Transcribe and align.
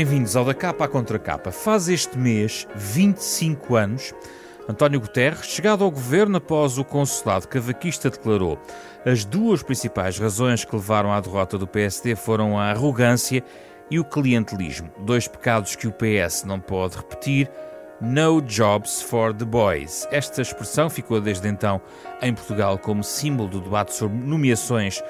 Bem-vindos 0.00 0.34
ao 0.34 0.46
Da 0.46 0.54
Capa 0.54 0.86
à 0.86 0.88
Contra 0.88 1.18
Capa. 1.18 1.52
Faz 1.52 1.86
este 1.86 2.16
mês 2.16 2.66
25 2.74 3.76
anos. 3.76 4.14
António 4.66 4.98
Guterres, 4.98 5.44
chegado 5.44 5.84
ao 5.84 5.90
governo 5.90 6.38
após 6.38 6.78
o 6.78 6.84
consulado 6.86 7.46
cavaquista, 7.46 8.08
declarou: 8.08 8.58
as 9.04 9.26
duas 9.26 9.62
principais 9.62 10.18
razões 10.18 10.64
que 10.64 10.74
levaram 10.74 11.12
à 11.12 11.20
derrota 11.20 11.58
do 11.58 11.66
PSD 11.66 12.16
foram 12.16 12.58
a 12.58 12.70
arrogância 12.70 13.44
e 13.90 14.00
o 14.00 14.04
clientelismo. 14.04 14.90
Dois 15.00 15.28
pecados 15.28 15.76
que 15.76 15.86
o 15.86 15.92
PS 15.92 16.44
não 16.44 16.58
pode 16.58 16.96
repetir. 16.96 17.50
No 18.00 18.40
Jobs 18.40 19.02
for 19.02 19.34
the 19.34 19.44
Boys. 19.44 20.08
Esta 20.10 20.40
expressão 20.40 20.88
ficou 20.88 21.20
desde 21.20 21.46
então 21.46 21.78
em 22.22 22.32
Portugal 22.32 22.78
como 22.78 23.04
símbolo 23.04 23.50
do 23.50 23.60
debate 23.60 23.92
sobre 23.92 24.16
nomeações 24.16 25.02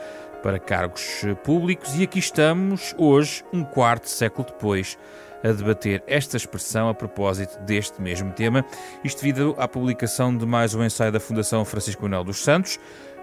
para 0.42 0.58
cargos 0.58 1.22
públicos. 1.44 1.94
E 1.96 2.02
aqui 2.02 2.18
estamos 2.18 2.94
hoje, 2.98 3.44
um 3.52 3.62
quarto 3.62 4.08
século 4.08 4.46
depois, 4.46 4.98
a 5.42 5.52
debater 5.52 6.02
esta 6.06 6.36
expressão 6.36 6.88
a 6.88 6.94
propósito 6.94 7.58
deste 7.62 8.00
mesmo 8.00 8.30
tema, 8.32 8.64
isto 9.02 9.22
devido 9.22 9.54
à 9.58 9.66
publicação 9.66 10.36
de 10.36 10.44
mais 10.44 10.74
um 10.74 10.84
ensaio 10.84 11.12
da 11.12 11.20
Fundação 11.20 11.64
Francisco 11.64 12.02
Manuel 12.02 12.24
dos 12.24 12.42
Santos, 12.42 12.78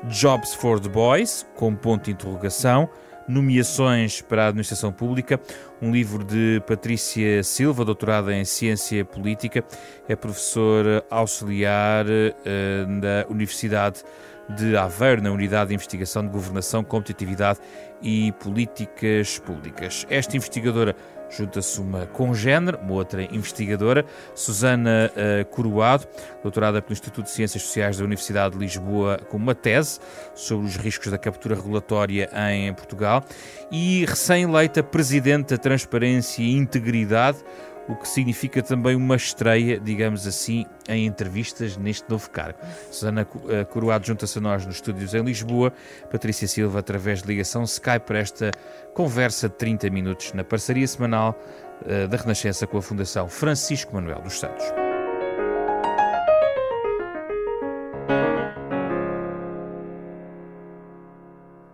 Jobs 0.05 0.53
for 0.53 0.79
the 0.79 0.89
Boys, 0.89 1.45
com 1.55 1.75
ponto 1.75 2.05
de 2.05 2.11
interrogação, 2.11 2.89
nomeações 3.27 4.21
para 4.21 4.45
a 4.45 4.47
administração 4.47 4.91
pública, 4.91 5.39
um 5.81 5.91
livro 5.91 6.23
de 6.23 6.61
Patrícia 6.65 7.43
Silva, 7.43 7.83
doutorada 7.83 8.33
em 8.33 8.45
Ciência 8.45 9.03
Política, 9.03 9.63
é 10.07 10.15
professora 10.15 11.03
auxiliar 11.09 12.05
uh, 12.05 13.01
da 13.01 13.29
Universidade 13.29 14.03
de 14.49 14.77
Aveiro, 14.77 15.21
na 15.21 15.31
Unidade 15.31 15.69
de 15.69 15.75
Investigação 15.75 16.23
de 16.23 16.29
Governação, 16.29 16.83
Competitividade 16.83 17.59
e 18.01 18.31
Políticas 18.33 19.39
Públicas. 19.39 20.05
Esta 20.09 20.37
investigadora 20.37 20.95
junta-se 21.29 21.79
uma 21.81 22.05
congénere, 22.05 22.77
uma 22.77 22.93
outra 22.93 23.23
investigadora, 23.23 24.05
Susana 24.33 25.11
uh, 25.11 25.45
Coroado, 25.45 26.07
doutorada 26.41 26.81
pelo 26.81 26.93
Instituto 26.93 27.25
de 27.25 27.31
Ciências 27.31 27.63
Sociais 27.63 27.97
da 27.97 28.05
Universidade 28.05 28.55
de 28.55 28.59
Lisboa, 28.59 29.17
com 29.29 29.37
uma 29.37 29.53
tese 29.53 29.99
sobre 30.33 30.65
os 30.65 30.77
riscos 30.77 31.11
da 31.11 31.17
captura 31.17 31.55
regulatória 31.55 32.29
em 32.51 32.73
Portugal, 32.73 33.23
e 33.71 34.05
recém-eleita 34.05 34.81
Presidente 34.81 35.49
da 35.49 35.57
Transparência 35.57 36.41
e 36.41 36.55
Integridade, 36.55 37.39
o 37.87 37.95
que 37.95 38.07
significa 38.07 38.61
também 38.61 38.95
uma 38.95 39.15
estreia, 39.15 39.79
digamos 39.79 40.27
assim, 40.27 40.65
em 40.87 41.05
entrevistas 41.05 41.77
neste 41.77 42.09
novo 42.09 42.29
cargo. 42.29 42.59
Susana 42.91 43.27
eh, 43.49 43.63
Coroado 43.63 44.05
junta-se 44.05 44.37
a 44.37 44.41
nós 44.41 44.65
nos 44.65 44.75
estúdios 44.75 45.13
em 45.13 45.21
Lisboa, 45.21 45.71
Patrícia 46.11 46.47
Silva 46.47 46.79
através 46.79 47.21
de 47.21 47.27
ligação 47.27 47.63
Skype 47.63 48.05
para 48.05 48.19
esta 48.19 48.51
conversa 48.93 49.47
de 49.47 49.55
30 49.55 49.89
minutos 49.89 50.33
na 50.33 50.43
parceria 50.43 50.87
semanal 50.87 51.39
uh, 51.81 52.07
da 52.07 52.17
Renascença 52.17 52.65
com 52.67 52.77
a 52.77 52.81
Fundação 52.81 53.29
Francisco 53.29 53.93
Manuel 53.93 54.21
dos 54.21 54.39
Santos. 54.39 54.65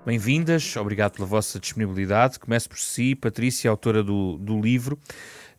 Bem-vindas, 0.06 0.76
obrigado 0.76 1.14
pela 1.14 1.26
vossa 1.26 1.58
disponibilidade. 1.58 2.38
Começo 2.38 2.68
por 2.68 2.78
si, 2.78 3.16
Patrícia, 3.16 3.72
autora 3.72 4.04
do, 4.04 4.38
do 4.38 4.60
livro. 4.60 5.00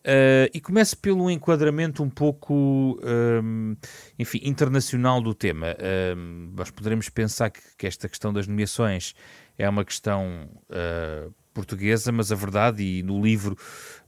Uh, 0.06 0.52
e 0.52 0.60
começo 0.60 0.98
pelo 0.98 1.30
enquadramento 1.30 2.02
um 2.02 2.10
pouco, 2.10 3.00
um, 3.02 3.74
enfim, 4.18 4.38
internacional 4.44 5.18
do 5.22 5.34
tema. 5.34 5.74
Um, 6.14 6.52
nós 6.54 6.70
poderemos 6.70 7.08
pensar 7.08 7.48
que, 7.48 7.60
que, 7.78 7.86
esta 7.86 8.06
questão 8.06 8.30
das 8.30 8.46
nomeações 8.46 9.14
é 9.56 9.66
uma 9.66 9.82
questão 9.82 10.46
uh, 10.68 11.32
portuguesa, 11.54 12.12
mas 12.12 12.30
a 12.30 12.34
verdade, 12.34 12.82
e 12.82 13.02
no 13.02 13.22
livro 13.22 13.56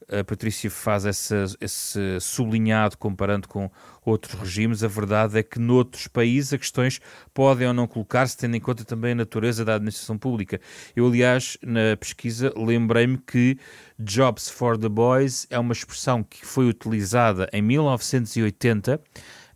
a 0.08 0.22
Patrícia 0.22 0.70
faz 0.70 1.04
essa, 1.04 1.44
esse 1.60 2.20
sublinhado 2.20 2.96
comparando 2.96 3.48
com 3.48 3.70
outros 4.04 4.38
regimes, 4.38 4.84
a 4.84 4.88
verdade 4.88 5.38
é 5.38 5.42
que 5.42 5.58
noutros 5.58 6.06
países 6.06 6.52
as 6.52 6.60
questões 6.60 7.00
podem 7.34 7.66
ou 7.66 7.74
não 7.74 7.86
colocar-se, 7.86 8.36
tendo 8.36 8.56
em 8.56 8.60
conta 8.60 8.84
também 8.84 9.12
a 9.12 9.16
natureza 9.16 9.64
da 9.64 9.74
administração 9.74 10.16
pública. 10.16 10.60
Eu, 10.94 11.06
aliás, 11.06 11.58
na 11.62 11.96
pesquisa, 11.96 12.52
lembrei-me 12.56 13.18
que 13.18 13.58
Jobs 13.98 14.48
for 14.48 14.78
the 14.78 14.88
Boys 14.88 15.46
é 15.50 15.58
uma 15.58 15.72
expressão 15.72 16.22
que 16.22 16.46
foi 16.46 16.68
utilizada 16.68 17.48
em 17.52 17.62
1980 17.62 19.00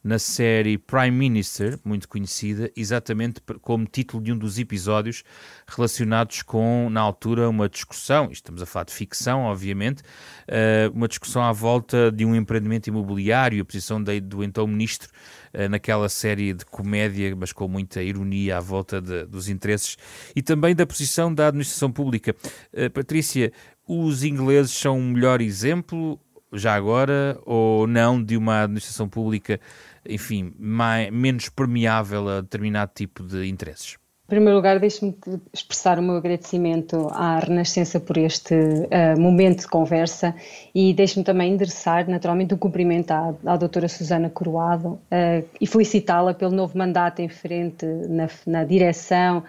na 0.03 0.19
série 0.19 0.79
Prime 0.79 1.11
Minister, 1.11 1.79
muito 1.85 2.09
conhecida, 2.09 2.71
exatamente 2.75 3.41
como 3.61 3.85
título 3.85 4.23
de 4.23 4.33
um 4.33 4.39
dos 4.39 4.59
episódios 4.59 5.23
relacionados 5.67 6.43
com, 6.43 6.89
na 6.91 7.01
altura, 7.01 7.49
uma 7.49 7.69
discussão, 7.69 8.31
estamos 8.31 8.63
a 8.63 8.67
falar 8.67 8.85
de 8.85 8.95
ficção, 8.95 9.43
obviamente, 9.43 10.01
uh, 10.01 10.91
uma 10.95 11.07
discussão 11.07 11.43
à 11.43 11.53
volta 11.53 12.11
de 12.11 12.25
um 12.25 12.35
empreendimento 12.35 12.87
imobiliário, 12.87 13.61
a 13.61 13.65
posição 13.65 14.03
do 14.03 14.43
então 14.43 14.67
ministro 14.67 15.11
uh, 15.53 15.69
naquela 15.69 16.09
série 16.09 16.55
de 16.55 16.65
comédia, 16.65 17.37
mas 17.37 17.53
com 17.53 17.69
muita 17.69 18.03
ironia 18.03 18.57
à 18.57 18.61
volta 18.61 19.03
de, 19.03 19.27
dos 19.27 19.49
interesses, 19.49 19.99
e 20.35 20.41
também 20.41 20.75
da 20.75 20.87
posição 20.87 21.33
da 21.33 21.49
administração 21.49 21.93
pública. 21.93 22.35
Uh, 22.73 22.89
Patrícia, 22.91 23.53
os 23.87 24.25
ingleses 24.25 24.73
são 24.73 24.99
um 24.99 25.11
melhor 25.11 25.43
exemplo 25.43 26.19
já 26.53 26.75
agora 26.75 27.39
ou 27.45 27.87
não 27.87 28.23
de 28.23 28.37
uma 28.37 28.63
administração 28.63 29.09
pública 29.09 29.61
enfim, 30.09 30.53
mais, 30.59 31.11
menos 31.11 31.49
permeável 31.49 32.29
a 32.29 32.41
determinado 32.41 32.93
tipo 32.95 33.23
de 33.23 33.47
interesses? 33.49 33.97
Em 34.27 34.31
primeiro 34.31 34.55
lugar, 34.57 34.79
deixe-me 34.79 35.13
expressar 35.53 35.99
o 35.99 36.03
meu 36.03 36.15
agradecimento 36.15 37.09
à 37.11 37.41
Renascença 37.41 37.99
por 37.99 38.17
este 38.17 38.55
uh, 38.55 39.21
momento 39.21 39.63
de 39.63 39.67
conversa 39.67 40.33
e 40.73 40.95
deixe-me 40.95 41.25
também 41.25 41.53
endereçar, 41.53 42.09
naturalmente, 42.09 42.55
um 42.55 42.57
cumprimento 42.57 43.11
à, 43.11 43.35
à 43.45 43.57
doutora 43.57 43.89
Susana 43.89 44.31
Coroado 44.31 44.91
uh, 44.91 45.49
e 45.61 45.67
felicitá-la 45.67 46.33
pelo 46.33 46.53
novo 46.53 46.79
mandato 46.79 47.19
em 47.21 47.29
frente 47.29 47.85
na, 47.85 48.29
na 48.47 48.63
direção 48.63 49.43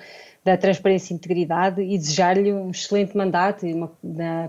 da 0.43 0.57
transparência 0.57 1.13
e 1.13 1.15
integridade 1.15 1.81
e 1.81 1.97
desejar-lhe 1.97 2.51
um 2.51 2.71
excelente 2.71 3.15
mandato 3.15 3.67
e 3.67 3.73
uma, 3.75 3.91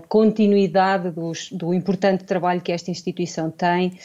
continuidade 0.09 1.11
dos, 1.11 1.51
do 1.51 1.73
importante 1.73 2.23
trabalho 2.23 2.61
que 2.61 2.71
esta 2.71 2.89
instituição 2.89 3.51
tem 3.51 3.99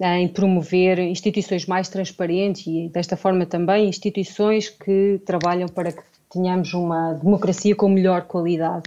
em 0.00 0.28
promover 0.28 0.98
instituições 0.98 1.66
mais 1.66 1.88
transparentes 1.88 2.66
e, 2.66 2.88
desta 2.88 3.16
forma, 3.16 3.44
também 3.44 3.88
instituições 3.88 4.68
que 4.68 5.20
trabalham 5.26 5.68
para 5.68 5.90
que 5.90 6.02
tenhamos 6.30 6.72
uma 6.72 7.14
democracia 7.14 7.74
com 7.74 7.88
melhor 7.88 8.22
qualidade. 8.22 8.84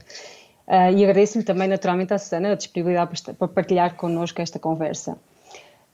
Uh, 0.68 0.96
e 0.96 1.04
agradeço-lhe 1.04 1.44
também, 1.44 1.68
naturalmente, 1.68 2.14
à 2.14 2.18
Susana 2.18 2.54
a 2.54 2.56
disponibilidade 2.56 3.22
para 3.38 3.48
partilhar 3.48 3.96
connosco 3.96 4.42
esta 4.42 4.58
conversa. 4.58 5.18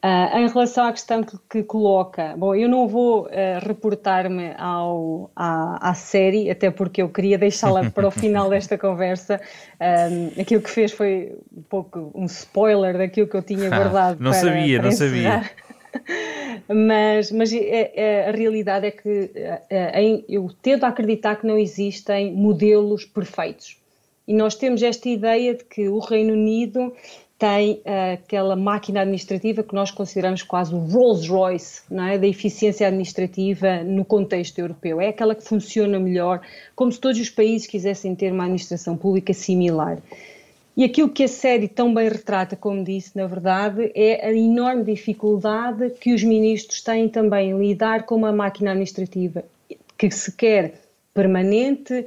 Uh, 0.08 0.38
em 0.38 0.48
relação 0.48 0.86
à 0.86 0.94
questão 0.94 1.22
que, 1.22 1.38
que 1.50 1.64
coloca, 1.64 2.34
bom, 2.38 2.56
eu 2.56 2.70
não 2.70 2.88
vou 2.88 3.24
uh, 3.26 3.30
reportar-me 3.62 4.54
à, 4.56 5.90
à 5.90 5.94
série, 5.96 6.50
até 6.50 6.72
porque 6.72 7.02
eu 7.02 7.10
queria 7.10 7.38
deixá-la 7.38 7.90
para 7.92 8.08
o 8.08 8.12
final 8.12 8.50
desta 8.50 8.78
conversa. 8.78 9.42
Um, 9.82 10.40
aquilo 10.40 10.62
que 10.62 10.70
fez 10.70 10.94
foi 10.94 11.36
um 11.52 11.62
pouco 11.64 12.10
um 12.16 12.24
spoiler 12.24 12.98
daquilo 12.98 13.28
que 13.28 13.36
eu 13.36 13.42
tinha 13.42 13.68
ah, 13.68 13.78
guardado. 13.78 14.24
não 14.24 14.32
para, 14.32 14.40
sabia, 14.40 14.80
para 14.80 14.90
não 14.90 14.96
sabia. 14.96 15.52
mas, 16.70 17.32
mas 17.32 17.52
é, 17.52 17.92
é, 17.94 18.30
a 18.30 18.32
realidade 18.32 18.86
é 18.86 18.92
que 18.92 19.32
eu 20.30 20.50
tento 20.62 20.86
acreditar 20.86 21.36
que 21.36 21.46
não 21.46 21.58
existem 21.58 22.34
modelos 22.34 23.04
perfeitos. 23.04 23.78
E 24.26 24.34
nós 24.34 24.56
temos 24.56 24.82
esta 24.84 25.10
ideia 25.10 25.54
de 25.54 25.66
que 25.66 25.90
o 25.90 26.00
Reino 26.00 26.32
Unido 26.34 26.94
tem 27.38 27.74
uh, 27.74 28.14
aquela 28.14 28.56
máquina 28.56 29.02
administrativa 29.02 29.62
que 29.62 29.76
nós 29.76 29.92
consideramos 29.92 30.42
quase 30.42 30.74
o 30.74 30.80
Rolls 30.80 31.30
Royce 31.30 31.82
não 31.90 32.04
é? 32.04 32.18
da 32.18 32.26
eficiência 32.26 32.88
administrativa 32.88 33.84
no 33.84 34.04
contexto 34.04 34.58
europeu. 34.58 35.00
É 35.00 35.10
aquela 35.10 35.36
que 35.36 35.44
funciona 35.44 36.00
melhor, 36.00 36.42
como 36.76 36.92
se 36.92 37.00
todos 37.00 37.20
os 37.20 37.30
países 37.30 37.68
quisessem 37.68 38.16
ter 38.16 38.32
uma 38.32 38.46
administração 38.46 38.98
pública 38.98 39.34
similar. 39.34 40.00
E 40.76 40.84
aquilo 40.84 41.10
que 41.10 41.24
a 41.24 41.28
série 41.28 41.68
tão 41.68 41.94
bem 41.94 42.08
retrata, 42.08 42.56
como 42.56 42.84
disse, 42.84 43.16
na 43.16 43.26
verdade, 43.26 43.92
é 43.96 44.28
a 44.28 44.32
enorme 44.32 44.84
dificuldade 44.84 45.92
que 46.00 46.14
os 46.14 46.24
ministros 46.24 46.82
têm 46.82 47.10
também 47.10 47.50
em 47.50 47.58
lidar 47.58 48.04
com 48.04 48.16
uma 48.16 48.32
máquina 48.32 48.72
administrativa 48.72 49.44
que 49.98 50.12
se 50.12 50.32
quer 50.32 50.76
permanente, 51.14 52.06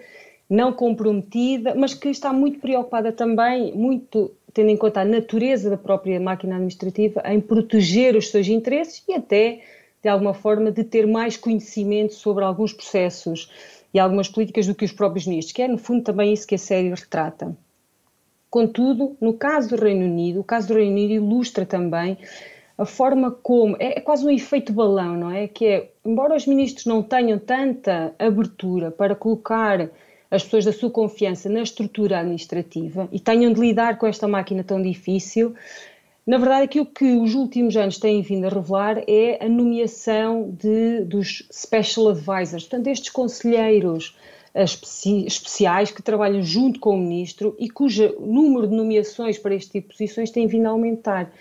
não 0.49 0.73
comprometida, 0.73 1.75
mas 1.75 1.95
que 1.95 2.09
está 2.09 2.33
muito 2.33 2.61
preocupada 2.61 3.13
também, 3.13 3.73
muito 3.73 4.33
tendo 4.53 4.71
em 4.71 4.77
conta 4.77 5.01
a 5.01 5.05
natureza 5.05 5.71
da 5.71 5.77
própria 5.77 6.19
máquina 6.21 6.55
administrativa, 6.55 7.23
em 7.27 7.41
proteger 7.41 8.17
os 8.17 8.31
seus 8.31 8.49
interesses 8.49 9.03
e 9.09 9.15
até, 9.15 9.61
de 10.03 10.09
alguma 10.09 10.35
forma, 10.35 10.71
de 10.71 10.85
ter 10.85 11.07
mais 11.07 11.37
conhecimento 11.37 12.15
sobre 12.15 12.45
alguns 12.45 12.73
processos 12.73 13.51
e 13.93 13.99
algumas 13.99 14.29
políticas 14.29 14.67
do 14.67 14.75
que 14.75 14.85
os 14.85 14.93
próprios 14.93 15.27
ministros, 15.27 15.53
que 15.53 15.63
é, 15.63 15.69
no 15.69 15.79
fundo, 15.79 16.03
também 16.03 16.33
isso 16.33 16.47
que 16.47 16.55
a 16.55 16.59
série 16.59 16.91
retrata. 16.91 17.57
Contudo, 18.49 19.17
no 19.21 19.35
caso 19.35 19.77
do 19.77 19.83
Reino 19.83 20.05
Unido, 20.05 20.41
o 20.41 20.45
caso 20.45 20.69
do 20.69 20.75
Reino 20.75 20.93
Unido 20.93 21.13
ilustra 21.13 21.65
também 21.65 22.19
a 22.77 22.85
forma 22.87 23.31
como. 23.31 23.77
É, 23.79 23.99
é 23.99 24.01
quase 24.01 24.27
um 24.27 24.31
efeito 24.31 24.73
balão, 24.73 25.17
não 25.17 25.31
é? 25.31 25.47
Que 25.47 25.67
é, 25.67 25.91
embora 26.05 26.35
os 26.35 26.47
ministros 26.47 26.87
não 26.87 27.03
tenham 27.03 27.39
tanta 27.39 28.15
abertura 28.19 28.91
para 28.91 29.15
colocar 29.15 29.91
as 30.31 30.45
pessoas 30.45 30.65
da 30.65 30.73
sua 30.73 30.91
confiança 30.91 31.49
na 31.49 31.63
estrutura 31.63 32.21
administrativa 32.21 33.09
e 33.11 33.19
tenham 33.19 33.53
de 33.53 33.61
lidar 33.61 33.99
com 33.99 34.07
esta 34.07 34.29
máquina 34.29 34.63
tão 34.63 34.81
difícil. 34.81 35.55
Na 36.27 36.39
verdade, 36.39 36.65
aquilo 36.65 36.87
que 36.87 37.17
os 37.17 37.35
últimos 37.35 37.77
anos 37.77 37.99
têm 37.99 38.23
vindo 38.23 38.45
a 38.45 38.49
revelar 38.49 39.03
é 39.09 39.45
a 39.45 39.49
nomeação 39.49 40.51
de, 40.51 41.01
dos 41.01 41.49
special 41.53 42.11
advisors, 42.11 42.65
portanto, 42.65 42.87
estes 42.87 43.11
conselheiros 43.11 44.17
eh, 44.55 44.63
especi 44.63 45.27
especiais 45.27 45.91
que 45.91 46.03
trabalham 46.03 46.43
junto 46.43 46.79
com 46.79 46.95
o 46.95 46.99
ministro 46.99 47.57
e 47.59 47.69
cujo 47.69 48.15
número 48.21 48.69
de 48.69 48.77
nomeações 48.77 49.39
para 49.39 49.55
este 49.55 49.73
tipo 49.73 49.89
de 49.89 49.95
posições 49.95 50.31
tem 50.31 50.47
vindo 50.47 50.67
a 50.67 50.71
aumentar. 50.71 51.33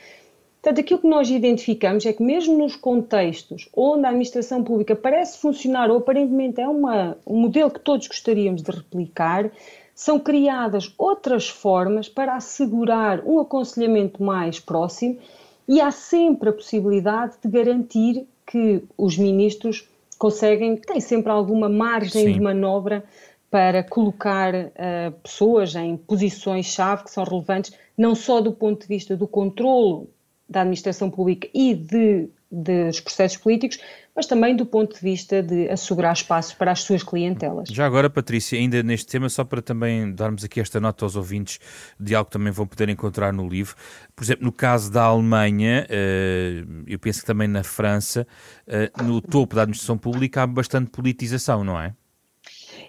Portanto, 0.62 0.82
aquilo 0.82 1.00
que 1.00 1.08
nós 1.08 1.30
identificamos 1.30 2.06
é 2.06 2.12
que, 2.12 2.22
mesmo 2.22 2.58
nos 2.58 2.76
contextos 2.76 3.70
onde 3.74 4.06
a 4.06 4.10
administração 4.10 4.62
pública 4.62 4.94
parece 4.94 5.38
funcionar 5.38 5.90
ou 5.90 5.98
aparentemente 5.98 6.60
é 6.60 6.68
uma, 6.68 7.18
um 7.26 7.40
modelo 7.40 7.72
que 7.72 7.80
todos 7.80 8.08
gostaríamos 8.08 8.62
de 8.62 8.70
replicar, 8.70 9.50
são 9.96 10.20
criadas 10.20 10.94
outras 10.98 11.48
formas 11.48 12.10
para 12.10 12.36
assegurar 12.36 13.22
um 13.26 13.40
aconselhamento 13.40 14.22
mais 14.22 14.60
próximo 14.60 15.18
e 15.66 15.80
há 15.80 15.92
sempre 15.92 16.50
a 16.50 16.54
possibilidade 16.54 17.36
de 17.42 17.50
garantir 17.50 18.28
que 18.46 18.84
os 18.98 19.18
ministros 19.18 19.88
conseguem, 20.18 20.76
têm 20.76 21.00
sempre 21.00 21.32
alguma 21.32 21.70
margem 21.70 22.26
Sim. 22.26 22.34
de 22.34 22.42
manobra 22.42 23.04
para 23.50 23.82
colocar 23.82 24.54
uh, 24.54 25.12
pessoas 25.24 25.74
em 25.76 25.96
posições-chave 25.96 27.06
que 27.06 27.12
são 27.12 27.24
relevantes, 27.24 27.74
não 27.98 28.14
só 28.14 28.42
do 28.42 28.52
ponto 28.52 28.82
de 28.82 28.88
vista 28.88 29.16
do 29.16 29.28
controlo 29.28 30.10
da 30.50 30.62
administração 30.62 31.10
pública 31.10 31.48
e 31.54 31.76
de, 31.76 32.30
dos 32.52 33.00
processos 33.00 33.38
políticos, 33.38 33.80
mas 34.16 34.26
também 34.26 34.56
do 34.56 34.66
ponto 34.66 34.96
de 34.96 35.02
vista 35.02 35.42
de 35.42 35.70
assegurar 35.70 36.14
espaços 36.14 36.54
para 36.54 36.72
as 36.72 36.82
suas 36.82 37.04
clientelas. 37.04 37.70
Já 37.70 37.86
agora, 37.86 38.10
Patrícia, 38.10 38.58
ainda 38.60 38.84
neste 38.84 39.08
tema, 39.08 39.30
só 39.30 39.46
para 39.46 39.62
também 39.62 40.14
darmos 40.14 40.44
aqui 40.44 40.60
esta 40.60 40.80
nota 40.80 41.06
aos 41.06 41.16
ouvintes 41.16 41.60
de 41.98 42.16
algo 42.16 42.26
que 42.26 42.34
também 42.34 42.52
vão 42.52 42.68
poder 42.68 42.90
encontrar 42.90 43.32
no 43.32 43.48
livro. 43.48 43.76
Por 44.16 44.24
exemplo, 44.24 44.44
no 44.44 44.52
caso 44.52 44.92
da 44.92 45.04
Alemanha, 45.04 45.86
eh, 45.90 46.66
eu 46.88 47.00
penso 47.00 47.22
que 47.22 47.28
também 47.28 47.48
na 47.48 47.64
França, 47.64 48.28
eh, 48.68 48.92
no 49.02 49.22
topo 49.22 49.56
da 49.56 49.62
administração 49.62 49.98
pública 49.98 50.44
há 50.44 50.48
bastante 50.48 50.90
politização, 50.90 51.64
não 51.64 51.80
é? 51.80 51.94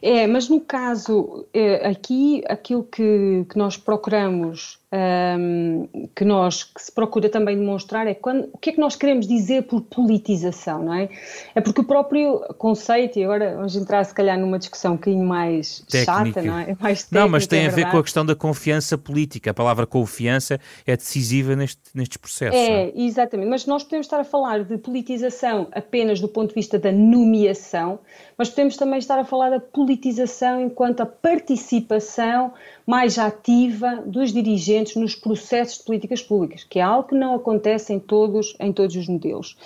É, 0.03 0.27
mas 0.27 0.49
no 0.49 0.61
caso 0.61 1.47
é, 1.53 1.87
aqui, 1.87 2.43
aquilo 2.49 2.83
que, 2.83 3.45
que 3.49 3.57
nós 3.57 3.77
procuramos, 3.77 4.80
um, 4.93 5.89
que 6.17 6.25
nós 6.25 6.65
que 6.65 6.83
se 6.83 6.91
procura 6.91 7.29
também 7.29 7.57
demonstrar 7.57 8.09
é 8.09 8.15
quando, 8.15 8.49
o 8.53 8.59
que 8.59 8.71
é 8.71 8.73
que 8.73 8.81
nós 8.81 8.97
queremos 8.97 9.27
dizer 9.27 9.63
por 9.63 9.83
politização, 9.83 10.83
não 10.83 10.95
é? 10.95 11.09
É 11.55 11.61
porque 11.61 11.81
o 11.81 11.85
próprio 11.85 12.41
conceito, 12.59 13.19
e 13.19 13.25
agora 13.25 13.55
vamos 13.55 13.77
entrar 13.77 14.05
se 14.05 14.13
calhar 14.13 14.39
numa 14.39 14.59
discussão 14.59 14.95
um 14.95 14.97
bocadinho 14.97 15.25
mais 15.25 15.81
Técnica. 15.89 16.13
chata, 16.13 16.43
não 16.43 16.59
é? 16.59 16.71
é 16.71 16.77
mais 16.81 17.03
técnica, 17.05 17.21
não, 17.21 17.29
mas 17.29 17.47
tem 17.47 17.65
é 17.65 17.67
a 17.69 17.71
ver 17.71 17.89
com 17.89 17.99
a 17.99 18.03
questão 18.03 18.27
da 18.27 18.35
confiança 18.35 18.99
política. 18.99 19.53
A 19.53 19.55
palavra 19.55 19.87
confiança 19.87 20.59
é 20.85 20.97
decisiva 20.97 21.55
neste, 21.55 21.81
nestes 21.95 22.17
processos. 22.17 22.59
É, 22.59 22.89
é, 22.89 22.93
exatamente. 22.97 23.49
Mas 23.49 23.67
nós 23.67 23.85
podemos 23.85 24.07
estar 24.07 24.19
a 24.19 24.25
falar 24.25 24.65
de 24.65 24.77
politização 24.77 25.69
apenas 25.71 26.21
do 26.21 26.29
ponto 26.29 26.49
de 26.49 26.55
vista 26.55 26.79
da 26.79 26.91
nomeação, 26.91 28.01
mas 28.37 28.49
podemos 28.49 28.77
também 28.77 28.99
estar 28.99 29.19
a 29.19 29.25
falar 29.25 29.51
da 29.51 29.61
politização 29.61 30.61
enquanto 30.61 31.01
a 31.01 31.07
participação 31.07 32.53
mais 32.87 33.19
ativa 33.19 34.03
dos 34.05 34.33
dirigentes 34.33 34.80
nos 34.97 35.15
processos 35.15 35.79
de 35.79 35.85
políticas 35.85 36.23
públicas, 36.23 36.65
que 36.65 36.79
é 36.79 36.83
algo 36.83 37.09
que 37.09 37.15
não 37.15 37.35
acontece 37.35 37.93
em 37.93 37.99
todos, 37.99 38.55
em 38.61 38.73
todos 38.73 38.97
os 38.97 39.09
modelos. 39.09 39.57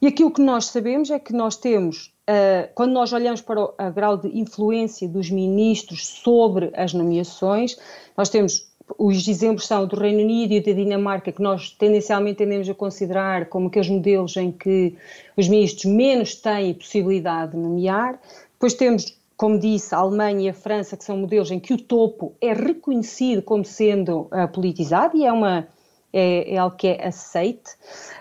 E 0.00 0.06
aquilo 0.06 0.32
que 0.32 0.40
nós 0.40 0.66
sabemos 0.66 1.10
é 1.10 1.18
que 1.18 1.32
nós 1.32 1.56
temos, 1.56 2.12
uh, 2.28 2.68
quando 2.74 2.92
nós 2.92 3.12
olhamos 3.12 3.40
para 3.40 3.60
o 3.60 3.74
grau 3.94 4.16
de 4.16 4.28
influência 4.38 5.08
dos 5.08 5.30
ministros 5.30 6.06
sobre 6.06 6.70
as 6.74 6.94
nomeações, 6.94 7.76
nós 8.16 8.28
temos 8.28 8.70
os 8.98 9.28
exemplos 9.28 9.66
são 9.66 9.86
do 9.86 9.96
Reino 9.96 10.20
Unido 10.20 10.52
e 10.52 10.60
da 10.60 10.72
Dinamarca, 10.72 11.32
que 11.32 11.42
nós 11.42 11.70
tendencialmente 11.70 12.38
tendemos 12.38 12.68
a 12.68 12.74
considerar 12.74 13.46
como 13.46 13.68
aqueles 13.68 13.88
modelos 13.88 14.36
em 14.36 14.50
que 14.50 14.96
os 15.36 15.48
ministros 15.48 15.84
menos 15.84 16.34
têm 16.34 16.74
possibilidade 16.74 17.52
de 17.52 17.58
nomear. 17.58 18.20
Depois 18.52 18.74
temos, 18.74 19.16
como 19.40 19.58
disse, 19.58 19.94
a 19.94 19.98
Alemanha 19.98 20.42
e 20.42 20.48
a 20.50 20.52
França, 20.52 20.98
que 20.98 21.02
são 21.02 21.16
modelos 21.16 21.50
em 21.50 21.58
que 21.58 21.72
o 21.72 21.78
topo 21.78 22.36
é 22.42 22.52
reconhecido 22.52 23.40
como 23.40 23.64
sendo 23.64 24.28
uh, 24.30 24.46
politizado 24.52 25.16
e 25.16 25.24
é 25.24 25.32
uma 25.32 25.66
é, 26.12 26.52
é 26.52 26.58
algo 26.58 26.76
que 26.76 26.88
é 26.88 27.06
aceite. 27.06 27.70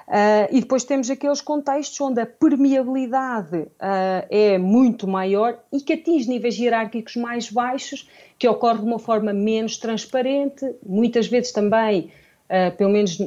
Uh, 0.07 0.48
e 0.50 0.62
depois 0.62 0.86
temos 0.86 1.10
aqueles 1.10 1.42
contextos 1.42 2.00
onde 2.00 2.21
a 2.21 2.25
permeabilidade 2.25 3.57
uh, 3.57 4.25
é 4.30 4.57
muito 4.57 5.10
maior 5.10 5.60
e 5.74 5.81
que 5.81 5.92
atinge 5.92 6.30
níveis 6.30 6.57
hierárquicos 6.57 7.18
mais 7.18 7.51
baixos, 7.51 8.10
que 8.38 8.48
ocorre 8.48 8.80
de 8.80 8.86
uma 8.86 8.98
forma 8.98 9.33
menos 9.33 9.75
transparente, 9.75 10.74
muitas 10.86 11.27
vezes 11.27 11.51
também, 11.51 12.13
uh, 12.50 12.75
pelo 12.75 12.90
menos 12.90 13.18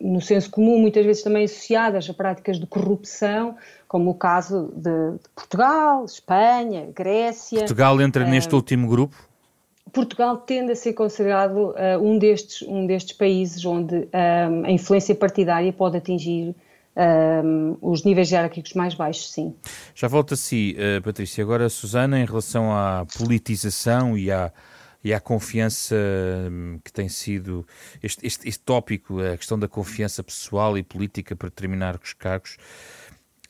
no 0.00 0.20
senso 0.20 0.50
comum, 0.50 0.78
muitas 0.78 1.04
vezes 1.04 1.22
também 1.22 1.44
associadas 1.44 2.08
a 2.08 2.14
práticas 2.14 2.58
de 2.58 2.66
corrupção, 2.66 3.56
como 3.86 4.10
o 4.10 4.14
caso 4.14 4.72
de, 4.74 5.18
de 5.18 5.28
Portugal, 5.34 6.04
Espanha, 6.04 6.88
Grécia. 6.94 7.58
Portugal 7.58 8.00
entra 8.00 8.24
neste 8.24 8.54
último 8.54 8.88
grupo? 8.88 9.16
Portugal 9.92 10.36
tende 10.38 10.72
a 10.72 10.76
ser 10.76 10.92
considerado 10.92 11.70
uh, 11.70 11.98
um, 12.00 12.18
destes, 12.18 12.62
um 12.62 12.86
destes 12.86 13.16
países 13.16 13.64
onde 13.64 13.96
um, 13.96 14.64
a 14.64 14.70
influência 14.70 15.14
partidária 15.14 15.72
pode 15.72 15.96
atingir 15.96 16.54
um, 16.96 17.76
os 17.80 18.04
níveis 18.04 18.30
hierárquicos 18.30 18.74
mais 18.74 18.94
baixos, 18.94 19.32
sim. 19.32 19.54
Já 19.94 20.08
volto 20.08 20.34
a 20.34 20.36
si, 20.36 20.76
uh, 20.78 21.02
Patrícia. 21.02 21.42
Agora, 21.42 21.68
Susana, 21.68 22.20
em 22.20 22.24
relação 22.24 22.72
à 22.72 23.06
politização 23.18 24.16
e 24.16 24.30
à, 24.30 24.52
e 25.02 25.14
à 25.14 25.20
confiança 25.20 25.96
hum, 26.50 26.78
que 26.84 26.92
tem 26.92 27.08
sido 27.08 27.66
este, 28.02 28.26
este, 28.26 28.48
este 28.48 28.62
tópico, 28.62 29.20
a 29.20 29.36
questão 29.36 29.58
da 29.58 29.68
confiança 29.68 30.22
pessoal 30.22 30.76
e 30.76 30.82
política 30.82 31.34
para 31.34 31.50
terminar 31.50 31.98
os 32.02 32.12
cargos. 32.12 32.56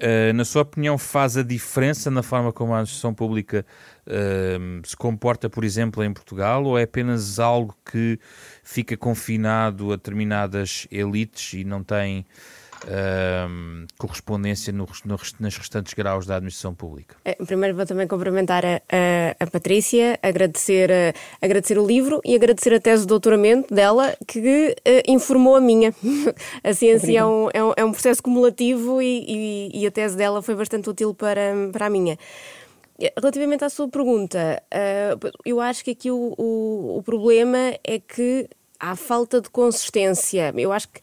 Uh, 0.01 0.33
na 0.33 0.47
sua 0.47 0.63
opinião, 0.63 0.97
faz 0.97 1.37
a 1.37 1.43
diferença 1.43 2.11
na 2.11 2.23
forma 2.23 2.51
como 2.55 2.73
a 2.73 2.77
administração 2.77 3.13
pública 3.13 3.67
uh, 4.07 4.89
se 4.89 4.97
comporta, 4.97 5.51
por 5.51 5.63
exemplo, 5.63 6.03
em 6.03 6.11
Portugal, 6.11 6.65
ou 6.65 6.79
é 6.79 6.85
apenas 6.85 7.39
algo 7.39 7.77
que 7.85 8.19
fica 8.65 8.97
confinado 8.97 9.93
a 9.93 9.97
determinadas 9.97 10.87
elites 10.91 11.53
e 11.53 11.65
não 11.65 11.85
tem 11.85 12.25
uh, 12.85 13.87
correspondência 13.99 14.73
no, 14.73 14.87
no, 15.05 15.19
nas 15.39 15.57
restantes 15.57 15.95
graus 15.95 16.27
da 16.27 16.37
administração 16.37 16.75
pública. 16.75 17.17
É, 17.25 17.35
primeiro 17.35 17.77
vou 17.77 17.87
também 17.87 18.07
cumprimentar 18.07 18.65
a, 18.65 18.77
a, 18.89 19.45
a 19.45 19.47
Patrícia, 19.47 20.19
agradecer, 20.23 20.91
a, 20.91 21.45
agradecer 21.45 21.79
o 21.79 21.87
livro 21.87 22.21
e 22.25 22.35
agradecer 22.35 22.75
a 22.75 22.81
tese 22.81 23.03
de 23.03 23.09
doutoramento 23.09 23.73
dela 23.73 24.17
que 24.27 24.75
uh, 24.79 25.11
informou 25.11 25.57
a 25.57 25.61
minha. 25.61 25.95
a 26.63 26.73
ciência 26.73 27.19
é 27.19 27.25
um, 27.25 27.49
é 27.53 27.65
um, 27.65 27.73
é, 27.77 27.85
um, 27.85 27.93
processo 27.93 28.23
cumulativo 28.23 29.03
e, 29.03 29.25
e, 29.27 29.83
e, 29.83 29.87
a 29.87 29.91
tese 29.91 30.17
dela 30.17 30.43
foi 30.43 30.55
bastante 30.55 30.89
útil 30.89 31.15
para, 31.15 31.53
para 31.73 31.87
a 31.87 31.91
minha. 31.91 32.19
Relativamente 33.19 33.65
à 33.65 33.71
sua 33.71 33.89
pergunta, 33.89 34.63
uh, 34.73 35.31
eu 35.45 35.59
acho 35.59 35.83
que 35.83 35.93
aqui 35.93 36.11
o, 36.11 36.35
o, 36.37 36.99
o 36.99 37.03
problema 37.03 37.75
é 37.83 37.99
que 37.99 38.47
há 38.79 38.95
falta 38.95 39.41
de 39.41 39.49
consistência. 39.49 40.53
Eu 40.57 40.73
acho 40.73 40.89
que 40.89 41.01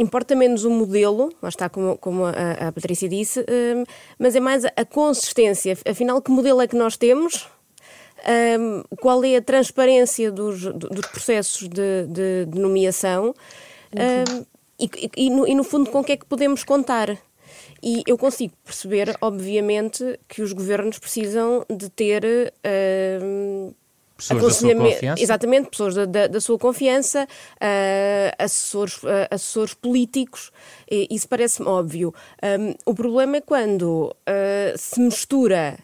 importa 0.00 0.34
menos 0.34 0.64
o 0.64 0.70
modelo, 0.70 1.30
lá 1.42 1.48
está 1.48 1.68
como, 1.68 1.96
como 1.98 2.24
a, 2.24 2.68
a, 2.68 2.72
Patrícia 2.72 3.08
disse, 3.08 3.40
um, 3.40 3.84
mas 4.18 4.34
é 4.34 4.40
mais 4.40 4.64
a, 4.64 4.84
consistência. 4.84 5.76
Afinal, 5.86 6.22
que 6.22 6.30
modelo 6.30 6.60
é 6.60 6.66
que 6.66 6.76
nós 6.76 6.96
temos? 6.96 7.46
Um, 8.58 8.82
qual 8.96 9.22
é 9.24 9.36
a 9.36 9.42
transparência 9.42 10.32
dos, 10.32 10.62
dos 10.62 11.06
processos 11.06 11.68
de, 11.68 12.06
de, 12.08 12.46
de 12.46 12.58
nomeação? 12.58 13.34
Um, 13.94 14.44
e, 14.78 14.90
e, 15.16 15.30
no, 15.30 15.46
e, 15.46 15.54
no, 15.54 15.64
fundo, 15.64 15.90
com 15.90 16.00
o 16.00 16.04
que 16.04 16.12
é 16.12 16.16
que 16.16 16.24
podemos 16.24 16.64
contar? 16.64 17.16
E 17.82 18.02
eu 18.06 18.16
consigo 18.16 18.54
perceber, 18.64 19.16
obviamente, 19.20 20.18
que 20.28 20.42
os 20.42 20.52
governos 20.52 20.98
precisam 20.98 21.64
de 21.68 21.88
ter 21.90 22.24
Pessoas 24.28 24.42
da 24.42 24.50
sua 24.50 24.74
confiança? 24.74 25.22
Exatamente, 25.22 25.70
pessoas 25.70 25.94
da, 25.94 26.04
da, 26.04 26.26
da 26.26 26.40
sua 26.40 26.58
confiança, 26.58 27.24
uh, 27.24 28.34
assessores, 28.38 29.02
uh, 29.02 29.26
assessores 29.30 29.74
políticos, 29.74 30.50
e, 30.90 31.08
isso 31.10 31.28
parece-me 31.28 31.68
óbvio. 31.68 32.14
Um, 32.42 32.74
o 32.84 32.94
problema 32.94 33.38
é 33.38 33.40
quando 33.40 34.14
uh, 34.28 34.78
se 34.78 35.00
mistura 35.00 35.78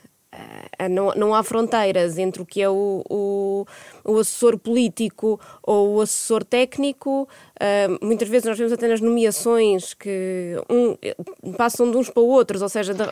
não, 0.91 1.13
não 1.15 1.35
há 1.35 1.43
fronteiras 1.43 2.19
entre 2.19 2.43
o 2.43 2.47
que 2.47 2.61
é 2.61 2.69
o, 2.69 3.03
o, 3.09 3.67
o 4.05 4.19
assessor 4.19 4.59
político 4.59 5.41
ou 5.63 5.95
o 5.95 6.01
assessor 6.01 6.45
técnico. 6.45 7.27
Uh, 7.57 8.05
muitas 8.05 8.29
vezes 8.29 8.47
nós 8.47 8.59
vemos 8.59 8.73
até 8.73 8.87
nas 8.87 9.01
nomeações 9.01 9.95
que 9.95 10.57
um, 10.69 11.53
passam 11.55 11.91
de 11.91 11.97
uns 11.97 12.11
para 12.11 12.23
outros, 12.23 12.61
ou 12.61 12.69
seja, 12.69 12.93
de, 12.93 13.03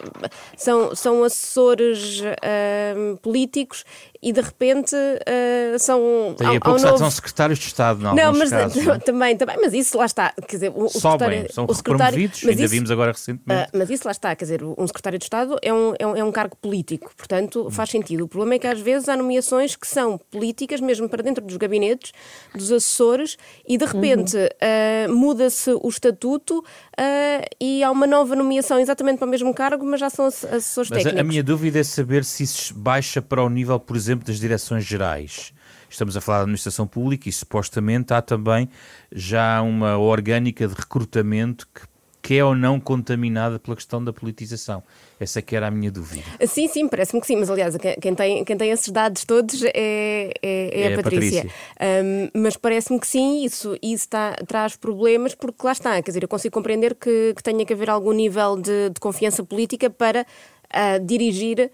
são, 0.57 0.95
são 0.95 1.25
assessores 1.25 2.21
uh, 2.21 3.17
políticos 3.23 3.85
e 4.23 4.33
de 4.33 4.41
repente 4.41 4.95
uh, 4.95 5.79
são. 5.79 6.35
Daí 6.39 6.57
a 6.57 6.61
pouco 6.61 6.81
novo... 6.81 6.99
são 6.99 7.11
secretários 7.11 7.59
de 7.59 7.67
Estado, 7.67 8.03
não, 8.03 8.15
não 8.15 8.33
mas 8.33 8.51
casos, 8.51 8.83
não? 8.85 8.99
também, 8.99 9.37
também, 9.37 9.57
mas 9.61 9.73
isso 9.73 9.97
lá 9.97 10.05
está. 10.05 10.33
Quer 10.33 10.57
dizer, 10.57 10.73
o, 10.75 10.89
Sobem, 10.89 11.47
são 11.51 11.67
o 11.69 11.75
secretário, 11.75 12.19
mas 12.21 12.49
ainda 12.49 12.63
isso, 12.63 12.75
vimos 12.75 12.91
agora 12.91 13.13
recentemente. 13.13 13.69
Uh, 13.69 13.79
mas 13.79 13.91
isso 13.91 14.07
lá 14.07 14.13
está, 14.13 14.37
quer 14.37 14.45
dizer, 14.45 14.63
um 14.63 14.87
secretário 14.87 15.19
de 15.19 15.25
Estado 15.25 15.57
é 15.63 15.73
um, 15.73 15.95
é 15.99 16.07
um, 16.07 16.17
é 16.17 16.25
um 16.25 16.33
cargo 16.33 16.57
político, 16.57 17.13
portanto 17.17 17.71
faz 17.71 17.89
sentido. 17.91 18.25
O 18.25 18.29
problema 18.29 18.55
é 18.55 18.59
que 18.59 18.67
às 18.67 18.81
vezes 18.81 19.09
há 19.09 19.17
nomeações 19.17 19.75
que 19.75 19.87
são 19.87 20.19
políticas, 20.31 20.81
mesmo 20.81 21.09
para 21.09 21.23
dentro 21.23 21.43
dos 21.45 21.57
gabinetes, 21.57 22.13
dos 22.55 22.71
assessores, 22.71 23.39
e 23.67 23.79
de 23.79 23.85
repente 23.85 24.34
uh, 24.37 25.15
muda-se 25.15 25.71
o 25.71 25.89
estatuto 25.89 26.59
uh, 26.59 27.47
e 27.61 27.83
há 27.83 27.91
uma 27.91 28.07
nova 28.07 28.37
nomeação 28.37 28.79
exatamente 28.79 29.19
para 29.19 29.27
o 29.27 29.31
mesmo 29.31 29.55
cargo, 29.55 29.85
mas 29.85 30.01
já 30.01 30.11
são 30.11 30.27
assessores 30.27 30.91
mas 30.91 31.03
técnicos. 31.03 31.19
A, 31.19 31.21
a 31.21 31.25
minha 31.25 31.43
dúvida 31.43 31.79
é 31.79 31.85
saber 31.85 32.25
se 32.25 32.43
isso 32.43 32.75
baixa 32.75 33.23
para 33.23 33.43
o 33.43 33.49
nível, 33.49 33.79
por 33.81 33.97
exemplo, 33.97 34.27
das 34.27 34.39
direções 34.39 34.85
gerais. 34.85 35.53
Estamos 35.89 36.17
a 36.17 36.21
falar 36.21 36.39
da 36.39 36.43
administração 36.45 36.87
pública 36.87 37.29
e 37.29 37.33
supostamente 37.33 38.13
há 38.13 38.21
também 38.21 38.69
já 39.13 39.63
uma 39.63 39.97
orgânica 39.97 40.67
de 40.67 40.75
recrutamento 40.75 41.69
que 41.73 41.94
que 42.25 42.39
é 42.39 42.43
ou 42.43 42.55
não 42.55 42.81
contaminada 42.81 43.59
pela 43.59 43.77
questão 43.77 44.03
da 44.03 44.11
politização. 44.11 44.83
Essa 45.21 45.41
é 45.41 45.43
que 45.43 45.55
era 45.55 45.67
a 45.67 45.71
minha 45.71 45.91
dúvida. 45.91 46.25
Sim, 46.47 46.67
sim, 46.69 46.89
parece-me 46.89 47.21
que 47.21 47.27
sim, 47.27 47.37
mas 47.37 47.51
aliás, 47.51 47.77
quem 48.01 48.15
tem, 48.15 48.43
quem 48.47 48.57
tem 48.57 48.71
esses 48.71 48.89
dados 48.91 49.27
todos 49.27 49.63
é, 49.63 49.71
é, 49.75 50.33
é, 50.43 50.81
é 50.81 50.95
a 50.95 51.03
Patrícia. 51.03 51.43
Patrícia. 51.43 52.03
Um, 52.03 52.41
mas 52.41 52.57
parece-me 52.57 52.99
que 52.99 53.07
sim, 53.07 53.45
isso, 53.45 53.77
isso 53.83 54.09
tá, 54.09 54.37
traz 54.49 54.75
problemas, 54.75 55.35
porque 55.35 55.67
lá 55.67 55.73
está, 55.73 56.03
quer 56.03 56.11
dizer, 56.11 56.23
eu 56.23 56.29
consigo 56.29 56.55
compreender 56.55 56.95
que, 56.95 57.35
que 57.37 57.43
tenha 57.43 57.63
que 57.67 57.75
haver 57.75 57.91
algum 57.91 58.13
nível 58.13 58.57
de, 58.57 58.89
de 58.89 58.99
confiança 59.01 59.45
política 59.45 59.91
para 59.91 60.25
a 60.71 60.97
dirigir 60.97 61.71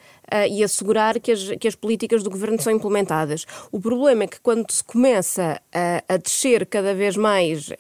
e 0.49 0.63
assegurar 0.63 1.19
que 1.21 1.33
as, 1.33 1.51
que 1.61 1.69
as 1.69 1.75
políticas 1.75 2.23
do 2.23 2.31
governo 2.31 2.61
são 2.61 2.73
implementadas. 2.73 3.47
O 3.73 3.81
problema 3.81 4.25
é 4.25 4.27
que 4.27 4.41
quando 4.41 4.71
se 4.71 4.83
começa 4.83 5.61
a, 5.73 6.15
a 6.15 6.17
descer 6.17 6.67
cada 6.67 6.95
vez 6.95 7.17
mais 7.17 7.69
uh, 7.69 7.75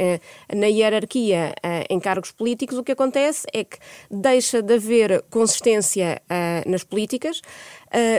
na 0.54 0.66
hierarquia 0.66 1.54
em 1.88 2.00
cargos 2.00 2.30
políticos, 2.30 2.78
o 2.78 2.84
que 2.84 2.92
acontece 2.92 3.46
é 3.52 3.64
que 3.64 3.78
deixa 4.10 4.62
de 4.62 4.74
haver 4.74 5.22
consistência 5.30 6.20
nas 6.66 6.84
políticas, 6.84 7.40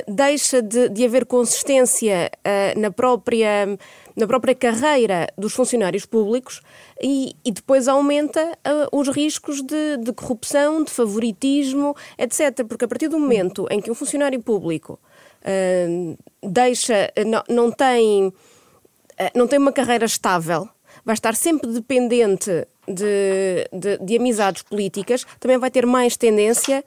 deixa 0.08 0.62
de, 0.62 0.90
de, 0.90 1.06
haver 1.06 1.26
consistência 1.26 2.30
na 2.76 2.92
própria 2.92 3.78
na 4.16 4.28
própria 4.28 4.54
carreira 4.54 5.28
dos 5.38 5.54
funcionários 5.54 6.06
públicos 6.06 6.62
e, 7.02 7.36
e 7.44 7.52
depois 7.52 7.88
aumenta 7.88 8.42
uh, 8.42 8.98
os 8.98 9.08
riscos 9.10 9.62
de, 9.62 9.98
de, 9.98 10.14
corrupção, 10.14 10.84
de 10.84 10.92
favoritismo, 10.92 11.96
etc. 12.18 12.66
Porque 12.68 12.86
a 12.86 12.88
partir 12.88 13.08
do 13.08 13.20
momento 13.20 13.68
em 13.72 13.82
que 13.82 13.90
um 13.90 13.96
funcionário 13.96 14.42
público 14.42 15.00
uh, 15.42 16.18
deixa, 16.44 17.12
não, 17.26 17.44
não, 17.50 17.72
tem, 17.72 18.28
uh, 18.28 18.34
não 19.36 19.48
tem 19.48 19.60
uma 19.60 19.72
carreira 19.72 20.06
estável, 20.06 20.68
vai 21.06 21.14
estar 21.14 21.36
sempre 21.36 21.72
dependente 21.72 22.68
de, 22.88 23.68
de, 23.72 23.98
de 23.98 24.18
amizades 24.18 24.64
políticas, 24.64 25.26
também 25.40 25.58
vai 25.58 25.72
ter 25.72 25.86
mais 25.86 26.18
tendência 26.18 26.84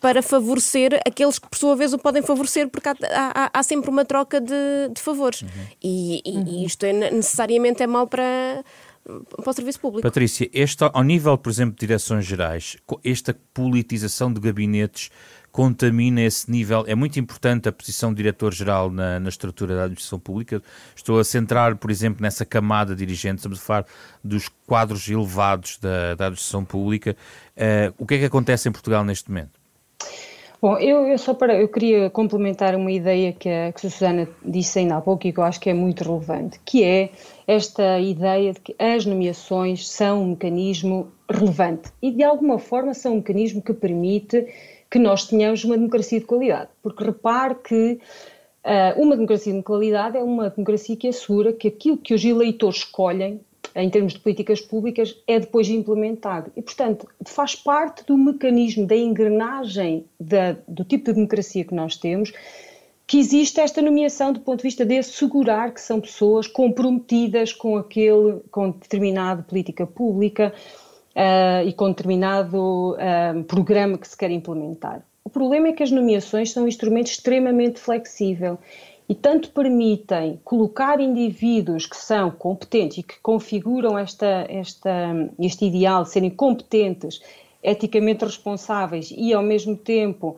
para 0.00 0.22
favorecer 0.22 1.00
aqueles 1.06 1.38
que, 1.38 1.48
por 1.48 1.56
sua 1.56 1.76
vez, 1.76 1.92
o 1.92 1.98
podem 1.98 2.22
favorecer, 2.22 2.68
porque 2.68 2.88
há, 2.88 2.94
há, 3.10 3.50
há 3.52 3.62
sempre 3.62 3.90
uma 3.90 4.04
troca 4.04 4.40
de, 4.40 4.54
de 4.94 5.00
favores. 5.00 5.42
Uhum. 5.42 5.48
E, 5.82 6.22
e, 6.24 6.36
uhum. 6.36 6.66
isto 6.66 6.84
é, 6.84 6.92
necessariamente 7.10 7.82
é 7.82 7.86
mau 7.86 8.06
para, 8.06 8.64
para 9.04 9.50
o 9.50 9.52
serviço 9.52 9.80
público. 9.80 10.02
Patrícia, 10.02 10.48
este, 10.52 10.84
ao 10.84 11.02
nível, 11.02 11.36
por 11.38 11.50
exemplo, 11.50 11.74
de 11.74 11.80
direções 11.80 12.24
gerais, 12.24 12.76
esta 13.04 13.36
politização 13.54 14.32
de 14.32 14.40
gabinetes 14.40 15.10
contamina 15.56 16.20
esse 16.20 16.50
nível. 16.50 16.84
É 16.86 16.94
muito 16.94 17.18
importante 17.18 17.66
a 17.66 17.72
posição 17.72 18.10
de 18.10 18.18
diretor-geral 18.18 18.90
na, 18.90 19.18
na, 19.18 19.30
estrutura 19.30 19.74
da 19.74 19.84
administração 19.84 20.18
pública. 20.18 20.62
Estou 20.94 21.18
a 21.18 21.24
centrar, 21.24 21.76
por 21.76 21.90
exemplo, 21.90 22.20
nessa 22.20 22.44
camada 22.44 22.94
dirigente, 22.94 23.36
estamos 23.36 23.58
a 23.58 23.62
falar 23.62 23.86
dos 24.22 24.50
quadros 24.66 25.08
elevados 25.08 25.78
da, 25.78 26.14
da 26.14 26.26
administração 26.26 26.62
pública. 26.62 27.16
Uh, 27.56 27.94
o 27.96 28.06
que 28.06 28.16
é 28.16 28.18
que 28.18 28.24
acontece 28.26 28.68
em 28.68 28.72
Portugal 28.72 29.02
neste 29.02 29.30
momento? 29.30 29.58
Bom, 30.60 30.78
eu, 30.78 31.06
eu, 31.06 31.18
só 31.18 31.34
para 31.34 31.54
eu 31.54 31.68
queria 31.68 32.08
complementar 32.08 32.74
uma 32.74 32.90
ideia 32.90 33.32
que 33.32 33.48
a, 33.48 33.72
que 33.72 33.86
a 33.86 33.90
Susana 33.90 34.28
disse 34.42 34.78
ainda 34.78 34.96
há 34.96 35.00
pouco 35.02 35.26
e 35.26 35.32
que 35.32 35.38
eu 35.38 35.44
acho 35.44 35.60
que 35.60 35.68
é 35.68 35.74
muito 35.74 36.02
relevante, 36.02 36.58
que 36.64 36.82
é 36.82 37.10
esta 37.46 38.00
ideia 38.00 38.54
de 38.54 38.60
que 38.60 38.74
as 38.78 39.04
nomeações 39.04 39.86
são 39.86 40.22
um 40.22 40.30
mecanismo 40.30 41.12
relevante 41.30 41.90
e 42.00 42.10
de 42.10 42.24
alguma 42.24 42.58
forma 42.58 42.94
são 42.94 43.12
um 43.12 43.16
mecanismo 43.16 43.60
que 43.60 43.74
permite 43.74 44.46
que 44.90 44.98
nós 44.98 45.26
tenhamos 45.26 45.62
uma 45.62 45.76
democracia 45.76 46.20
de 46.20 46.24
qualidade, 46.24 46.70
porque 46.82 47.04
repare 47.04 47.56
que 47.56 48.00
uh, 48.64 49.02
uma 49.02 49.14
democracia 49.14 49.52
de 49.52 49.62
qualidade 49.62 50.16
é 50.16 50.22
uma 50.22 50.48
democracia 50.48 50.96
que 50.96 51.08
assegura 51.08 51.52
que 51.52 51.68
aquilo 51.68 51.98
que 51.98 52.14
os 52.14 52.24
eleitores 52.24 52.78
escolhem 52.78 53.40
em 53.76 53.90
termos 53.90 54.14
de 54.14 54.20
políticas 54.20 54.60
públicas, 54.60 55.14
é 55.26 55.38
depois 55.38 55.68
implementado. 55.68 56.50
E, 56.56 56.62
portanto, 56.62 57.06
faz 57.26 57.54
parte 57.54 58.04
do 58.06 58.16
mecanismo, 58.16 58.86
da 58.86 58.96
engrenagem 58.96 60.06
da, 60.18 60.56
do 60.66 60.82
tipo 60.82 61.04
de 61.04 61.12
democracia 61.12 61.64
que 61.64 61.74
nós 61.74 61.96
temos, 61.96 62.32
que 63.06 63.18
existe 63.18 63.60
esta 63.60 63.82
nomeação 63.82 64.32
do 64.32 64.40
ponto 64.40 64.58
de 64.58 64.64
vista 64.64 64.84
de 64.84 64.98
assegurar 64.98 65.72
que 65.72 65.80
são 65.80 66.00
pessoas 66.00 66.46
comprometidas 66.46 67.52
com 67.52 67.76
aquele, 67.76 68.40
com 68.50 68.70
determinada 68.70 69.42
política 69.42 69.86
pública 69.86 70.52
uh, 71.14 71.68
e 71.68 71.72
com 71.72 71.88
determinado 71.88 72.94
uh, 72.94 73.44
programa 73.44 73.98
que 73.98 74.08
se 74.08 74.16
quer 74.16 74.30
implementar. 74.30 75.02
O 75.22 75.28
problema 75.28 75.68
é 75.68 75.72
que 75.72 75.82
as 75.82 75.90
nomeações 75.90 76.50
são 76.50 76.64
um 76.64 76.68
instrumento 76.68 77.08
extremamente 77.08 77.78
flexível 77.78 78.58
e 79.08 79.14
tanto 79.14 79.50
permitem 79.50 80.40
colocar 80.44 81.00
indivíduos 81.00 81.86
que 81.86 81.96
são 81.96 82.30
competentes 82.30 82.98
e 82.98 83.02
que 83.02 83.18
configuram 83.20 83.96
esta, 83.96 84.46
esta, 84.48 85.30
este 85.38 85.66
ideal 85.66 86.02
de 86.02 86.10
serem 86.10 86.30
competentes, 86.30 87.20
eticamente 87.62 88.24
responsáveis 88.24 89.12
e, 89.16 89.32
ao 89.32 89.42
mesmo 89.42 89.76
tempo, 89.76 90.36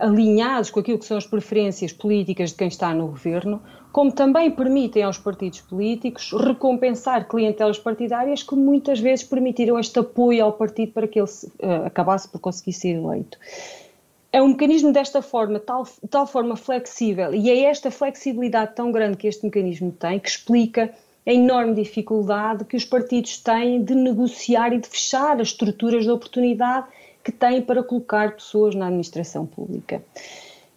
alinhados 0.00 0.70
com 0.70 0.80
aquilo 0.80 0.98
que 0.98 1.04
são 1.04 1.16
as 1.16 1.26
preferências 1.26 1.92
políticas 1.92 2.50
de 2.50 2.56
quem 2.56 2.68
está 2.68 2.94
no 2.94 3.08
governo, 3.08 3.62
como 3.92 4.10
também 4.10 4.50
permitem 4.50 5.02
aos 5.02 5.18
partidos 5.18 5.60
políticos 5.60 6.32
recompensar 6.32 7.28
clientelas 7.28 7.78
partidárias 7.78 8.42
que 8.42 8.54
muitas 8.56 8.98
vezes 8.98 9.24
permitiram 9.24 9.78
este 9.78 9.98
apoio 9.98 10.44
ao 10.44 10.52
partido 10.52 10.92
para 10.92 11.06
que 11.06 11.20
ele 11.20 11.28
uh, 11.28 11.86
acabasse 11.86 12.28
por 12.28 12.40
conseguir 12.40 12.72
ser 12.72 12.96
eleito 12.96 13.38
é 14.34 14.42
um 14.42 14.48
mecanismo 14.48 14.92
desta 14.92 15.22
forma, 15.22 15.60
tal, 15.60 15.86
tal 16.10 16.26
forma 16.26 16.56
flexível, 16.56 17.32
e 17.32 17.48
é 17.48 17.66
esta 17.66 17.88
flexibilidade 17.88 18.74
tão 18.74 18.90
grande 18.90 19.16
que 19.16 19.28
este 19.28 19.44
mecanismo 19.44 19.92
tem 19.92 20.18
que 20.18 20.28
explica 20.28 20.92
a 21.24 21.32
enorme 21.32 21.72
dificuldade 21.76 22.64
que 22.64 22.76
os 22.76 22.84
partidos 22.84 23.38
têm 23.38 23.84
de 23.84 23.94
negociar 23.94 24.72
e 24.72 24.80
de 24.80 24.88
fechar 24.88 25.40
as 25.40 25.48
estruturas 25.48 26.02
de 26.02 26.10
oportunidade 26.10 26.88
que 27.22 27.30
têm 27.30 27.62
para 27.62 27.80
colocar 27.84 28.34
pessoas 28.34 28.74
na 28.74 28.86
administração 28.86 29.46
pública. 29.46 30.02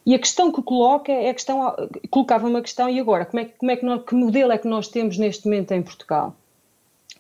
E 0.06 0.14
a 0.14 0.20
questão 0.20 0.52
que 0.52 0.62
coloca 0.62 1.12
é 1.12 1.32
a 1.32 1.34
questão, 1.34 1.76
colocava 2.12 2.48
uma 2.48 2.62
questão, 2.62 2.88
e 2.88 3.00
agora, 3.00 3.26
como 3.26 3.42
é, 3.42 3.46
como 3.46 3.72
é 3.72 3.76
que, 3.76 3.84
nós, 3.84 4.04
que 4.04 4.14
modelo 4.14 4.52
é 4.52 4.60
que 4.60 4.68
nós 4.68 4.88
temos 4.88 5.18
neste 5.18 5.46
momento 5.46 5.72
em 5.72 5.82
Portugal? 5.82 6.36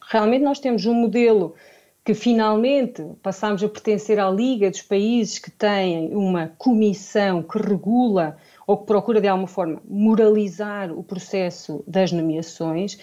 Realmente 0.07 0.43
nós 0.43 0.59
temos 0.59 0.85
um 0.85 0.93
modelo 0.93 1.55
que 2.07 2.13
finalmente 2.13 3.03
passamos 3.21 3.61
a 3.61 3.67
pertencer 3.67 4.17
à 4.17 4.29
Liga 4.29 4.71
dos 4.71 4.81
países 4.81 5.39
que 5.39 5.51
têm 5.51 6.15
uma 6.15 6.53
comissão 6.57 7.43
que 7.43 7.57
regula 7.57 8.37
ou 8.65 8.77
que 8.77 8.85
procura 8.85 9.19
de 9.19 9.27
alguma 9.27 9.45
forma 9.45 9.81
moralizar 9.85 10.89
o 10.89 11.03
processo 11.03 11.83
das 11.85 12.13
nomeações. 12.13 12.93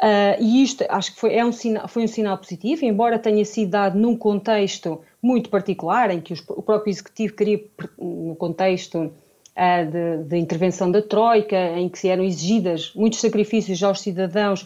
Uh, 0.00 0.40
e 0.40 0.62
isto 0.62 0.82
acho 0.88 1.12
que 1.12 1.20
foi, 1.20 1.34
é 1.34 1.44
um 1.44 1.52
sinal, 1.52 1.86
foi 1.86 2.04
um 2.04 2.08
sinal 2.08 2.38
positivo, 2.38 2.86
embora 2.86 3.18
tenha 3.18 3.44
sido 3.44 3.72
dado 3.72 3.98
num 3.98 4.16
contexto 4.16 5.02
muito 5.20 5.50
particular, 5.50 6.10
em 6.10 6.18
que 6.18 6.32
os, 6.32 6.40
o 6.48 6.62
próprio 6.62 6.90
Executivo 6.90 7.34
queria, 7.34 7.62
no 7.98 8.34
contexto 8.34 8.98
uh, 8.98 9.90
de, 9.90 10.24
de 10.24 10.38
intervenção 10.38 10.90
da 10.90 11.02
Troika, 11.02 11.78
em 11.78 11.86
que 11.86 11.98
se 11.98 12.08
eram 12.08 12.24
exigidas 12.24 12.94
muitos 12.94 13.20
sacrifícios 13.20 13.82
aos 13.82 14.00
cidadãos 14.00 14.64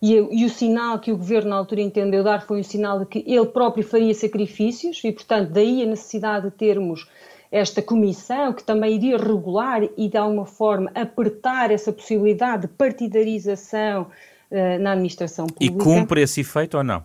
e, 0.00 0.14
e, 0.14 0.44
o 0.44 0.48
sinal 0.48 0.98
que 1.00 1.10
o 1.10 1.16
governo 1.16 1.50
na 1.50 1.56
altura 1.56 1.80
entendeu 1.80 2.22
dar 2.22 2.46
foi 2.46 2.60
um 2.60 2.62
sinal 2.62 3.00
de 3.00 3.06
que 3.06 3.24
ele 3.26 3.46
próprio 3.46 3.82
faria 3.82 4.14
sacrifícios 4.14 5.02
e, 5.02 5.10
portanto, 5.10 5.50
daí 5.50 5.82
a 5.82 5.86
necessidade 5.86 6.44
de 6.44 6.52
termos 6.52 7.06
esta 7.50 7.82
comissão 7.82 8.52
que 8.52 8.62
também 8.62 8.94
iria 8.94 9.16
regular 9.16 9.82
e 9.96 10.08
de 10.08 10.16
alguma 10.16 10.46
forma 10.46 10.90
apertar 10.94 11.70
essa 11.70 11.92
possibilidade 11.92 12.62
de 12.62 12.68
partidarização 12.68 14.02
uh, 14.50 14.78
na 14.80 14.92
administração 14.92 15.46
pública. 15.46 15.74
E 15.74 15.78
cumpre 15.78 16.22
esse 16.22 16.42
efeito 16.42 16.76
ou 16.76 16.84
não? 16.84 17.02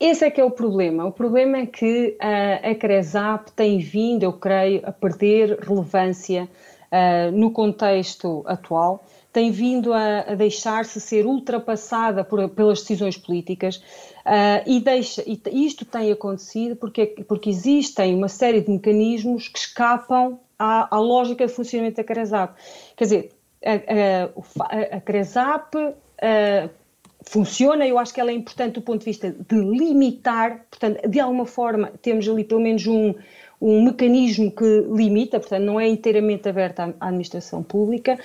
Esse 0.00 0.24
é 0.24 0.30
que 0.30 0.40
é 0.40 0.44
o 0.44 0.50
problema. 0.50 1.06
O 1.06 1.12
problema 1.12 1.58
é 1.58 1.66
que 1.66 2.16
uh, 2.20 2.70
a 2.70 2.74
CRESAP 2.74 3.50
tem 3.52 3.78
vindo, 3.78 4.22
eu 4.22 4.32
creio, 4.32 4.80
a 4.84 4.92
perder 4.92 5.58
relevância 5.60 6.48
uh, 6.92 7.32
no 7.32 7.50
contexto 7.50 8.42
atual 8.46 9.04
tem 9.32 9.50
vindo 9.50 9.92
a, 9.92 10.20
a 10.20 10.34
deixar-se 10.34 11.00
ser 11.00 11.26
ultrapassada 11.26 12.24
por, 12.24 12.48
pelas 12.50 12.80
decisões 12.80 13.16
políticas 13.16 13.76
uh, 13.76 14.62
e, 14.66 14.80
deixa, 14.80 15.22
e 15.26 15.66
isto 15.66 15.84
tem 15.84 16.10
acontecido 16.10 16.76
porque, 16.76 17.06
porque 17.28 17.50
existem 17.50 18.14
uma 18.14 18.28
série 18.28 18.60
de 18.60 18.70
mecanismos 18.70 19.48
que 19.48 19.58
escapam 19.58 20.38
à, 20.58 20.94
à 20.94 20.98
lógica 20.98 21.46
de 21.46 21.52
funcionamento 21.52 21.96
da 21.96 22.04
CRESAP. 22.04 22.56
Quer 22.96 23.04
dizer, 23.04 23.30
a, 23.64 24.64
a, 24.64 24.96
a 24.96 25.00
CRESAP 25.00 25.74
uh, 25.76 26.70
funciona, 27.22 27.86
eu 27.86 27.98
acho 27.98 28.14
que 28.14 28.20
ela 28.20 28.30
é 28.30 28.34
importante 28.34 28.74
do 28.74 28.82
ponto 28.82 29.00
de 29.00 29.04
vista 29.04 29.30
de 29.30 29.56
limitar, 29.56 30.66
portanto, 30.70 31.08
de 31.08 31.20
alguma 31.20 31.46
forma 31.46 31.92
temos 32.00 32.28
ali 32.28 32.44
pelo 32.44 32.60
menos 32.60 32.86
um, 32.86 33.14
um 33.60 33.84
mecanismo 33.84 34.50
que 34.50 34.86
limita, 34.90 35.38
portanto, 35.38 35.62
não 35.64 35.78
é 35.78 35.86
inteiramente 35.86 36.48
aberta 36.48 36.94
à 36.98 37.08
administração 37.08 37.62
pública, 37.62 38.18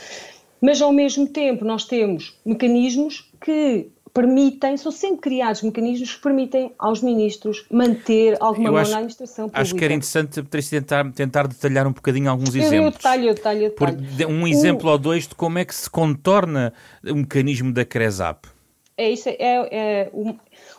mas 0.63 0.81
ao 0.81 0.93
mesmo 0.93 1.27
tempo 1.27 1.65
nós 1.65 1.83
temos 1.83 2.39
mecanismos 2.45 3.29
que 3.41 3.91
permitem, 4.13 4.77
são 4.77 4.93
sempre 4.93 5.17
criados 5.17 5.61
mecanismos 5.61 6.15
que 6.15 6.21
permitem 6.21 6.71
aos 6.79 7.01
ministros 7.01 7.65
manter 7.69 8.37
alguma 8.39 8.69
eu 8.69 8.73
mão 8.73 8.83
na 8.83 8.95
administração 8.95 9.49
pública. 9.49 9.61
Acho 9.61 9.75
que 9.75 9.83
era 9.83 9.93
interessante 9.93 10.41
tentar, 10.69 11.11
tentar 11.11 11.47
detalhar 11.47 11.85
um 11.85 11.91
bocadinho 11.91 12.29
alguns 12.29 12.55
exemplos. 12.55 12.77
Eu 12.77 12.91
detalho, 12.91 13.27
eu 13.27 13.33
detalho, 13.33 13.63
eu 13.63 13.69
detalho. 13.71 14.29
Um 14.29 14.47
exemplo 14.47 14.87
o, 14.87 14.91
ou 14.93 14.97
dois 14.97 15.27
de 15.27 15.35
como 15.35 15.59
é 15.59 15.65
que 15.65 15.75
se 15.75 15.89
contorna 15.89 16.71
o 17.05 17.15
mecanismo 17.15 17.73
da 17.73 17.83
CRESAP. 17.83 18.47
É 18.95 19.11
isso, 19.11 19.27
é, 19.27 19.35
é 19.39 20.09
o, 20.13 20.33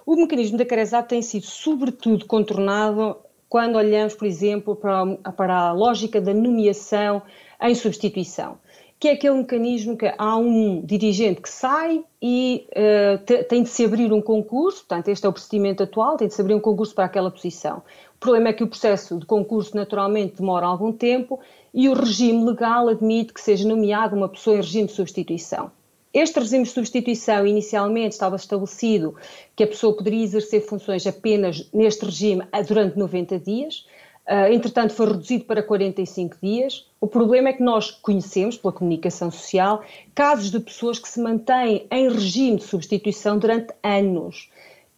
o 0.06 0.16
mecanismo 0.16 0.56
da 0.56 0.64
CRESAP 0.64 1.10
tem 1.10 1.20
sido 1.20 1.44
sobretudo 1.44 2.24
contornado 2.24 3.18
quando 3.50 3.76
olhamos, 3.76 4.14
por 4.14 4.26
exemplo, 4.26 4.74
para, 4.74 5.04
para 5.36 5.58
a 5.68 5.72
lógica 5.72 6.22
da 6.22 6.32
nomeação 6.32 7.20
em 7.60 7.74
substituição 7.74 8.58
que 9.04 9.08
é 9.08 9.12
aquele 9.12 9.34
mecanismo 9.34 9.98
que 9.98 10.10
há 10.16 10.36
um 10.38 10.80
dirigente 10.80 11.42
que 11.42 11.50
sai 11.50 12.02
e 12.22 12.66
uh, 12.70 13.44
tem 13.44 13.62
de 13.62 13.68
se 13.68 13.84
abrir 13.84 14.10
um 14.10 14.22
concurso, 14.22 14.78
portanto, 14.78 15.08
este 15.08 15.26
é 15.26 15.28
o 15.28 15.32
procedimento 15.34 15.82
atual, 15.82 16.16
tem 16.16 16.26
de 16.26 16.32
se 16.32 16.40
abrir 16.40 16.54
um 16.54 16.60
concurso 16.60 16.94
para 16.94 17.04
aquela 17.04 17.30
posição. 17.30 17.82
O 18.16 18.18
problema 18.18 18.48
é 18.48 18.54
que 18.54 18.64
o 18.64 18.66
processo 18.66 19.18
de 19.18 19.26
concurso 19.26 19.76
naturalmente 19.76 20.36
demora 20.38 20.64
algum 20.64 20.90
tempo 20.90 21.38
e 21.74 21.86
o 21.86 21.92
regime 21.92 22.46
legal 22.46 22.88
admite 22.88 23.34
que 23.34 23.42
seja 23.42 23.68
nomeada 23.68 24.16
uma 24.16 24.26
pessoa 24.26 24.56
em 24.56 24.60
regime 24.60 24.86
de 24.86 24.94
substituição. 24.94 25.70
Este 26.14 26.40
regime 26.40 26.64
de 26.64 26.70
substituição 26.70 27.46
inicialmente 27.46 28.12
estava 28.12 28.36
estabelecido 28.36 29.16
que 29.54 29.64
a 29.64 29.66
pessoa 29.66 29.94
poderia 29.94 30.24
exercer 30.24 30.62
funções 30.62 31.06
apenas 31.06 31.68
neste 31.74 32.06
regime 32.06 32.42
durante 32.66 32.98
90 32.98 33.38
dias. 33.38 33.84
Uh, 34.26 34.52
entretanto, 34.52 34.94
foi 34.94 35.06
reduzido 35.06 35.44
para 35.44 35.62
45 35.62 36.36
dias. 36.42 36.86
O 36.98 37.06
problema 37.06 37.50
é 37.50 37.52
que 37.52 37.62
nós 37.62 37.90
conhecemos, 37.90 38.56
pela 38.56 38.72
comunicação 38.72 39.30
social, 39.30 39.82
casos 40.14 40.50
de 40.50 40.58
pessoas 40.60 40.98
que 40.98 41.08
se 41.08 41.20
mantêm 41.20 41.86
em 41.90 42.08
regime 42.08 42.56
de 42.56 42.64
substituição 42.64 43.38
durante 43.38 43.74
anos. 43.82 44.48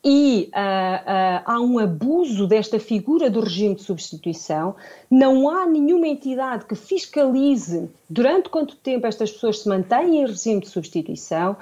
E 0.05 0.49
uh, 0.55 0.57
uh, 0.57 1.43
há 1.45 1.61
um 1.61 1.81
abuso 1.81 2.47
desta 2.47 2.79
figura 2.79 3.29
do 3.29 3.41
regime 3.41 3.75
de 3.75 3.83
substituição. 3.83 4.77
Não 5.11 5.51
há 5.51 5.67
nenhuma 5.67 6.07
entidade 6.07 6.65
que 6.65 6.77
fiscalize 6.77 7.91
durante 8.09 8.49
quanto 8.49 8.77
tempo 8.77 9.07
estas 9.07 9.31
pessoas 9.31 9.61
se 9.61 9.69
mantêm 9.69 10.19
em 10.23 10.27
regime 10.27 10.61
de 10.61 10.69
substituição 10.69 11.57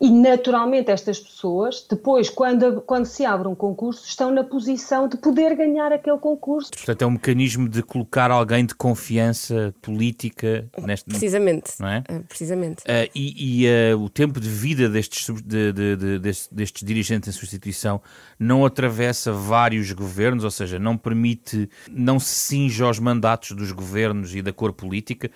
e, 0.00 0.10
naturalmente, 0.10 0.90
estas 0.90 1.20
pessoas, 1.20 1.86
depois, 1.88 2.28
quando, 2.28 2.82
quando 2.82 3.06
se 3.06 3.24
abre 3.24 3.46
um 3.46 3.54
concurso, 3.54 4.04
estão 4.06 4.30
na 4.30 4.42
posição 4.42 5.06
de 5.06 5.16
poder 5.16 5.54
ganhar 5.54 5.92
aquele 5.92 6.18
concurso. 6.18 6.72
Portanto, 6.72 7.02
é 7.02 7.06
um 7.06 7.12
mecanismo 7.12 7.68
de 7.68 7.80
colocar 7.82 8.30
alguém 8.30 8.66
de 8.66 8.74
confiança 8.74 9.72
política 9.80 10.68
neste. 10.82 11.08
Precisamente. 11.08 11.70
Não 11.78 11.88
é? 11.88 12.02
Uh, 12.10 12.24
precisamente. 12.24 12.80
Uh, 12.80 13.08
e, 13.14 13.62
e 13.62 13.94
uh, 13.94 13.98
o 14.00 14.10
tempo 14.10 14.40
de 14.40 14.48
vida 14.48 14.88
destes, 14.88 15.32
de, 15.42 15.72
de, 15.72 15.96
de, 15.96 16.18
destes, 16.18 16.48
destes 16.50 16.84
dirigentes 16.84 17.28
em 17.28 17.32
substituição 17.32 18.02
não 18.36 18.66
atravessa 18.66 19.32
vários 19.32 19.92
governos, 19.92 20.42
ou 20.42 20.50
seja, 20.50 20.76
não 20.76 20.98
permite, 20.98 21.70
não 21.88 22.18
se 22.18 22.34
cinge 22.34 22.82
aos 22.82 22.98
mandatos 22.98 23.52
dos 23.52 23.70
governos 23.70 24.34
e 24.34 24.42
da 24.42 24.52
cor 24.52 24.72
política. 24.72 25.30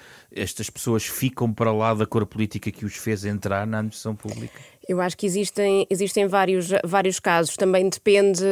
Estas 0.49 0.71
pessoas 0.71 1.05
ficam 1.05 1.53
para 1.53 1.71
lá 1.71 1.93
da 1.93 2.07
cor 2.07 2.25
política 2.25 2.71
que 2.71 2.87
os 2.87 2.95
fez 2.97 3.27
entrar 3.27 3.67
na 3.67 3.81
administração 3.81 4.17
pública. 4.17 4.59
Eu 4.89 5.03
acho 5.03 5.19
que 5.19 5.27
existem, 5.27 5.87
existem 5.91 6.27
vários, 6.27 6.71
vários 6.83 7.21
casos. 7.21 7.57
Também 7.57 7.91
depende, 7.91 8.43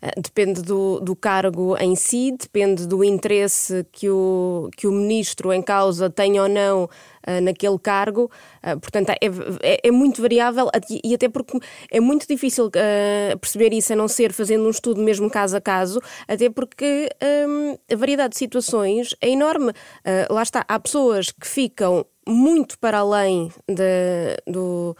eh, 0.00 0.12
depende 0.16 0.62
do, 0.62 0.98
do 0.98 1.14
cargo 1.14 1.76
em 1.76 1.94
si, 1.94 2.34
depende 2.40 2.86
do 2.86 3.04
interesse 3.04 3.84
que 3.92 4.08
o, 4.08 4.70
que 4.74 4.86
o 4.86 4.92
ministro 4.92 5.52
em 5.52 5.60
causa 5.60 6.08
tem 6.08 6.40
ou 6.40 6.48
não 6.48 6.84
uh, 6.84 7.40
naquele 7.42 7.78
cargo. 7.78 8.30
Uh, 8.66 8.80
portanto, 8.80 9.10
é, 9.10 9.18
é, 9.62 9.80
é, 9.88 9.90
muito 9.90 10.22
variável 10.22 10.70
e 11.04 11.14
até 11.14 11.28
porque 11.28 11.58
é 11.90 12.00
muito 12.00 12.26
difícil 12.26 12.68
uh, 12.68 13.38
perceber 13.38 13.74
isso 13.74 13.92
a 13.92 13.96
não 13.96 14.08
ser 14.08 14.32
fazendo 14.32 14.64
um 14.64 14.70
estudo 14.70 15.02
mesmo 15.02 15.30
caso 15.30 15.54
a 15.54 15.60
caso, 15.60 16.00
até 16.26 16.48
porque 16.48 17.10
um, 17.46 17.76
a 17.92 17.96
variedade 17.96 18.32
de 18.32 18.38
situações 18.38 19.14
é 19.20 19.28
enorme. 19.28 19.72
lá 20.30 20.42
está, 20.42 20.64
há 20.66 20.80
pessoas 20.80 21.30
que 21.30 21.46
ficam 21.46 22.06
muito 22.26 22.78
para 22.78 22.98
além 22.98 23.52
de, 23.68 24.36
do 24.46 24.96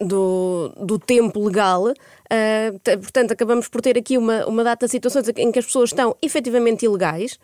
do, 0.00 0.72
do 0.76 0.98
tempo 0.98 1.44
legal. 1.44 1.84
Uh, 1.84 2.98
portanto, 2.98 3.32
acabamos 3.32 3.68
por 3.68 3.80
ter 3.80 3.96
aqui 3.96 4.18
uma, 4.18 4.46
uma 4.46 4.64
data 4.64 4.86
de 4.86 4.92
situações 4.92 5.28
em 5.36 5.52
que 5.52 5.58
as 5.58 5.66
pessoas 5.66 5.90
estão 5.90 6.16
efetivamente 6.20 6.84
ilegais, 6.84 7.38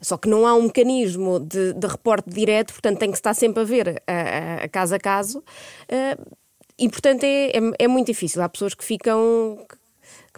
só 0.00 0.16
que 0.16 0.28
não 0.28 0.46
há 0.46 0.54
um 0.54 0.64
mecanismo 0.64 1.40
de, 1.40 1.72
de 1.72 1.86
reporte 1.86 2.28
direto, 2.28 2.72
portanto, 2.72 2.98
tem 2.98 3.10
que 3.10 3.16
estar 3.16 3.34
sempre 3.34 3.62
a 3.62 3.64
ver 3.64 4.02
a, 4.06 4.12
a, 4.12 4.64
a 4.64 4.68
caso 4.68 4.94
a 4.94 4.98
caso. 4.98 5.38
Uh, 5.38 6.36
e, 6.78 6.88
portanto, 6.88 7.24
é, 7.24 7.46
é, 7.48 7.60
é, 7.78 7.88
muito 7.88 8.08
difícil. 8.08 8.42
Há 8.42 8.48
pessoas 8.48 8.74
que 8.74 8.84
ficam, 8.84 9.58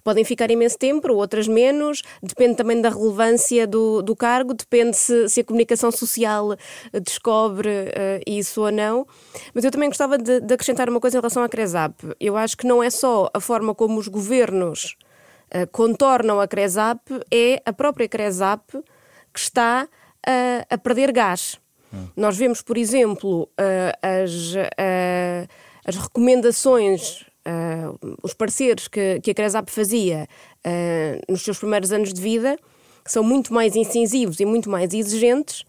podem 0.08 0.24
ficar 0.24 0.50
imenso 0.50 0.78
tempo, 0.78 1.12
outras 1.12 1.46
menos, 1.46 2.00
depende 2.22 2.54
também 2.54 2.80
da 2.80 2.88
relevância 2.88 3.66
do, 3.66 4.00
do 4.00 4.16
cargo, 4.16 4.54
depende 4.54 4.96
se, 4.96 5.28
se 5.28 5.40
a 5.40 5.44
comunicação 5.44 5.90
social 5.90 6.54
eh, 6.54 6.98
descobre 6.98 7.68
uh, 7.68 8.22
isso 8.26 8.62
ou 8.62 8.72
não. 8.72 9.06
Mas 9.52 9.64
eu 9.64 9.70
também 9.70 9.90
gostava 9.90 10.16
de, 10.16 10.40
de, 10.40 10.54
acrescentar 10.54 10.88
uma 10.88 10.98
coisa 10.98 11.18
em 11.18 11.20
relação 11.20 11.42
à 11.42 11.48
CRESAP. 11.48 11.94
Eu 12.18 12.38
acho 12.38 12.56
que 12.56 12.66
não 12.66 12.82
é 12.82 12.88
só 12.88 13.28
a 13.34 13.38
forma 13.38 13.74
como 13.74 14.00
os 14.00 14.08
governos 14.08 14.96
uh, 15.54 15.66
contornam 15.70 16.40
a 16.40 16.48
CRESAP, 16.48 17.02
é 17.30 17.60
a 17.66 17.72
própria 17.74 18.08
CRESAP 18.08 18.82
que 19.30 19.38
está 19.38 19.86
uh, 19.86 20.66
a 20.70 20.78
perder 20.78 21.12
gás. 21.12 21.60
Hum. 21.92 22.08
Nós 22.16 22.34
vemos, 22.34 22.62
por 22.62 22.78
exemplo, 22.78 23.46
as, 24.02 24.54
as 25.84 25.96
recomendações 25.96 27.27
uh, 27.48 28.16
os 28.22 28.34
pareceres 28.34 28.88
que, 28.88 29.20
que 29.20 29.30
a 29.30 29.34
Cresap 29.34 29.70
fazia 29.70 30.28
uh, 30.66 31.32
nos 31.32 31.42
seus 31.42 31.58
primeiros 31.58 31.92
anos 31.92 32.12
de 32.12 32.20
vida 32.20 32.58
são 33.06 33.22
muito 33.22 33.54
mais 33.54 33.74
incisivos 33.74 34.38
e 34.38 34.44
muito 34.44 34.68
mais 34.68 34.92
exigentes 34.92 35.64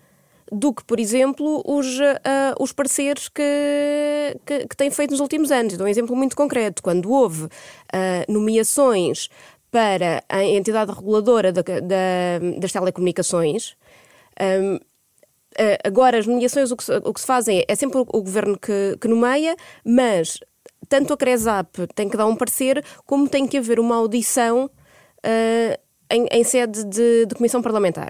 do 0.52 0.74
que, 0.74 0.84
por 0.84 1.00
exemplo, 1.00 1.64
os, 1.66 2.00
uh, 2.00 2.56
os 2.60 2.74
que, 2.74 4.38
que, 4.46 4.68
que 4.68 4.76
têm 4.76 4.90
feito 4.90 5.12
nos 5.12 5.20
últimos 5.20 5.52
anos. 5.52 5.78
Dou 5.78 5.86
um 5.86 5.90
exemplo 5.90 6.16
muito 6.16 6.36
concreto. 6.36 6.82
Quando 6.82 7.12
houve 7.12 7.48
nomeações 8.28 9.30
para 9.72 10.24
a 10.28 10.44
entidade 10.44 10.92
reguladora 10.92 11.54
da, 11.54 11.62
da, 11.62 12.60
das 12.60 12.72
telecomunicações, 12.72 13.76
um, 14.64 14.80
agora 15.84 16.18
as 16.18 16.26
nomeações 16.26 16.72
o 16.72 16.76
que, 16.76 16.84
se, 16.84 16.98
o 16.98 17.14
que 17.14 17.22
se 17.22 17.28
fazem 17.28 17.60
é, 17.60 17.66
é 17.68 17.76
sempre 17.76 18.00
o, 18.00 18.02
o 18.02 18.24
governo 18.24 18.58
que, 18.58 18.98
que 19.00 19.08
nomeia, 19.08 19.56
mas 19.86 20.40
tanto 20.90 21.14
a 21.14 21.18
CRESAP 21.18 21.88
tem 21.94 22.10
que 22.10 22.18
dar 22.18 22.26
um 22.26 22.36
parecer, 22.36 22.84
como 23.06 23.30
tem 23.30 23.48
que 23.48 23.58
haver 23.58 23.80
uma 23.80 23.96
audição 23.96 24.66
uh, 24.66 25.80
em, 26.12 26.26
em, 26.32 26.44
sede 26.44 26.84
de, 26.84 27.28
de, 27.28 27.36
comissão 27.36 27.62
parlamentar. 27.62 28.10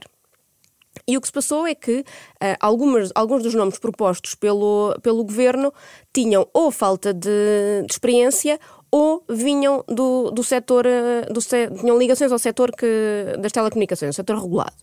E 1.08 1.18
o 1.18 1.22
que 1.22 1.28
se 1.28 1.34
passou 1.34 1.68
é 1.68 1.76
que 1.76 2.00
uh, 2.00 2.56
algumas, 2.60 3.12
alguns 3.14 3.44
dos 3.44 3.54
nomes 3.54 3.78
propostos 3.78 4.34
pelo, 4.34 4.98
pelo 5.04 5.24
governo 5.24 5.74
tinham 6.14 6.48
ou 6.54 6.72
falta 6.72 7.14
de, 7.14 7.84
de 7.86 7.92
experiência 7.92 8.60
ou 8.92 9.24
vinham 9.30 9.84
do, 9.88 10.32
do 10.32 10.44
setor, 10.44 10.86
uh, 10.86 11.34
do, 11.34 11.42
tinham 11.80 11.98
ligações 11.98 12.32
ao 12.32 12.40
setor 12.40 12.72
que, 12.72 13.36
das 13.40 13.52
telecomunicações, 13.52 14.16
setor 14.16 14.38
regulado. 14.38 14.76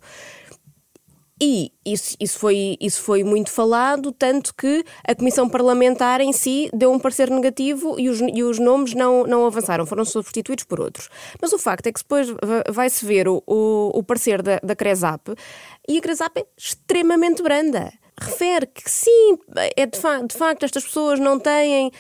E 1.40 1.70
isso, 1.85 2.16
isso, 2.18 2.38
foi, 2.38 2.79
isso 2.81 3.03
foi 3.03 3.22
muito 3.22 3.51
falado, 3.51 4.11
tanto 4.11 4.55
que 4.55 4.83
a 5.07 5.14
Comissão 5.14 5.49
Parlamentar 5.49 6.22
em 6.22 6.33
si 6.33 6.70
deu 6.72 6.90
um 6.90 6.99
parecer 6.99 7.29
negativo 7.29 8.01
e 8.01 8.09
os, 8.09 8.20
e 8.20 8.42
os 8.42 8.59
nomes 8.59 8.94
não, 8.94 9.25
não 9.25 9.44
avançaram, 9.44 9.85
foram 9.85 10.05
substituídos 10.05 10.64
por 10.64 10.81
outros. 10.81 11.11
Mas 11.40 11.53
o 11.53 11.59
facto 11.59 11.88
é 11.88 11.92
que 11.92 12.01
depois 12.01 12.29
vai-se 12.70 13.05
ver 13.05 13.29
o, 13.29 13.42
o, 13.46 13.90
o 13.99 14.03
parecer 14.03 14.40
da, 14.40 14.59
da 14.62 14.75
CRESAP 14.75 15.35
e 15.87 15.99
a 15.99 16.01
CRESAP 16.01 16.38
é 16.38 16.46
extremamente 16.57 17.42
branda. 17.42 17.92
Refere 18.20 18.66
que 18.66 18.90
sim, 18.90 19.38
é 19.76 19.85
de, 19.85 19.98
fa 19.98 20.22
de 20.22 20.35
facto 20.35 20.64
estas 20.64 20.85
pessoas 20.85 21.20
não 21.20 21.38
têm 21.38 21.88
uh, 21.88 21.92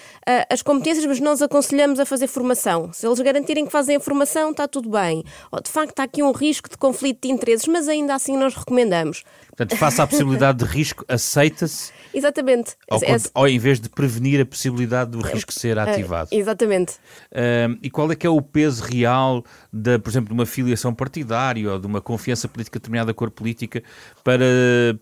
as 0.50 0.62
competências, 0.62 1.04
mas 1.04 1.20
nós 1.20 1.42
aconselhamos 1.42 2.00
a 2.00 2.06
fazer 2.06 2.26
formação. 2.26 2.90
Se 2.92 3.06
eles 3.06 3.20
garantirem 3.20 3.66
que 3.66 3.72
fazem 3.72 3.96
a 3.96 4.00
formação, 4.00 4.50
está 4.50 4.66
tudo 4.66 4.88
bem. 4.88 5.22
Ou 5.52 5.60
de 5.60 5.70
facto 5.70 6.00
há 6.00 6.04
aqui 6.04 6.22
um 6.22 6.32
risco 6.32 6.70
de 6.70 6.78
conflito 6.78 7.26
de 7.26 7.32
interesses, 7.32 7.66
mas 7.66 7.86
ainda 7.88 8.14
assim 8.14 8.36
nós 8.36 8.54
recomendamos. 8.54 9.24
Portanto, 9.48 9.78
face 9.78 10.00
à 10.00 10.06
possibilidade 10.06 10.58
de 10.58 10.64
risco, 10.64 11.04
aceita-se. 11.08 11.90
Exatamente. 12.12 12.76
Ao, 12.90 13.00
ao, 13.34 13.48
em 13.48 13.58
vez 13.58 13.80
de 13.80 13.88
prevenir 13.88 14.40
a 14.40 14.46
possibilidade 14.46 15.10
do 15.10 15.20
risco 15.20 15.52
ser 15.52 15.78
ativado. 15.78 16.30
Uh, 16.32 16.38
exatamente. 16.38 16.94
Uh, 17.32 17.78
e 17.82 17.90
qual 17.90 18.10
é 18.10 18.16
que 18.16 18.26
é 18.26 18.30
o 18.30 18.40
peso 18.40 18.82
real, 18.82 19.44
de, 19.72 19.98
por 19.98 20.10
exemplo, 20.10 20.28
de 20.28 20.34
uma 20.34 20.46
filiação 20.46 20.94
partidária 20.94 21.72
ou 21.72 21.78
de 21.78 21.86
uma 21.86 22.00
confiança 22.00 22.48
política 22.48 22.78
de 22.78 22.82
determinada 22.82 23.14
cor 23.14 23.30
política 23.30 23.82
para, 24.22 24.44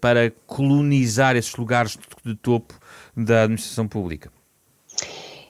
para 0.00 0.33
colonizar 0.46 1.03
esses 1.36 1.54
lugares 1.56 1.92
de, 1.92 2.32
de 2.32 2.36
topo 2.36 2.74
da 3.16 3.42
administração 3.42 3.86
pública? 3.86 4.30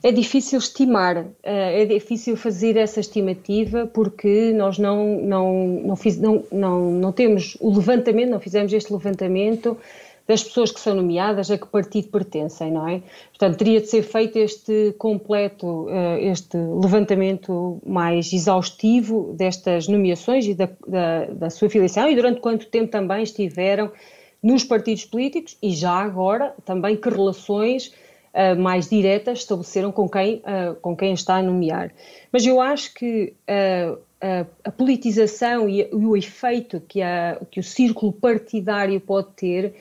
É 0.02 0.12
difícil 0.12 0.58
estimar, 0.58 1.24
eh, 1.42 1.82
é 1.82 1.86
difícil 1.86 2.36
fazer 2.36 2.76
essa 2.76 3.00
estimativa 3.00 3.86
porque 3.86 4.52
nós 4.52 4.78
não, 4.78 5.18
não, 5.22 5.64
não, 5.82 5.96
fiz, 5.96 6.20
não, 6.20 6.44
não, 6.52 6.90
não 6.90 7.10
temos 7.10 7.56
o 7.58 7.74
levantamento, 7.74 8.28
não 8.28 8.38
fizemos 8.38 8.70
este 8.74 8.92
levantamento 8.92 9.78
das 10.28 10.42
pessoas 10.42 10.70
que 10.70 10.78
são 10.78 10.94
nomeadas, 10.94 11.50
a 11.50 11.56
que 11.56 11.66
partido 11.66 12.08
pertencem, 12.08 12.70
não 12.70 12.86
é? 12.86 13.02
Portanto, 13.30 13.56
teria 13.56 13.80
de 13.80 13.86
ser 13.86 14.02
feito 14.02 14.38
este 14.38 14.94
completo, 14.98 15.86
eh, 15.88 16.30
este 16.30 16.56
levantamento 16.58 17.80
mais 17.86 18.30
exaustivo 18.30 19.34
destas 19.34 19.88
nomeações 19.88 20.46
e 20.46 20.52
da, 20.52 20.68
da, 20.86 21.24
da 21.26 21.50
sua 21.50 21.70
filiação 21.70 22.10
e 22.10 22.14
durante 22.14 22.40
quanto 22.40 22.66
tempo 22.66 22.90
também 22.90 23.22
estiveram 23.22 23.90
nos 24.44 24.62
partidos 24.62 25.06
políticos 25.06 25.56
e 25.62 25.70
já 25.70 25.92
agora 25.92 26.54
também 26.66 26.98
que 26.98 27.08
relações 27.08 27.86
uh, 28.34 28.60
mais 28.60 28.90
diretas 28.90 29.38
estabeleceram 29.38 29.90
com 29.90 30.06
quem, 30.06 30.36
uh, 30.36 30.74
com 30.82 30.94
quem 30.94 31.14
está 31.14 31.36
a 31.36 31.42
nomear. 31.42 31.90
Mas 32.30 32.44
eu 32.44 32.60
acho 32.60 32.92
que 32.92 33.32
uh, 33.48 33.98
a 34.62 34.70
politização 34.70 35.66
e, 35.66 35.88
o 35.92 36.14
efeito 36.14 36.80
que, 36.80 37.00
a, 37.00 37.40
que 37.50 37.58
o 37.58 37.62
círculo 37.62 38.12
partidário 38.12 39.00
pode 39.00 39.28
ter 39.34 39.74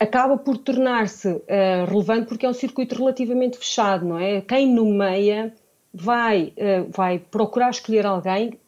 acaba 0.00 0.38
por 0.38 0.56
tornar-se 0.56 1.42
relevante 1.86 2.26
porque 2.26 2.46
é 2.46 2.48
um 2.48 2.54
circuito 2.54 2.94
relativamente 2.94 3.58
fechado, 3.58 4.06
não 4.06 4.18
é? 4.18 4.40
Quem 4.40 4.72
nomeia 4.72 5.52
vai, 5.92 6.54
vai 6.88 7.18
procurar 7.18 7.68
escolher 7.68 8.06
alguém 8.06 8.58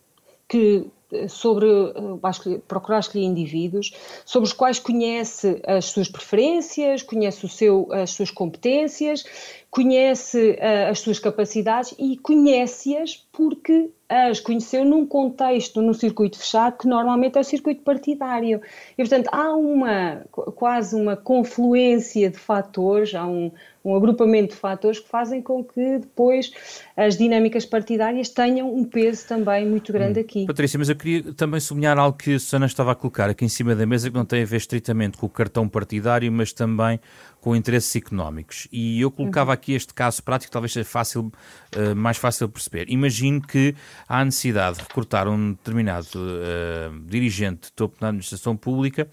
que 0.47 0.87
sobre 1.29 1.66
eh, 1.66 2.59
procurar 2.66 3.01
escolher 3.01 3.25
indivíduos 3.25 3.92
sobre 4.25 4.47
os 4.47 4.53
quais 4.53 4.79
conhece 4.79 5.61
as 5.66 5.87
suas 5.87 6.09
preferências, 6.09 7.03
conhece 7.03 7.44
o 7.44 7.49
seu, 7.49 7.88
as 7.92 8.11
suas 8.11 8.31
competências, 8.31 9.25
conhece 9.71 10.53
uh, 10.53 10.90
as 10.90 11.01
suas 11.01 11.18
capacidades 11.18 11.94
e 11.99 12.16
conhece-as 12.16 13.16
porque 13.33 13.90
as 14.09 14.40
conheceu 14.40 14.85
num 14.87 15.05
contexto, 15.05 15.83
num 15.83 15.92
circuito 15.92 16.38
fechado, 16.38 16.79
que 16.79 16.88
normalmente 16.88 17.37
é 17.37 17.40
o 17.40 17.44
circuito 17.44 17.83
partidário. 17.83 18.62
E, 18.97 19.03
portanto, 19.03 19.29
há 19.31 19.55
uma, 19.55 20.25
quase 20.31 20.97
uma 20.97 21.14
confluência 21.14 22.31
de 22.31 22.38
fatores, 22.38 23.14
há 23.14 23.27
um, 23.27 23.53
um 23.88 23.96
agrupamento 23.96 24.55
de 24.55 24.61
fatores 24.61 25.01
que 25.01 25.09
fazem 25.09 25.40
com 25.40 25.64
que 25.64 25.98
depois 25.98 26.53
as 26.96 27.16
dinâmicas 27.16 27.64
partidárias 27.64 28.29
tenham 28.29 28.74
um 28.74 28.85
peso 28.85 29.27
também 29.27 29.66
muito 29.66 29.92
grande 29.92 30.20
hum. 30.20 30.22
aqui. 30.22 30.46
Patrícia, 30.46 30.79
mas 30.79 30.88
eu 30.88 30.96
queria 30.96 31.33
também 31.33 31.59
sublinhar 31.59 31.98
algo 31.98 32.16
que 32.16 32.35
a 32.35 32.38
Susana 32.38 32.66
estava 32.66 32.92
a 32.92 32.94
colocar 32.94 33.31
aqui 33.31 33.44
em 33.44 33.48
cima 33.48 33.74
da 33.74 33.87
mesa, 33.87 34.11
que 34.11 34.16
não 34.16 34.24
tem 34.24 34.42
a 34.42 34.46
ver 34.46 34.57
estritamente 34.57 35.16
com 35.16 35.27
o 35.27 35.29
cartão 35.29 35.68
partidário, 35.68 36.31
mas 36.31 36.53
também 36.53 37.01
com 37.40 37.57
interesses 37.57 37.94
económicos. 37.96 38.68
E 38.70 39.01
eu 39.01 39.11
colocava 39.11 39.51
uhum. 39.51 39.55
aqui 39.55 39.72
este 39.72 39.94
caso 39.94 40.22
prático, 40.22 40.53
talvez 40.53 40.72
seja 40.72 40.85
fácil, 40.85 41.33
uh, 41.77 41.96
mais 41.96 42.16
fácil 42.16 42.46
de 42.46 42.53
perceber. 42.53 42.87
Imagino 42.90 43.40
que 43.40 43.74
há 44.09 44.24
necessidade 44.24 44.79
de 44.79 44.83
recrutar 44.83 45.29
um 45.29 45.53
determinado 45.53 46.09
uh, 46.16 47.01
dirigente 47.07 47.68
de 47.68 47.72
topo 47.72 47.98
da 48.01 48.09
administração 48.09 48.57
pública 48.57 49.09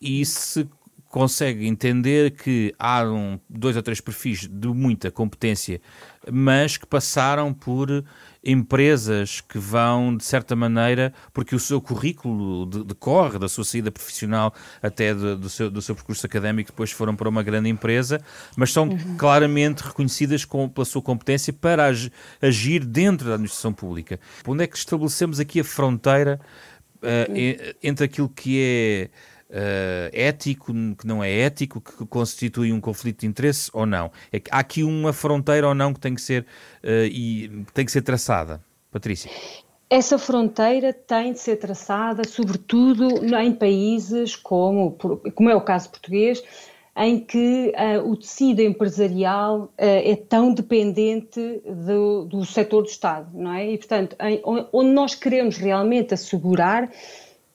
e 0.00 0.24
se 0.24 0.66
consegue 1.10 1.66
entender 1.66 2.30
que 2.30 2.72
há 2.78 3.02
um, 3.02 3.38
dois 3.48 3.76
ou 3.76 3.82
três 3.82 4.00
perfis 4.00 4.46
de 4.46 4.68
muita 4.68 5.10
competência, 5.10 5.80
mas 6.30 6.76
que 6.76 6.86
passaram 6.86 7.52
por 7.52 8.04
empresas 8.44 9.40
que 9.40 9.58
vão, 9.58 10.16
de 10.16 10.24
certa 10.24 10.54
maneira, 10.54 11.12
porque 11.32 11.54
o 11.54 11.58
seu 11.58 11.80
currículo 11.80 12.64
decorre 12.84 13.40
da 13.40 13.48
sua 13.48 13.64
saída 13.64 13.90
profissional 13.90 14.54
até 14.80 15.12
do, 15.12 15.36
do, 15.36 15.48
seu, 15.48 15.68
do 15.68 15.82
seu 15.82 15.96
percurso 15.96 16.24
académico, 16.24 16.70
depois 16.70 16.92
foram 16.92 17.16
para 17.16 17.28
uma 17.28 17.42
grande 17.42 17.68
empresa, 17.68 18.22
mas 18.56 18.72
são 18.72 18.88
uhum. 18.88 19.16
claramente 19.18 19.80
reconhecidas 19.80 20.44
com, 20.44 20.68
pela 20.68 20.84
sua 20.84 21.02
competência 21.02 21.52
para 21.52 21.90
agir 22.40 22.84
dentro 22.84 23.26
da 23.26 23.34
administração 23.34 23.72
pública. 23.72 24.20
Onde 24.46 24.62
é 24.62 24.66
que 24.68 24.76
estabelecemos 24.76 25.40
aqui 25.40 25.58
a 25.58 25.64
fronteira 25.64 26.40
uh, 27.02 27.74
entre 27.82 28.04
aquilo 28.04 28.28
que 28.28 28.60
é 28.62 29.10
uh, 29.50 30.10
ético, 30.12 30.72
que 30.96 31.06
não 31.06 31.22
é 31.22 31.30
ético, 31.30 31.80
que 31.80 32.06
constitui 32.06 32.72
um 32.72 32.80
conflito 32.80 33.20
de 33.20 33.26
interesse 33.26 33.70
ou 33.72 33.84
não? 33.84 34.10
É 34.32 34.40
há 34.50 34.60
aqui 34.60 34.82
uma 34.82 35.12
fronteira 35.12 35.68
ou 35.68 35.74
não 35.74 35.92
que 35.92 36.00
tem 36.00 36.14
que 36.14 36.22
ser, 36.22 36.42
uh, 36.84 37.06
e, 37.06 37.64
tem 37.74 37.84
que 37.84 37.92
ser 37.92 38.02
traçada? 38.02 38.62
Patrícia. 38.90 39.30
Essa 39.88 40.18
fronteira 40.18 40.92
tem 40.92 41.32
de 41.32 41.40
ser 41.40 41.56
traçada, 41.56 42.22
sobretudo 42.24 43.24
em 43.36 43.52
países 43.52 44.36
como, 44.36 44.96
como 45.34 45.50
é 45.50 45.54
o 45.56 45.60
caso 45.60 45.90
português, 45.90 46.42
em 46.96 47.18
que 47.18 47.72
uh, 47.76 48.08
o 48.08 48.16
tecido 48.16 48.60
empresarial 48.60 49.62
uh, 49.62 49.70
é 49.78 50.14
tão 50.16 50.52
dependente 50.52 51.62
do, 51.64 52.24
do 52.24 52.44
setor 52.44 52.82
do 52.82 52.88
Estado, 52.88 53.30
não 53.32 53.52
é? 53.52 53.72
E, 53.72 53.78
portanto, 53.78 54.16
em, 54.20 54.40
onde 54.44 54.90
nós 54.90 55.14
queremos 55.14 55.56
realmente 55.56 56.14
assegurar 56.14 56.90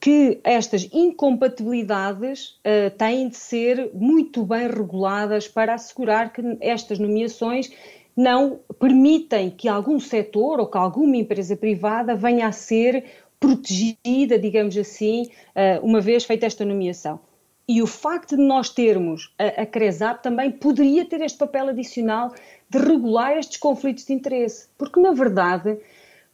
que 0.06 0.38
estas 0.44 0.88
incompatibilidades 0.92 2.60
uh, 2.60 2.96
têm 2.96 3.28
de 3.28 3.36
ser 3.36 3.90
muito 3.92 4.44
bem 4.44 4.68
reguladas 4.68 5.48
para 5.48 5.74
assegurar 5.74 6.32
que 6.32 6.40
estas 6.60 7.00
nomeações 7.00 7.72
não 8.16 8.60
permitem 8.78 9.50
que 9.50 9.66
algum 9.66 9.98
setor 9.98 10.60
ou 10.60 10.68
que 10.68 10.78
alguma 10.78 11.16
empresa 11.16 11.56
privada 11.56 12.14
venha 12.14 12.46
a 12.46 12.52
ser 12.52 13.04
protegida, 13.40 14.38
digamos 14.38 14.78
assim, 14.78 15.22
uh, 15.24 15.84
uma 15.84 16.00
vez 16.00 16.22
feita 16.22 16.46
esta 16.46 16.64
nomeação. 16.64 17.18
E 17.66 17.82
o 17.82 17.86
facto 17.88 18.36
de 18.36 18.42
nós 18.44 18.70
termos 18.70 19.34
a, 19.36 19.62
a 19.62 19.66
CRESAP 19.66 20.22
também 20.22 20.52
poderia 20.52 21.04
ter 21.04 21.20
este 21.20 21.38
papel 21.38 21.70
adicional 21.70 22.32
de 22.70 22.78
regular 22.78 23.36
estes 23.36 23.56
conflitos 23.56 24.04
de 24.04 24.12
interesse, 24.12 24.68
porque 24.78 25.00
na 25.00 25.10
verdade, 25.10 25.76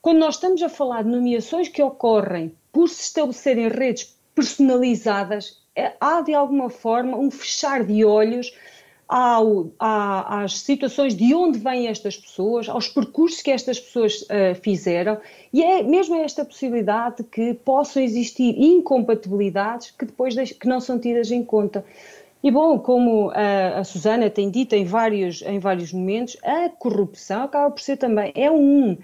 quando 0.02 0.18
nós 0.18 0.35
estamos 0.35 0.62
a 0.62 0.68
falar 0.68 1.04
de 1.04 1.08
nomeações 1.08 1.68
que 1.68 1.82
ocorrem 1.82 2.54
por 2.72 2.88
se 2.88 3.02
estabelecerem 3.02 3.68
redes 3.68 4.16
personalizadas, 4.35 5.61
é, 5.76 5.92
há 6.00 6.20
de 6.22 6.35
alguma 6.35 6.70
forma 6.70 7.16
um 7.16 7.30
fechar 7.30 7.85
de 7.85 8.04
olhos 8.04 8.52
ao, 9.08 9.70
às 9.78 10.61
situações 10.61 11.14
de 11.14 11.35
onde 11.35 11.58
vêm 11.58 11.87
estas 11.87 12.16
pessoas, 12.16 12.66
aos 12.66 12.88
percursos 12.88 13.42
que 13.42 13.50
estas 13.50 13.78
pessoas 13.78 14.22
uh, 14.22 14.54
fizeram, 14.62 15.18
e 15.52 15.62
é 15.62 15.82
mesmo 15.82 16.16
esta 16.16 16.46
possibilidade 16.46 17.16
de 17.18 17.24
que 17.24 17.52
possam 17.52 18.02
existir 18.02 18.58
incompatibilidades 18.58 19.90
que 19.90 20.06
depois 20.06 20.35
que 20.52 20.66
não 20.66 20.80
são 20.80 20.98
tidas 20.98 21.30
em 21.30 21.44
conta. 21.44 21.85
E 22.42 22.50
bom, 22.50 22.78
como 22.78 23.30
a, 23.30 23.80
a 23.80 23.85
Susana 23.85 24.30
tem 24.30 24.50
dito 24.50 24.74
em 24.74 24.85
vários, 24.85 25.42
em 25.42 25.58
vários 25.58 25.92
momentos, 25.92 26.37
a 26.42 26.70
corrupção 26.70 27.42
acaba 27.42 27.70
por 27.70 27.80
ser 27.80 27.98
também, 27.98 28.32
é 28.35 28.50
um 28.50 28.96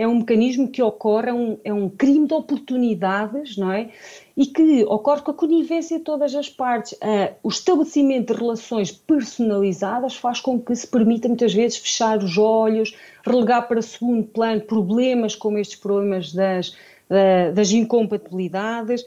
é 0.00 0.08
um 0.08 0.20
mecanismo 0.20 0.66
que 0.66 0.82
ocorre, 0.82 1.28
é 1.28 1.34
um, 1.34 1.58
é 1.62 1.74
um 1.74 1.90
crime 1.90 2.26
de 2.26 2.32
oportunidades, 2.32 3.58
não 3.58 3.70
é? 3.70 3.90
E 4.34 4.46
que 4.46 4.82
ocorre 4.84 5.20
com 5.20 5.30
a 5.30 5.34
conivência 5.34 5.98
de 5.98 6.04
todas 6.04 6.34
as 6.34 6.48
partes. 6.48 6.92
Uh, 6.92 7.34
o 7.42 7.50
estabelecimento 7.50 8.32
de 8.32 8.40
relações 8.40 8.90
personalizadas 8.90 10.16
faz 10.16 10.40
com 10.40 10.58
que 10.58 10.74
se 10.74 10.86
permita 10.86 11.28
muitas 11.28 11.52
vezes 11.52 11.76
fechar 11.76 12.16
os 12.16 12.38
olhos, 12.38 12.96
relegar 13.26 13.68
para 13.68 13.82
segundo 13.82 14.24
plano 14.24 14.62
problemas 14.62 15.36
como 15.36 15.58
estes 15.58 15.78
problemas 15.78 16.32
das, 16.32 16.74
das 17.54 17.70
incompatibilidades, 17.70 19.04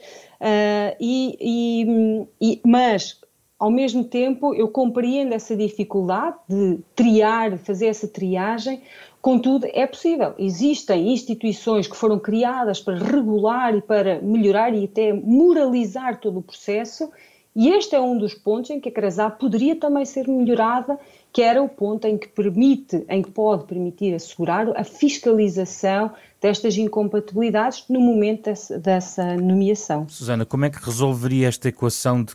e, 1.00 1.36
e, 1.40 2.26
e, 2.40 2.60
mas 2.64 3.18
ao 3.58 3.70
mesmo 3.70 4.04
tempo 4.04 4.54
eu 4.54 4.68
compreendo 4.68 5.32
essa 5.32 5.56
dificuldade 5.56 6.36
de 6.48 6.78
triar, 6.94 7.58
fazer 7.58 7.86
essa 7.86 8.06
triagem, 8.06 8.82
Contudo, 9.24 9.66
é 9.72 9.86
possível. 9.86 10.34
Existem 10.38 11.10
instituições 11.10 11.88
que 11.88 11.96
foram 11.96 12.18
criadas 12.18 12.78
para 12.78 12.98
regular 12.98 13.74
e 13.74 13.80
para 13.80 14.20
melhorar 14.20 14.74
e 14.74 14.84
até 14.84 15.14
moralizar 15.14 16.20
todo 16.20 16.40
o 16.40 16.42
processo, 16.42 17.10
e 17.56 17.70
este 17.70 17.94
é 17.94 18.00
um 18.00 18.18
dos 18.18 18.34
pontos 18.34 18.68
em 18.68 18.78
que 18.78 18.90
a 18.90 18.92
CRASA 18.92 19.30
poderia 19.30 19.76
também 19.76 20.04
ser 20.04 20.28
melhorada, 20.28 20.98
que 21.32 21.40
era 21.40 21.62
o 21.62 21.68
ponto 21.70 22.06
em 22.06 22.18
que 22.18 22.28
permite, 22.28 23.02
em 23.08 23.22
que 23.22 23.30
pode 23.30 23.64
permitir 23.64 24.14
assegurar 24.14 24.68
a 24.76 24.84
fiscalização 24.84 26.10
destas 26.38 26.76
incompatibilidades 26.76 27.86
no 27.88 28.00
momento 28.00 28.44
dessa, 28.44 28.78
dessa 28.78 29.36
nomeação. 29.38 30.06
Susana, 30.06 30.44
como 30.44 30.66
é 30.66 30.70
que 30.70 30.84
resolveria 30.84 31.48
esta 31.48 31.70
equação 31.70 32.22
de 32.22 32.34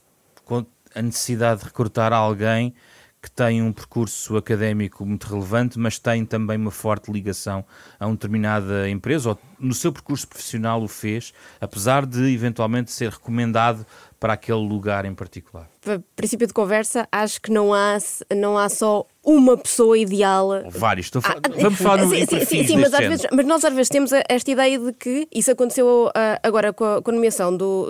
a 0.96 1.04
necessidade 1.04 1.60
de 1.60 1.68
recrutar 1.68 2.12
alguém 2.12 2.74
que 3.22 3.30
tem 3.30 3.62
um 3.62 3.74
percurso 3.74 4.38
académico 4.38 5.06
muito 5.06 5.28
relevante, 5.28 5.78
mas 5.78 6.00
tem 6.00 6.26
também 6.26 6.58
uma 6.58 6.72
forte 6.72 7.12
ligação 7.12 7.66
a 8.00 8.06
uma 8.06 8.16
determinada 8.16 8.90
empresa, 8.90 9.32
ou 9.32 9.40
no 9.60 9.74
seu 9.74 9.92
percurso 9.92 10.26
profissional 10.26 10.82
o 10.82 10.88
fez, 10.88 11.34
apesar 11.60 12.06
de 12.06 12.34
eventualmente 12.34 12.92
ser 12.92 13.12
recomendado 13.12 13.86
para 14.18 14.34
aquele 14.34 14.66
lugar 14.66 15.04
em 15.04 15.14
particular. 15.14 15.70
Para 15.82 16.02
princípio 16.16 16.48
de 16.48 16.54
conversa, 16.54 17.08
acho 17.12 17.42
que 17.42 17.52
não 17.52 17.74
há, 17.74 17.98
não 18.36 18.58
há 18.58 18.70
só 18.70 19.06
uma 19.24 19.58
pessoa 19.58 19.98
ideal. 19.98 20.50
Vários. 20.70 21.08
Estou 21.08 21.22
ah, 21.26 21.36
Vamos 21.62 21.80
falar 21.80 22.06
no 22.06 22.10
sim, 22.10 22.26
sim, 22.26 22.46
sim, 22.46 22.68
sim 22.68 22.78
mas, 22.78 22.92
vezes, 22.92 23.28
mas, 23.32 23.46
nós 23.46 23.64
às 23.66 23.74
vezes 23.74 23.90
temos 23.90 24.12
esta 24.30 24.52
ideia 24.52 24.80
de 24.80 24.94
que 24.94 25.28
isso 25.34 25.52
aconteceu 25.52 26.08
uh, 26.08 26.40
agora 26.42 26.72
com 26.72 26.86
a, 26.86 27.02
com 27.02 27.12
a 27.12 27.14
nomeação 27.14 27.56
do, 27.56 27.88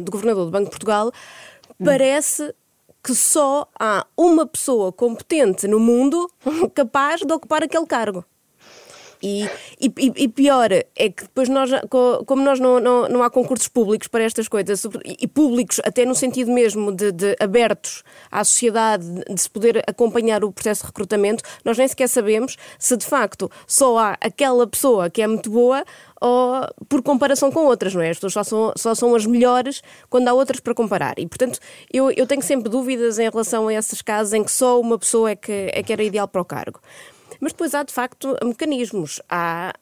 do 0.00 0.10
governador 0.10 0.44
do 0.46 0.50
Banco 0.52 0.64
de 0.66 0.70
Portugal. 0.70 1.12
Hum. 1.80 1.84
Parece 1.84 2.54
que 3.04 3.14
só 3.14 3.68
há 3.78 4.06
uma 4.16 4.46
pessoa 4.46 4.90
competente 4.90 5.68
no 5.68 5.78
mundo 5.78 6.30
capaz 6.74 7.20
de 7.20 7.30
ocupar 7.30 7.62
aquele 7.62 7.86
cargo. 7.86 8.24
E, 9.24 9.48
e, 9.80 10.12
e, 10.24 10.28
pior 10.28 10.70
é 10.70 11.08
que 11.08 11.22
depois 11.22 11.48
nós, 11.48 11.70
como 12.26 12.42
nós 12.42 12.60
não, 12.60 12.78
não, 12.78 13.08
não 13.08 13.22
há 13.22 13.30
concursos 13.30 13.68
públicos 13.68 14.06
para 14.06 14.22
estas 14.22 14.48
coisas, 14.48 14.86
e 15.02 15.26
públicos 15.26 15.80
até 15.82 16.04
no 16.04 16.14
sentido 16.14 16.52
mesmo 16.52 16.92
de, 16.92 17.10
de, 17.10 17.34
abertos 17.40 18.02
à 18.30 18.44
sociedade, 18.44 19.06
de 19.24 19.40
se 19.40 19.48
poder 19.48 19.82
acompanhar 19.86 20.44
o 20.44 20.52
processo 20.52 20.82
de 20.82 20.88
recrutamento, 20.88 21.42
nós 21.64 21.78
nem 21.78 21.88
sequer 21.88 22.06
sabemos 22.06 22.58
se 22.78 22.94
de 22.98 23.06
facto 23.06 23.50
só 23.66 23.96
há 23.96 24.18
aquela 24.20 24.66
pessoa 24.66 25.08
que 25.08 25.22
é 25.22 25.26
muito 25.26 25.48
boa 25.48 25.82
ou 26.20 26.66
por 26.86 27.02
comparação 27.02 27.50
com 27.50 27.64
outras, 27.64 27.94
não 27.94 28.02
é? 28.02 28.10
As 28.10 28.18
pessoas 28.18 28.32
só 28.34 28.44
são, 28.44 28.72
só 28.76 28.94
são 28.94 29.14
as 29.14 29.24
melhores 29.24 29.82
quando 30.10 30.28
há 30.28 30.34
outras 30.34 30.60
para 30.60 30.74
comparar. 30.74 31.18
E, 31.18 31.26
portanto, 31.26 31.58
eu, 31.90 32.10
eu 32.10 32.26
tenho 32.26 32.42
sempre 32.42 32.68
dúvidas 32.68 33.18
em 33.18 33.28
relação 33.28 33.68
a 33.68 33.74
esses 33.74 34.02
casos 34.02 34.34
em 34.34 34.44
que 34.44 34.52
só 34.52 34.78
uma 34.80 34.98
pessoa 34.98 35.30
é 35.30 35.36
que, 35.36 35.70
é 35.72 35.82
que 35.82 35.92
era 35.92 36.02
ideal 36.02 36.28
para 36.28 36.42
o 36.42 36.44
cargo. 36.44 36.80
Mas 37.40 37.52
depois 37.52 37.74
há, 37.74 37.82
de 37.82 37.92
facto, 37.92 38.36
mecanismos. 38.42 39.20
Há 39.28 39.72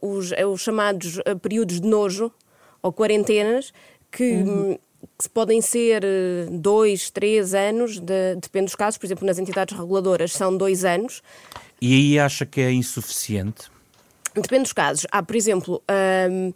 uh, 0.00 0.06
os, 0.06 0.30
uh, 0.32 0.46
os, 0.46 0.60
chamados 0.60 1.18
uh, 1.18 1.38
períodos 1.40 1.80
de 1.80 1.86
nojo 1.86 2.32
ou 2.82 2.92
quarentenas 2.92 3.72
que. 4.10 4.32
Uhum. 4.32 4.78
Que 5.18 5.30
podem 5.30 5.62
ser 5.62 6.02
dois, 6.50 7.08
três 7.08 7.54
anos, 7.54 7.98
de, 7.98 8.36
depende 8.36 8.66
dos 8.66 8.74
casos, 8.74 8.98
por 8.98 9.06
exemplo, 9.06 9.26
nas 9.26 9.38
entidades 9.38 9.74
reguladoras 9.76 10.30
são 10.32 10.54
dois 10.54 10.84
anos. 10.84 11.22
E 11.80 11.94
aí 11.94 12.18
acha 12.18 12.44
que 12.44 12.60
é 12.60 12.70
insuficiente? 12.70 13.70
Depende 14.34 14.64
dos 14.64 14.72
casos. 14.74 15.06
Há, 15.10 15.22
por 15.22 15.34
exemplo, 15.34 15.82
hum, 16.30 16.52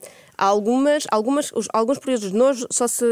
algumas, 0.47 1.07
algumas, 1.11 1.53
os, 1.53 1.69
alguns 1.73 1.99
períodos 1.99 2.31
de 2.31 2.37
nojo 2.37 2.67
só 2.71 2.87
se, 2.87 3.05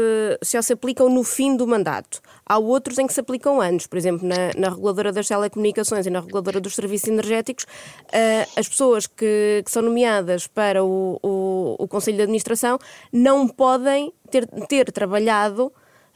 só 0.43 0.61
se 0.61 0.73
aplicam 0.73 1.09
no 1.09 1.23
fim 1.23 1.55
do 1.55 1.67
mandato. 1.67 2.21
Há 2.45 2.57
outros 2.57 2.99
em 2.99 3.07
que 3.07 3.13
se 3.13 3.19
aplicam 3.19 3.59
antes. 3.61 3.87
Por 3.87 3.97
exemplo, 3.97 4.27
na, 4.27 4.51
na 4.57 4.69
reguladora 4.69 5.11
das 5.11 5.27
telecomunicações 5.27 6.05
e 6.05 6.09
na 6.09 6.19
reguladora 6.19 6.59
dos 6.59 6.75
serviços 6.75 7.07
energéticos, 7.07 7.63
uh, 7.63 8.59
as 8.59 8.67
pessoas 8.67 9.07
que, 9.07 9.61
que, 9.65 9.71
são 9.71 9.81
nomeadas 9.81 10.47
para 10.47 10.83
o, 10.83 11.19
o, 11.23 11.75
o 11.79 11.87
Conselho 11.87 12.17
de 12.17 12.23
Administração 12.23 12.77
não 13.11 13.47
podem 13.47 14.13
ter, 14.29 14.47
ter 14.67 14.91
trabalhado 14.91 15.71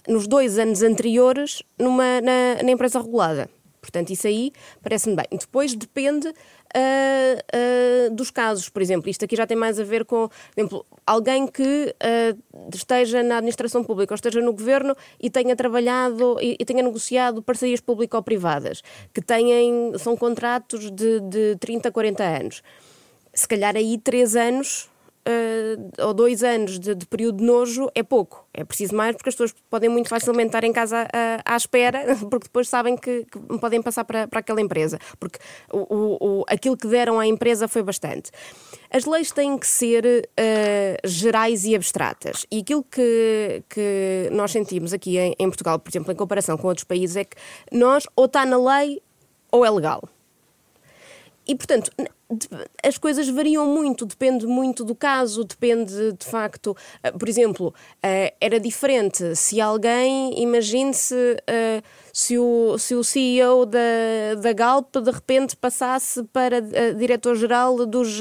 nos 0.07 0.27
dois 0.27 0.57
anos 0.57 0.81
anteriores 0.81 1.63
numa, 1.77 2.21
na, 2.21 2.63
na 2.63 2.71
empresa 2.71 3.01
regulada. 3.01 3.49
Portanto, 3.81 4.09
isso 4.09 4.27
aí 4.27 4.51
parece-me 4.81 5.15
bem. 5.15 5.25
Depois 5.31 5.73
depende 5.75 6.27
uh, 6.27 6.31
uh, 6.31 8.15
dos 8.15 8.31
casos, 8.31 8.69
por 8.69 8.81
exemplo. 8.81 9.09
Isto 9.09 9.25
aqui 9.25 9.35
já 9.35 9.45
tem 9.45 9.55
mais 9.55 9.79
a 9.79 9.83
ver 9.83 10.05
com, 10.05 10.29
exemplo, 10.55 10.85
alguém 11.05 11.47
que 11.47 11.63
uh, 11.63 12.69
esteja 12.73 13.23
na 13.23 13.37
administração 13.37 13.83
pública 13.83 14.13
ou 14.13 14.15
esteja 14.15 14.41
no 14.41 14.53
governo 14.53 14.95
e 15.19 15.29
tenha 15.29 15.55
trabalhado 15.55 16.37
e, 16.41 16.57
e 16.59 16.65
tenha 16.65 16.83
negociado 16.83 17.41
parcerias 17.41 17.79
público-privadas, 17.79 18.81
que 19.13 19.21
têm, 19.21 19.93
são 19.97 20.17
contratos 20.17 20.91
de, 20.91 21.19
de 21.21 21.55
30, 21.59 21.91
40 21.91 22.23
anos. 22.23 22.63
Se 23.33 23.47
calhar 23.47 23.75
aí 23.75 23.97
três 23.97 24.35
anos 24.35 24.89
uh, 25.27 26.05
ou 26.07 26.13
dois 26.13 26.43
anos 26.43 26.79
de, 26.79 26.95
de, 26.95 27.05
período 27.05 27.39
de 27.39 27.43
nojo 27.43 27.89
é 27.93 28.01
pouco. 28.01 28.47
É 28.53 28.63
preciso 28.63 28.95
mais 28.95 29.15
porque 29.15 29.29
as 29.29 29.35
pessoas 29.35 29.53
podem 29.69 29.89
muito 29.89 30.09
facilmente 30.09 30.47
estar 30.47 30.63
em 30.63 30.71
casa 30.71 31.03
uh, 31.03 31.41
à 31.45 31.55
espera, 31.55 32.15
porque 32.29 32.45
depois 32.45 32.69
sabem 32.69 32.95
que, 32.95 33.25
que 33.25 33.39
podem 33.59 33.81
passar 33.81 34.05
para, 34.05 34.27
para 34.27 34.39
aquela 34.39 34.61
empresa. 34.61 34.97
Porque 35.19 35.39
o, 35.71 36.39
o, 36.39 36.45
aquilo 36.47 36.77
que 36.77 36.87
deram 36.87 37.19
à 37.19 37.27
empresa 37.27 37.67
foi 37.67 37.83
bastante. 37.83 38.31
As 38.89 39.05
leis 39.05 39.31
têm 39.31 39.57
que 39.57 39.67
ser 39.67 40.05
uh, 40.05 41.07
gerais 41.07 41.65
e 41.65 41.75
abstratas. 41.75 42.45
E 42.49 42.59
aquilo 42.59 42.83
que, 42.83 43.63
que 43.69 44.29
nós 44.31 44.51
sentimos 44.51 44.93
aqui 44.93 45.17
em, 45.17 45.35
em 45.37 45.49
Portugal, 45.49 45.77
por 45.77 45.89
exemplo, 45.89 46.11
em 46.11 46.15
comparação 46.15 46.57
com 46.57 46.67
outros 46.67 46.85
países, 46.85 47.17
é 47.17 47.25
que 47.25 47.35
nós 47.71 48.07
ou 48.15 48.25
está 48.25 48.45
na 48.45 48.57
lei 48.57 49.01
ou 49.51 49.65
é 49.65 49.69
legal. 49.69 50.01
E, 51.47 51.55
portanto, 51.55 51.91
as 52.83 52.97
coisas 52.97 53.29
variam 53.29 53.65
muito, 53.65 54.05
depende 54.05 54.45
muito 54.45 54.83
do 54.83 54.93
caso, 54.93 55.45
depende 55.45 56.11
de 56.11 56.25
facto. 56.25 56.75
Eh, 57.01 57.11
por 57.11 57.29
exemplo, 57.29 57.73
eh, 58.03 58.33
era 58.41 58.59
diferente 58.59 59.33
se 59.35 59.61
alguém, 59.61 60.41
imagine-se, 60.41 61.37
eh, 61.47 61.81
se 62.11 62.37
o, 62.37 62.77
se 62.77 62.95
o 62.95 63.03
CEO 63.03 63.65
da, 63.65 63.79
da 64.41 64.51
Galp 64.51 64.97
de 64.97 65.09
repente 65.09 65.55
passasse 65.55 66.21
para 66.33 66.59
diretor-geral 66.97 67.85
dos. 67.85 68.19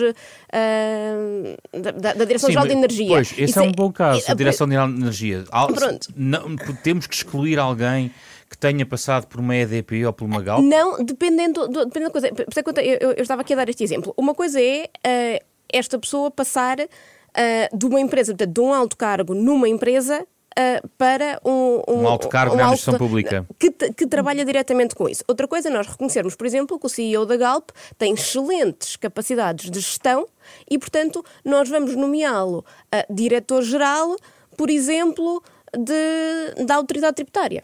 da, 1.72 2.12
da 2.12 2.24
Direção-Geral 2.24 2.66
de 2.66 2.72
Energia. 2.72 3.08
Pois, 3.08 3.32
esse 3.32 3.42
Isso 3.42 3.58
é 3.58 3.62
um 3.62 3.72
bom 3.72 3.90
caso, 3.90 4.22
a 4.28 4.34
Direção-Geral 4.34 4.88
de 4.88 5.00
Energia. 5.00 5.44
Pronto. 5.74 6.08
Não, 6.14 6.54
temos 6.84 7.08
que 7.08 7.14
excluir 7.14 7.58
alguém 7.58 8.12
que 8.48 8.56
tenha 8.56 8.86
passado 8.86 9.26
por 9.26 9.40
uma 9.40 9.56
EDP 9.56 10.06
ou 10.06 10.12
por 10.12 10.24
uma 10.24 10.40
Galp? 10.40 10.62
Não, 10.62 11.04
dependendo, 11.04 11.66
do, 11.68 11.84
dependendo 11.84 12.12
da 12.12 12.62
coisa. 12.62 12.82
Eu, 12.82 12.98
eu, 13.00 13.12
eu, 13.12 13.22
estava 13.22 13.42
aqui 13.42 13.52
a 13.52 13.56
dar 13.56 13.68
este 13.68 13.82
exemplo. 13.82 14.14
Uma 14.16 14.34
coisa 14.34 14.60
é 14.60 14.84
uh, 14.84 15.44
esta 15.68 15.98
pessoa 15.98 16.30
passar 16.30 16.78
uh, 16.80 17.76
de 17.76 17.86
uma 17.86 18.00
empresa, 18.00 18.32
portanto, 18.32 18.54
de 18.54 18.60
um 18.60 18.72
alto 18.72 18.96
cargo 18.96 19.34
numa 19.34 19.68
empresa 19.68 20.26
Uh, 20.58 20.88
para 20.96 21.38
um, 21.44 21.82
um, 21.86 22.00
um, 22.00 22.08
alto 22.08 22.30
cargo 22.30 22.54
um 22.54 22.56
na 22.56 22.62
administração 22.62 22.94
alto, 22.94 23.04
pública. 23.04 23.46
Que, 23.58 23.70
que, 23.70 24.06
trabalha 24.06 24.42
diretamente 24.42 24.94
com 24.94 25.06
isso. 25.06 25.22
Outra 25.28 25.46
coisa 25.46 25.68
é 25.68 25.70
nós 25.70 25.86
reconhecermos, 25.86 26.34
por 26.34 26.46
exemplo, 26.46 26.78
que 26.78 26.86
o 26.86 26.88
CEO 26.88 27.26
da 27.26 27.36
Galp 27.36 27.68
tem 27.98 28.14
excelentes 28.14 28.96
capacidades 28.96 29.70
de 29.70 29.78
gestão 29.78 30.26
e, 30.70 30.78
portanto, 30.78 31.22
nós 31.44 31.68
vamos 31.68 31.94
nomeá-lo 31.94 32.64
diretor-geral, 33.10 34.16
por 34.56 34.70
exemplo, 34.70 35.42
de, 35.76 36.64
da 36.64 36.76
autoridade 36.76 37.16
tributária. 37.16 37.62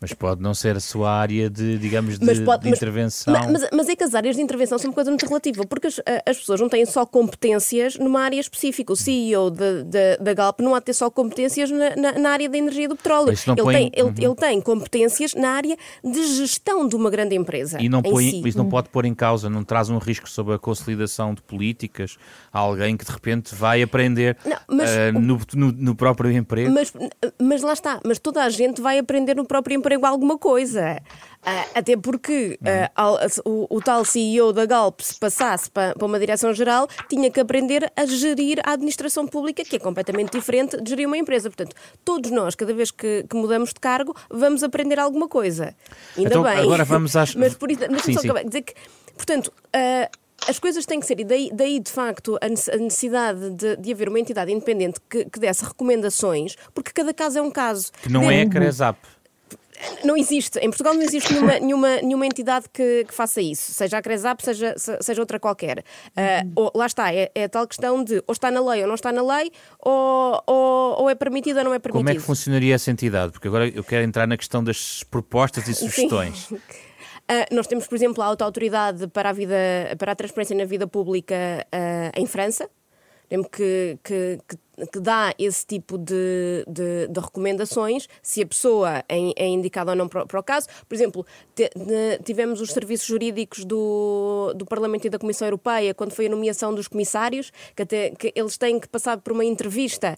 Mas 0.00 0.12
pode 0.12 0.40
não 0.40 0.54
ser 0.54 0.76
a 0.76 0.80
sua 0.80 1.10
área 1.10 1.50
de, 1.50 1.76
digamos, 1.76 2.20
de, 2.20 2.44
pode, 2.44 2.62
de 2.62 2.70
intervenção. 2.70 3.34
Mas, 3.34 3.50
mas, 3.50 3.70
mas, 3.72 3.88
é 3.88 3.96
que 3.96 4.04
as 4.04 4.14
áreas 4.14 4.36
de 4.36 4.42
intervenção 4.42 4.78
são 4.78 4.90
uma 4.90 4.94
coisa 4.94 5.10
muito 5.10 5.26
relativa, 5.26 5.66
porque 5.66 5.88
as, 5.88 6.00
as 6.24 6.38
pessoas 6.38 6.60
não 6.60 6.68
têm 6.68 6.86
só 6.86 7.04
competências 7.04 7.96
numa 7.96 8.20
área 8.20 8.38
específica. 8.38 8.92
O 8.92 8.96
CEO 8.96 9.50
da 9.50 10.34
Galp 10.34 10.60
não 10.60 10.72
há 10.74 10.78
de 10.78 10.86
ter 10.86 10.92
só 10.92 11.10
competências 11.10 11.68
na, 11.70 11.96
na, 11.96 12.12
na 12.12 12.30
área 12.30 12.48
da 12.48 12.56
energia 12.56 12.88
do 12.88 12.94
petróleo. 12.94 13.30
Ele, 13.30 13.62
põe... 13.62 13.74
tem, 13.74 13.90
ele, 13.92 14.02
uhum. 14.02 14.14
ele, 14.16 14.34
tem 14.36 14.60
competências 14.60 15.34
na 15.34 15.50
área 15.50 15.76
de 16.04 16.36
gestão 16.36 16.86
de 16.86 16.94
uma 16.94 17.10
grande 17.10 17.34
empresa. 17.34 17.82
E 17.82 17.88
não 17.88 18.00
põe, 18.00 18.30
si. 18.30 18.48
isso 18.48 18.58
não 18.58 18.68
pode 18.68 18.90
pôr 18.90 19.04
em 19.04 19.14
causa, 19.14 19.50
não 19.50 19.64
traz 19.64 19.90
um 19.90 19.98
risco 19.98 20.28
sobre 20.28 20.54
a 20.54 20.58
consolidação 20.58 21.34
de 21.34 21.42
políticas 21.42 22.16
a 22.52 22.60
alguém 22.60 22.96
que 22.96 23.04
de 23.04 23.10
repente 23.10 23.52
vai 23.52 23.82
aprender 23.82 24.36
não, 24.44 24.56
mas, 24.68 24.90
uh, 24.90 25.18
no, 25.18 25.40
no, 25.54 25.72
no, 25.72 25.94
próprio 25.96 26.30
emprego. 26.30 26.72
Mas, 26.72 26.92
mas 27.40 27.62
lá 27.62 27.72
está, 27.72 28.00
mas 28.04 28.20
toda 28.20 28.44
a 28.44 28.48
gente 28.48 28.80
vai 28.80 28.98
aprender 28.98 29.34
no 29.34 29.44
próprio 29.44 29.74
emprego 29.74 29.87
emprego 29.88 30.06
alguma 30.06 30.38
coisa. 30.38 31.00
Uh, 31.38 31.78
até 31.78 31.96
porque 31.96 32.58
uh, 32.60 33.48
o, 33.48 33.76
o, 33.76 33.80
tal 33.80 34.04
CEO 34.04 34.52
da 34.52 34.66
Galp, 34.66 35.00
se 35.00 35.18
passasse 35.18 35.70
para, 35.70 35.94
para 35.94 36.06
uma 36.06 36.18
direção-geral, 36.18 36.88
tinha 37.08 37.30
que 37.30 37.40
aprender 37.40 37.90
a 37.96 38.04
gerir 38.04 38.60
a 38.64 38.72
administração 38.72 39.26
pública, 39.26 39.64
que 39.64 39.76
é 39.76 39.78
completamente 39.78 40.32
diferente 40.32 40.80
de 40.82 40.90
gerir 40.90 41.06
uma 41.06 41.16
empresa. 41.16 41.48
Portanto, 41.48 41.74
todos 42.04 42.30
nós, 42.30 42.54
cada 42.54 42.74
vez 42.74 42.90
que, 42.90 43.24
que 43.28 43.36
mudamos 43.36 43.70
de 43.70 43.80
cargo, 43.80 44.14
vamos 44.28 44.62
aprender 44.62 44.98
alguma 44.98 45.28
coisa. 45.28 45.74
Ainda 46.16 46.28
então, 46.28 46.42
bem. 46.42 46.58
Agora 46.58 46.84
vamos 46.84 47.16
às. 47.16 47.34
Mas 47.38 47.54
por 47.54 47.70
isso, 47.70 47.82
mas 47.88 48.02
sim, 48.02 48.12
só 48.12 48.20
sim. 48.20 48.28
dizer 48.46 48.62
que, 48.62 48.74
portanto. 49.16 49.52
Uh, 49.68 50.28
as 50.46 50.58
coisas 50.58 50.86
têm 50.86 51.00
que 51.00 51.06
ser, 51.06 51.18
e 51.18 51.24
daí, 51.24 51.50
daí 51.52 51.80
de 51.80 51.90
facto 51.90 52.38
a 52.40 52.48
necessidade 52.48 53.50
de, 53.54 53.76
de 53.76 53.92
haver 53.92 54.08
uma 54.08 54.20
entidade 54.20 54.52
independente 54.52 55.00
que, 55.10 55.24
que 55.24 55.40
desse 55.40 55.64
recomendações, 55.64 56.54
porque 56.72 56.92
cada 56.92 57.12
caso 57.12 57.38
é 57.38 57.42
um 57.42 57.50
caso. 57.50 57.90
Que 58.00 58.08
não 58.08 58.30
é 58.30 58.42
a 58.42 58.48
Cresap. 58.48 58.96
Não 60.04 60.16
existe. 60.16 60.58
Em 60.58 60.68
Portugal 60.68 60.94
não 60.94 61.02
existe 61.02 61.32
nenhuma, 61.32 61.58
nenhuma, 61.58 61.96
nenhuma 62.02 62.26
entidade 62.26 62.66
que, 62.72 63.04
que, 63.04 63.14
faça 63.14 63.40
isso, 63.40 63.72
seja 63.72 63.98
a 63.98 64.02
Cresap, 64.02 64.42
seja, 64.42 64.74
seja 64.76 65.20
outra 65.20 65.38
qualquer. 65.38 65.78
Uh, 65.78 66.52
ou, 66.54 66.72
lá 66.74 66.86
está, 66.86 67.12
é, 67.12 67.30
é, 67.34 67.44
a 67.44 67.48
tal 67.48 67.66
questão 67.66 68.02
de 68.02 68.22
ou 68.26 68.32
está 68.32 68.50
na 68.50 68.60
lei 68.60 68.82
ou 68.82 68.88
não 68.88 68.94
está 68.94 69.12
na 69.12 69.22
lei, 69.22 69.50
ou, 69.80 70.42
ou, 70.46 71.02
ou 71.02 71.10
é 71.10 71.14
permitido 71.14 71.58
ou 71.58 71.64
não 71.64 71.74
é 71.74 71.78
permitido. 71.78 72.06
Como 72.06 72.10
é 72.10 72.20
que 72.20 72.26
funcionaria 72.26 72.74
essa 72.74 72.90
entidade? 72.90 73.32
Porque 73.32 73.48
agora 73.48 73.68
eu 73.68 73.84
quero 73.84 74.04
entrar 74.04 74.26
na 74.26 74.36
questão 74.36 74.62
das 74.62 75.02
propostas 75.04 75.68
e 75.68 75.74
sugestões. 75.74 76.50
Uh, 76.50 76.58
nós 77.52 77.66
temos, 77.66 77.86
por 77.86 77.94
exemplo, 77.94 78.22
a 78.22 78.26
auto-autoridade 78.26 79.06
para 79.08 79.30
a, 79.30 79.32
vida, 79.32 79.56
para 79.98 80.12
a 80.12 80.14
transparência 80.14 80.56
na 80.56 80.64
vida 80.64 80.86
pública 80.86 81.34
uh, 81.74 82.20
em 82.20 82.26
França, 82.26 82.68
que, 83.28 83.98
que, 84.02 84.38
que 84.48 84.56
que 84.86 85.00
dá 85.00 85.34
esse 85.38 85.66
tipo 85.66 85.98
de, 85.98 86.64
de, 86.68 87.08
de 87.08 87.20
recomendações, 87.20 88.08
se 88.22 88.42
a 88.42 88.46
pessoa 88.46 89.04
é, 89.08 89.32
é 89.36 89.46
indicada 89.46 89.90
ou 89.90 89.96
não 89.96 90.08
para, 90.08 90.26
para, 90.26 90.40
o 90.40 90.42
caso. 90.42 90.68
Por 90.88 90.94
exemplo, 90.94 91.26
te, 91.54 91.70
tivemos 92.24 92.60
os 92.60 92.70
serviços 92.70 93.06
jurídicos 93.06 93.64
do, 93.64 94.52
do 94.54 94.64
Parlamento 94.64 95.06
e 95.06 95.10
da 95.10 95.18
Comissão 95.18 95.46
Europeia, 95.46 95.94
quando 95.94 96.12
foi 96.12 96.26
a 96.26 96.28
nomeação 96.28 96.74
dos 96.74 96.88
comissários, 96.88 97.50
que, 97.74 97.82
até, 97.82 98.10
que 98.10 98.32
eles 98.34 98.56
têm 98.56 98.78
que 98.78 98.88
passar 98.88 99.18
por 99.18 99.32
uma 99.32 99.44
entrevista 99.44 100.16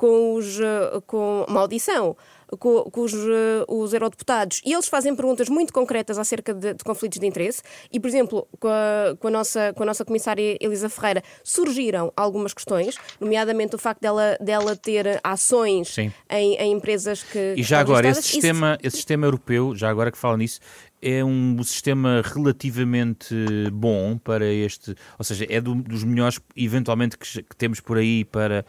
com, 0.00 0.32
os, 0.32 0.58
eh, 0.58 1.02
com 1.06 1.44
uma 1.46 1.60
audição 1.60 2.16
com, 2.58 2.84
com 2.90 3.02
os, 3.02 3.12
uh, 3.12 3.64
os, 3.68 3.92
eurodeputados. 3.92 4.60
E 4.64 4.72
eles 4.72 4.88
fazem 4.88 5.14
perguntas 5.14 5.48
muito 5.48 5.72
concretas 5.72 6.18
acerca 6.18 6.52
de, 6.52 6.74
de 6.74 6.82
conflitos 6.82 7.20
de 7.20 7.26
interesse. 7.26 7.62
E, 7.92 8.00
por 8.00 8.08
exemplo, 8.08 8.48
com 8.58 8.68
a, 8.68 9.16
com 9.18 9.28
a, 9.28 9.30
nossa, 9.30 9.72
com 9.72 9.82
a 9.82 9.86
nossa 9.86 10.04
comissária 10.04 10.56
Elisa 10.60 10.88
Ferreira 10.88 11.22
surgiram 11.44 12.12
algumas 12.16 12.52
questões, 12.52 12.96
nomeadamente 13.20 13.76
o 13.76 13.78
facto 13.78 14.00
dela, 14.00 14.36
dela 14.40 14.74
ter 14.74 15.20
ações 15.22 15.96
em, 15.98 16.12
em, 16.28 16.72
empresas 16.72 17.22
que. 17.22 17.54
E 17.56 17.62
já 17.62 17.78
agora, 17.80 18.08
esse 18.08 18.22
sistema, 18.22 18.78
esse 18.82 18.96
sistema 18.96 19.26
europeu, 19.26 19.76
já 19.76 19.88
agora 19.88 20.10
que 20.10 20.18
fala 20.18 20.36
nisso, 20.36 20.60
é 21.02 21.24
um 21.24 21.62
sistema 21.62 22.22
relativamente 22.22 23.34
bom 23.72 24.18
para 24.18 24.46
este, 24.46 24.94
ou 25.18 25.24
seja, 25.24 25.46
é 25.48 25.60
do, 25.60 25.74
dos 25.74 26.04
melhores 26.04 26.38
eventualmente 26.54 27.16
que, 27.16 27.42
que, 27.42 27.56
temos 27.56 27.80
por 27.80 27.96
aí 27.96 28.24
para 28.24 28.66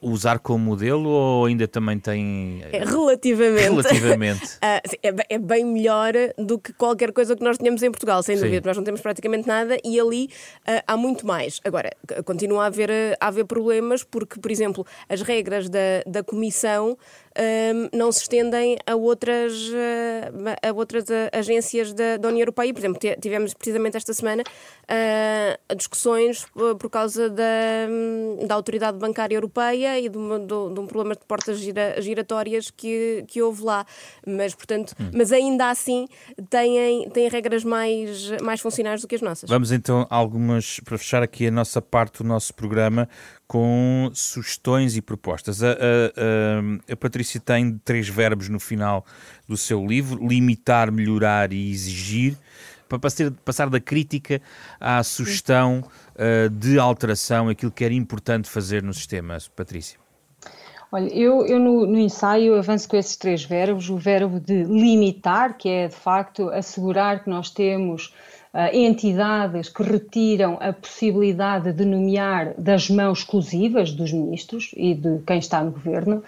usar 0.00 0.38
como 0.40 0.64
modelo 0.64 1.08
ou 1.08 1.46
ainda 1.46 1.68
também 1.68 1.98
tem. 1.98 2.62
É, 2.72 2.84
relativamente. 2.84 3.70
Relativamente. 3.70 4.44
uh, 4.58 5.22
é, 5.28 5.38
bem 5.38 5.64
melhor 5.64 6.12
do 6.36 6.58
que 6.58 6.72
qualquer 6.72 7.12
coisa 7.12 7.36
que 7.36 7.42
nós 7.42 7.56
tenhamos 7.56 7.82
em 7.82 7.90
Portugal, 7.90 8.22
sem 8.22 8.36
dúvida. 8.36 8.66
Nós 8.66 8.76
não 8.76 8.84
temos 8.84 9.00
praticamente 9.00 9.46
nada 9.46 9.78
e 9.84 9.98
ali 9.98 10.28
uh, 10.68 10.82
há 10.86 10.96
muito 10.96 11.26
mais. 11.26 11.60
Agora, 11.64 11.90
continua 12.24 12.64
a 12.64 12.66
haver, 12.66 12.90
a 13.20 13.28
haver 13.28 13.44
problemas 13.44 14.02
porque, 14.02 14.40
por 14.40 14.50
exemplo, 14.50 14.84
as 15.08 15.22
regras 15.22 15.68
da, 15.68 16.02
da 16.06 16.22
Comissão 16.22 16.96
um, 17.38 17.96
não 17.96 18.12
se 18.12 18.22
estendem 18.22 18.76
a 18.86 18.94
outras, 18.94 19.52
a 20.62 20.72
outras 20.72 21.04
agências 21.32 21.92
da, 21.92 22.16
da, 22.16 22.28
União 22.28 22.42
Europeia. 22.42 22.72
Por 22.72 22.80
exemplo, 22.80 23.00
tivemos 23.20 23.54
precisamente 23.54 23.96
esta 23.96 24.12
semana 24.12 24.42
uh, 24.42 25.76
discussões 25.76 26.46
por 26.78 26.90
causa 26.90 27.30
da, 27.30 27.88
da 28.46 28.54
Autoridade 28.54 28.98
Bancária 28.98 29.34
Europeia 29.34 29.71
e 29.74 30.08
de, 30.08 30.08
de, 30.08 30.74
de 30.74 30.80
um 30.80 30.86
problema 30.86 31.14
de 31.14 31.24
portas 31.26 31.58
gira, 31.58 32.00
giratórias 32.00 32.70
que, 32.70 33.24
que 33.28 33.42
houve 33.42 33.62
lá. 33.62 33.84
Mas, 34.26 34.54
portanto, 34.54 34.94
hum. 35.00 35.10
mas 35.14 35.32
ainda 35.32 35.70
assim 35.70 36.06
têm, 36.48 37.08
têm 37.10 37.28
regras 37.28 37.64
mais, 37.64 38.30
mais 38.42 38.60
funcionais 38.60 39.00
do 39.00 39.08
que 39.08 39.14
as 39.14 39.22
nossas. 39.22 39.48
Vamos 39.48 39.72
então 39.72 40.06
algumas, 40.10 40.80
para 40.80 40.98
fechar 40.98 41.22
aqui 41.22 41.46
a 41.46 41.50
nossa 41.50 41.80
parte 41.80 42.22
do 42.22 42.24
nosso 42.24 42.54
programa, 42.54 43.08
com 43.46 44.10
sugestões 44.14 44.96
e 44.96 45.02
propostas. 45.02 45.62
A, 45.62 45.72
a, 45.72 46.92
a, 46.92 46.96
Patrícia 46.96 47.38
tem 47.38 47.78
três 47.84 48.08
verbos 48.08 48.48
no 48.48 48.58
final 48.58 49.04
do 49.46 49.58
seu 49.58 49.84
livro: 49.84 50.26
limitar, 50.26 50.90
melhorar 50.90 51.52
e 51.52 51.70
exigir, 51.70 52.36
para 52.98 53.32
passar 53.44 53.68
da 53.68 53.80
crítica 53.80 54.40
à 54.80 55.02
sugestão 55.02 55.82
uh, 56.14 56.48
de 56.50 56.78
alteração, 56.78 57.48
aquilo 57.48 57.72
que 57.72 57.84
era 57.84 57.94
importante 57.94 58.48
fazer 58.48 58.82
no 58.82 58.92
sistema. 58.92 59.38
Patrícia. 59.54 60.02
Olha, 60.94 61.08
eu, 61.08 61.46
eu 61.46 61.58
no, 61.58 61.86
no, 61.86 61.98
ensaio 61.98 62.54
avanço 62.54 62.86
com 62.86 62.98
esses 62.98 63.16
três 63.16 63.42
verbos: 63.42 63.88
o 63.88 63.96
verbo 63.96 64.38
de 64.38 64.64
limitar, 64.64 65.56
que 65.56 65.68
é 65.68 65.88
de 65.88 65.94
facto 65.94 66.50
assegurar 66.50 67.24
que 67.24 67.30
nós 67.30 67.48
temos 67.48 68.14
uh, 68.52 68.76
entidades 68.76 69.70
que 69.70 69.82
retiram 69.82 70.58
a 70.60 70.70
possibilidade 70.70 71.72
de 71.72 71.86
nomear 71.86 72.52
das 72.58 72.90
mãos 72.90 73.20
exclusivas 73.20 73.90
dos 73.90 74.12
ministros 74.12 74.70
e 74.76 74.94
de 74.94 75.18
quem 75.26 75.38
está 75.38 75.64
no 75.64 75.70
governo, 75.70 76.22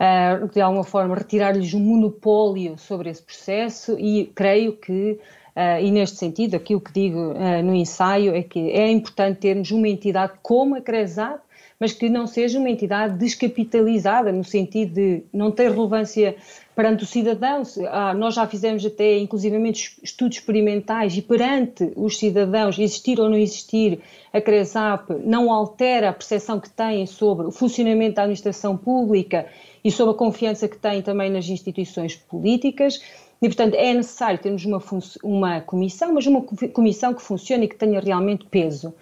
uh, 0.00 0.48
de 0.48 0.62
alguma 0.62 0.84
forma 0.84 1.14
retirar-lhes 1.14 1.74
um 1.74 1.80
monopólio 1.80 2.78
sobre 2.78 3.10
esse 3.10 3.22
processo 3.22 3.98
e 3.98 4.32
creio 4.34 4.78
que 4.78 5.20
Uh, 5.56 5.82
e 5.82 5.90
neste 5.90 6.18
sentido, 6.18 6.54
aquilo 6.54 6.82
que 6.82 6.92
digo 6.92 7.32
uh, 7.32 7.62
no 7.64 7.74
ensaio 7.74 8.34
é 8.34 8.42
que 8.42 8.70
é 8.70 8.90
importante 8.90 9.38
termos 9.38 9.70
uma 9.70 9.88
entidade 9.88 10.34
como 10.42 10.76
a 10.76 10.82
CRESAT, 10.82 11.40
mas 11.80 11.92
que 11.92 12.10
não 12.10 12.26
seja 12.26 12.58
uma 12.58 12.68
entidade 12.68 13.18
descapitalizada, 13.18 14.30
no 14.32 14.44
sentido 14.44 14.94
de 14.94 15.22
não 15.32 15.50
ter 15.50 15.70
relevância 15.70 16.36
perante 16.74 17.04
o 17.04 17.06
cidadão. 17.06 17.62
Ah, 17.90 18.14
nós 18.14 18.34
já 18.34 18.46
fizemos 18.46 18.84
até, 18.84 19.18
inclusivamente, 19.18 19.98
estudos 20.02 20.38
experimentais 20.38 21.16
e 21.16 21.22
perante 21.22 21.92
os 21.96 22.18
cidadãos, 22.18 22.78
existir 22.78 23.20
ou 23.20 23.28
não 23.28 23.36
existir, 23.36 24.00
a 24.32 24.40
CRESAP 24.40 25.10
não 25.24 25.52
altera 25.52 26.10
a 26.10 26.12
percepção 26.12 26.60
que 26.60 26.70
têm 26.70 27.06
sobre 27.06 27.46
o 27.46 27.50
funcionamento 27.50 28.16
da 28.16 28.22
administração 28.22 28.76
pública 28.76 29.46
e 29.84 29.90
sobre 29.90 30.14
a 30.14 30.16
confiança 30.16 30.68
que 30.68 30.76
têm 30.76 31.02
também 31.02 31.30
nas 31.30 31.48
instituições 31.48 32.16
políticas. 32.16 33.00
E, 33.40 33.48
portanto, 33.48 33.74
é 33.74 33.92
necessário 33.92 34.38
termos 34.38 34.64
uma, 34.64 34.82
uma 35.22 35.60
comissão, 35.60 36.12
mas 36.14 36.26
uma 36.26 36.42
comissão 36.42 37.12
que 37.12 37.22
funcione 37.22 37.66
e 37.66 37.68
que 37.68 37.76
tenha 37.76 38.00
realmente 38.00 38.46
peso. 38.46 38.94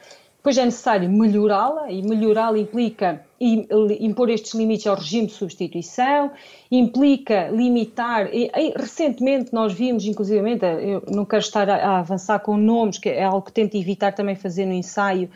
Depois 0.45 0.59
é 0.59 0.65
necessário 0.67 1.09
melhorá-la, 1.09 1.91
e 1.91 2.03
melhorá-la 2.03 2.59
implica 2.59 3.25
impor 3.41 4.29
estes 4.29 4.53
limites 4.53 4.87
ao 4.87 4.95
regime 4.95 5.27
de 5.27 5.33
substituição, 5.33 6.33
implica 6.71 7.49
limitar, 7.49 8.29
e, 8.31 8.51
e, 8.55 8.75
recentemente 8.77 9.55
nós 9.55 9.73
vimos, 9.73 10.05
inclusivamente, 10.05 10.63
eu 10.63 11.03
não 11.09 11.25
quero 11.25 11.41
estar 11.41 11.71
a, 11.71 11.77
a, 11.77 11.99
avançar 12.01 12.41
com 12.41 12.59
nomes, 12.59 12.99
que 12.99 13.09
é 13.09 13.25
algo 13.25 13.41
que 13.41 13.53
tento 13.53 13.75
evitar 13.75 14.13
também 14.13 14.37
fazer 14.37 14.67
no 14.67 14.75
ensaio, 14.75 15.31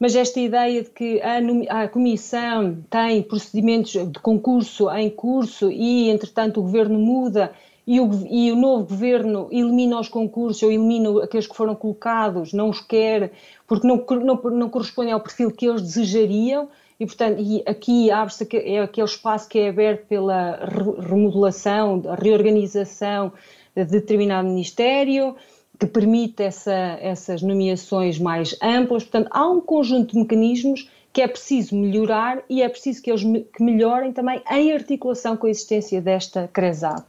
mas 0.00 0.16
esta 0.16 0.40
ideia 0.40 0.82
de 0.82 0.88
que 0.90 1.20
a, 1.20 1.82
a 1.82 1.88
Comissão 1.88 2.78
tem 2.88 3.22
procedimentos 3.22 3.92
de 3.92 4.18
concurso 4.20 4.90
em 4.92 5.10
curso 5.10 5.70
e, 5.70 6.08
entretanto, 6.08 6.60
o 6.60 6.62
Governo 6.62 6.98
muda 6.98 7.52
e 7.88 8.00
o, 8.00 8.10
e 8.30 8.52
o, 8.52 8.54
novo 8.54 8.84
governo 8.84 9.48
elimina 9.50 9.98
os 9.98 10.10
concursos 10.10 10.62
ou 10.62 10.70
elimina 10.70 11.24
aqueles 11.24 11.46
que 11.46 11.56
foram 11.56 11.74
colocados, 11.74 12.52
não 12.52 12.68
os 12.68 12.82
quer, 12.82 13.32
porque 13.66 13.88
não, 13.88 14.04
não, 14.22 14.36
não 14.50 14.68
correspondem 14.68 15.14
ao 15.14 15.20
perfil 15.20 15.50
que 15.50 15.66
eles 15.66 15.80
desejariam, 15.80 16.68
e 17.00 17.06
portanto 17.06 17.40
e 17.40 17.62
aqui 17.64 18.10
abre-se 18.10 18.46
é 18.52 18.80
aquele 18.80 19.06
espaço 19.06 19.48
que 19.48 19.58
é 19.58 19.70
aberto 19.70 20.06
pela 20.06 20.60
remodelação, 21.00 22.02
a 22.08 22.14
reorganização 22.14 23.32
de 23.74 23.86
determinado 23.86 24.46
ministério, 24.46 25.34
que 25.80 25.86
permite 25.86 26.42
essa, 26.42 26.98
essas 27.00 27.40
nomeações 27.40 28.18
mais 28.18 28.54
amplas, 28.60 29.02
portanto 29.02 29.28
há 29.30 29.48
um 29.48 29.62
conjunto 29.62 30.12
de 30.12 30.18
mecanismos 30.18 30.90
que 31.10 31.22
é 31.22 31.26
preciso 31.26 31.74
melhorar 31.74 32.44
e 32.50 32.60
é 32.60 32.68
preciso 32.68 33.02
que 33.02 33.10
eles 33.10 33.22
que 33.22 33.62
melhorem 33.62 34.12
também 34.12 34.42
em 34.50 34.72
articulação 34.72 35.38
com 35.38 35.46
a 35.46 35.50
existência 35.50 36.02
desta 36.02 36.50
CRESAP. 36.52 37.02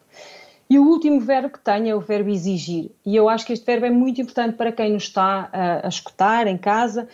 E 0.69 0.77
o 0.77 0.84
último 0.84 1.19
verbo 1.19 1.49
que 1.49 1.60
tenho 1.60 1.88
é 1.88 1.95
o 1.95 1.99
verbo 1.99 2.29
exigir. 2.29 2.91
E 3.03 3.15
eu 3.15 3.27
acho 3.27 3.45
que 3.45 3.53
este 3.53 3.65
verbo 3.65 3.88
é 3.88 3.89
muito 3.89 4.21
importante 4.21 4.55
para 4.55 4.71
quem 4.71 4.93
nos 4.93 5.03
está 5.03 5.49
a, 5.51 5.86
a 5.86 5.89
escutar 5.89 6.45
em 6.45 6.58
casa, 6.58 7.08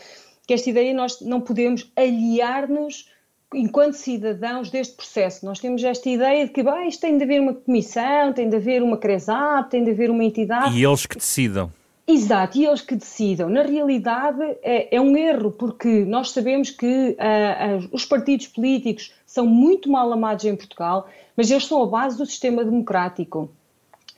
que 0.45 0.53
esta 0.53 0.69
ideia 0.69 0.93
nós 0.93 1.21
não 1.21 1.39
podemos 1.39 1.89
aliar-nos 1.95 3.09
enquanto 3.53 3.93
cidadãos 3.93 4.69
deste 4.69 4.95
processo. 4.95 5.45
Nós 5.45 5.59
temos 5.59 5.81
esta 5.83 6.09
ideia 6.09 6.45
de 6.45 6.51
que 6.51 6.61
bah, 6.61 6.85
isto 6.85 6.99
tem 6.99 7.17
de 7.17 7.23
haver 7.23 7.39
uma 7.39 7.53
comissão, 7.53 8.33
tem 8.33 8.49
de 8.49 8.57
haver 8.57 8.83
uma 8.83 8.97
CRESAP, 8.97 9.69
tem 9.69 9.83
de 9.85 9.91
haver 9.91 10.09
uma 10.09 10.23
entidade. 10.23 10.77
E 10.77 10.83
eles 10.83 11.05
que 11.05 11.15
decidam. 11.15 11.71
Exato, 12.07 12.57
e 12.57 12.65
eles 12.65 12.81
que 12.81 12.95
decidam. 12.95 13.49
Na 13.49 13.63
realidade 13.63 14.39
é, 14.61 14.95
é 14.95 15.01
um 15.01 15.17
erro, 15.17 15.51
porque 15.51 16.05
nós 16.05 16.31
sabemos 16.31 16.69
que 16.69 16.85
uh, 16.85 17.85
uh, 17.85 17.89
os 17.91 18.05
partidos 18.05 18.47
políticos 18.47 19.11
são 19.35 19.45
muito 19.45 19.89
mal 19.89 20.11
amados 20.11 20.43
em 20.45 20.55
Portugal 20.55 21.07
mas 21.35 21.51
eles 21.51 21.65
são 21.65 21.83
a 21.83 21.85
base 21.85 22.17
do 22.17 22.25
sistema 22.25 22.63
democrático. 22.63 23.49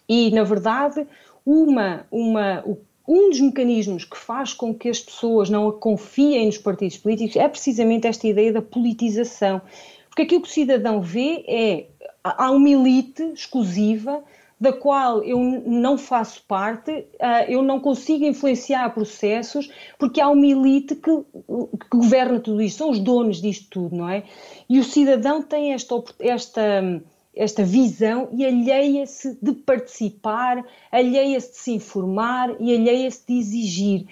E, 0.08 0.32
na 0.32 0.43
verdade, 0.43 1.06
uma, 1.45 2.06
uma, 2.12 2.63
um 3.08 3.30
dos 3.30 3.41
mecanismos 3.41 4.06
que 4.06 4.17
faz 4.17 4.53
com 4.53 4.73
que 4.73 4.89
as 4.89 4.99
pessoas 4.99 5.49
não 5.49 5.71
confiem 5.71 6.45
nos 6.45 6.58
partidos 6.58 6.97
políticos 6.97 7.36
é 7.36 7.47
precisamente 7.47 8.08
esta 8.08 8.27
ideia 8.27 8.53
da 8.53 8.62
politização. 8.62 9.62
Porque 10.10 10.21
aquilo 10.23 10.41
que 10.41 10.49
o 10.49 10.51
cidadão 10.51 11.01
vê 11.01 11.43
é 11.47 11.88
há 12.23 12.51
uma 12.51 12.69
elite 12.69 13.23
exclusiva 13.34 14.23
da 14.60 14.74
qual 14.74 15.24
eu 15.24 15.39
não 15.39 15.98
faço 15.98 16.43
parte, 16.48 17.06
ah, 17.20 17.43
eu 17.48 17.62
não 17.62 17.80
consigo 17.80 18.26
influenciar 18.26 18.89
processos, 18.89 19.72
porque 20.00 20.20
há 20.20 20.30
uma 20.30 20.46
elite 20.46 20.96
que, 20.96 21.12
que 21.12 21.89
governa 21.91 22.39
tudo 22.39 22.62
isto, 22.62 22.80
são 22.80 22.89
os 22.89 23.00
donos 23.00 23.39
disto 23.39 23.67
tudo, 23.70 23.96
não 23.96 24.10
é? 24.10 24.24
E 24.67 24.80
o 24.80 24.84
cidadão 24.84 25.43
tem 25.43 25.74
esta, 25.74 26.04
esta, 26.20 27.02
esta 27.36 27.63
visão 27.63 28.30
e 28.34 28.46
alheia-se 28.46 29.38
de 29.39 29.54
participar, 29.54 30.65
alheia-se 30.91 31.52
de 31.52 31.58
se 31.58 31.72
informar 31.74 32.56
e 32.60 32.76
alheia-se 32.76 33.28
de 33.28 33.38
exigir. 33.38 34.08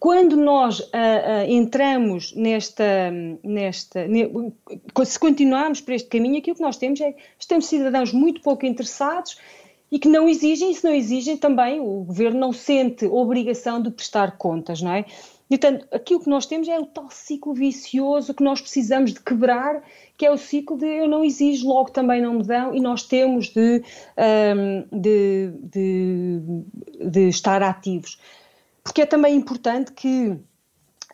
Quando 0.00 0.36
nós 0.36 0.80
uh, 0.80 0.84
uh, 0.84 1.50
entramos 1.50 2.34
nesta, 2.34 3.10
nesta 3.44 4.08
ne, 4.08 4.28
se 5.04 5.18
continuarmos 5.18 5.80
por 5.80 5.94
este 5.94 6.08
caminho, 6.08 6.38
aquilo 6.38 6.56
que 6.56 6.62
nós 6.62 6.76
temos 6.76 7.00
é 7.00 7.14
temos 7.46 7.66
cidadãos 7.66 8.12
muito 8.12 8.40
pouco 8.40 8.66
interessados 8.66 9.38
e 9.94 9.98
que 10.00 10.08
não 10.08 10.28
exigem, 10.28 10.72
e 10.72 10.74
se 10.74 10.82
não 10.82 10.92
exigem 10.92 11.36
também 11.36 11.78
o 11.78 12.02
governo 12.02 12.40
não 12.40 12.52
sente 12.52 13.06
obrigação 13.06 13.80
de 13.80 13.92
prestar 13.92 14.36
contas, 14.36 14.82
não 14.82 14.92
é? 14.92 15.04
Portanto, 15.48 15.86
aquilo 15.92 16.18
que 16.18 16.28
nós 16.28 16.46
temos 16.46 16.66
é 16.66 16.76
o 16.80 16.84
tal 16.84 17.08
ciclo 17.12 17.54
vicioso 17.54 18.34
que 18.34 18.42
nós 18.42 18.60
precisamos 18.60 19.12
de 19.12 19.20
quebrar, 19.20 19.84
que 20.16 20.26
é 20.26 20.32
o 20.32 20.36
ciclo 20.36 20.76
de 20.76 20.84
eu 20.84 21.06
não 21.06 21.22
exijo, 21.22 21.68
logo 21.68 21.92
também 21.92 22.20
não 22.20 22.34
me 22.34 22.42
dão, 22.42 22.74
e 22.74 22.80
nós 22.80 23.04
temos 23.04 23.50
de, 23.50 23.84
um, 24.18 25.00
de, 25.00 25.52
de, 25.62 26.40
de 27.08 27.28
estar 27.28 27.62
ativos. 27.62 28.18
Porque 28.82 29.02
é 29.02 29.06
também 29.06 29.36
importante 29.36 29.92
que 29.92 30.36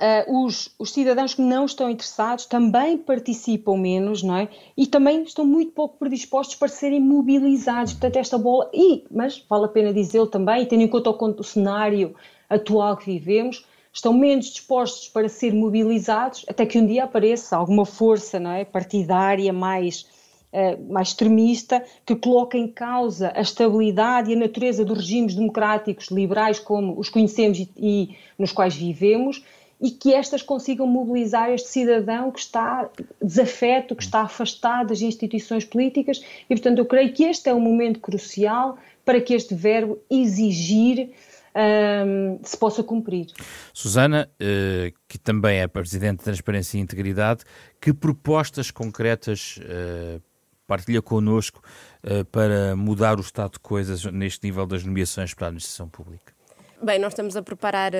Uh, 0.00 0.46
os, 0.46 0.74
os, 0.78 0.92
cidadãos 0.92 1.34
que 1.34 1.42
não 1.42 1.66
estão 1.66 1.90
interessados 1.90 2.46
também 2.46 2.96
participam 2.96 3.76
menos, 3.76 4.22
não 4.22 4.34
é? 4.34 4.48
E 4.74 4.86
também 4.86 5.22
estão 5.24 5.44
muito 5.44 5.72
pouco 5.72 5.98
predispostos 5.98 6.56
para 6.56 6.68
serem 6.68 7.00
mobilizados. 7.00 7.92
Portanto, 7.92 8.16
esta 8.16 8.38
bola. 8.38 8.70
E, 8.72 9.04
mas 9.10 9.44
vale 9.46 9.66
a 9.66 9.68
pena 9.68 9.92
dizê-lo 9.92 10.26
também, 10.26 10.64
tendo 10.64 10.84
em 10.84 10.88
conta 10.88 11.10
o, 11.10 11.40
o 11.40 11.44
cenário 11.44 12.14
atual 12.48 12.96
que 12.96 13.12
vivemos, 13.12 13.66
estão 13.92 14.14
menos 14.14 14.46
dispostos 14.46 15.06
para 15.08 15.28
ser 15.28 15.52
mobilizados, 15.52 16.46
até 16.48 16.64
que 16.64 16.78
um 16.78 16.86
dia 16.86 17.04
apareça 17.04 17.56
alguma 17.56 17.84
força 17.84 18.40
não 18.40 18.52
é, 18.52 18.64
partidária 18.64 19.52
mais, 19.52 20.06
uh, 20.50 20.92
mais 20.92 21.08
extremista 21.08 21.84
que 22.06 22.16
coloque 22.16 22.56
em 22.56 22.68
causa 22.68 23.32
a 23.34 23.40
estabilidade 23.42 24.30
e 24.30 24.34
a 24.34 24.38
natureza 24.38 24.82
dos 24.82 24.96
regimes 24.96 25.34
democráticos 25.34 26.08
liberais 26.08 26.58
como 26.58 26.98
os 26.98 27.10
conhecemos 27.10 27.58
e, 27.58 27.70
e 27.76 28.16
nos 28.38 28.50
quais 28.50 28.74
vivemos 28.74 29.44
e 29.80 29.90
que 29.90 30.12
estas 30.12 30.42
consigam 30.42 30.86
mobilizar 30.86 31.50
este 31.50 31.68
cidadão 31.68 32.30
que 32.30 32.40
está 32.40 32.88
desafeto, 33.22 33.96
que 33.96 34.02
está 34.02 34.22
afastado 34.22 34.88
das 34.88 35.00
instituições 35.00 35.64
políticas 35.64 36.22
e, 36.48 36.54
portanto, 36.54 36.78
eu 36.78 36.86
creio 36.86 37.12
que 37.12 37.24
este 37.24 37.48
é 37.48 37.54
um 37.54 37.60
momento 37.60 37.98
crucial 38.00 38.76
para 39.04 39.20
que 39.20 39.32
este 39.32 39.54
verbo 39.54 39.98
exigir 40.10 41.10
um, 41.54 42.38
se 42.42 42.56
possa 42.56 42.82
cumprir. 42.82 43.26
Susana, 43.72 44.30
uh, 44.34 44.94
que 45.08 45.18
também 45.18 45.60
é 45.60 45.66
Presidente 45.66 46.18
de 46.18 46.24
Transparência 46.24 46.78
e 46.78 46.80
Integridade, 46.80 47.44
que 47.80 47.92
propostas 47.92 48.70
concretas 48.70 49.58
uh, 49.58 50.22
partilha 50.66 51.02
connosco 51.02 51.60
uh, 52.04 52.24
para 52.26 52.76
mudar 52.76 53.18
o 53.18 53.20
estado 53.20 53.52
de 53.52 53.60
coisas 53.60 54.04
neste 54.04 54.46
nível 54.46 54.66
das 54.66 54.84
nomeações 54.84 55.34
para 55.34 55.46
a 55.46 55.48
administração 55.48 55.88
pública? 55.88 56.39
Bem, 56.82 56.98
nós 56.98 57.12
estamos 57.12 57.36
a 57.36 57.42
preparar 57.42 57.92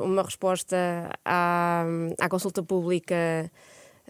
uma 0.00 0.22
resposta 0.22 0.76
à, 1.24 1.84
à 2.20 2.28
consulta 2.28 2.62
pública 2.62 3.50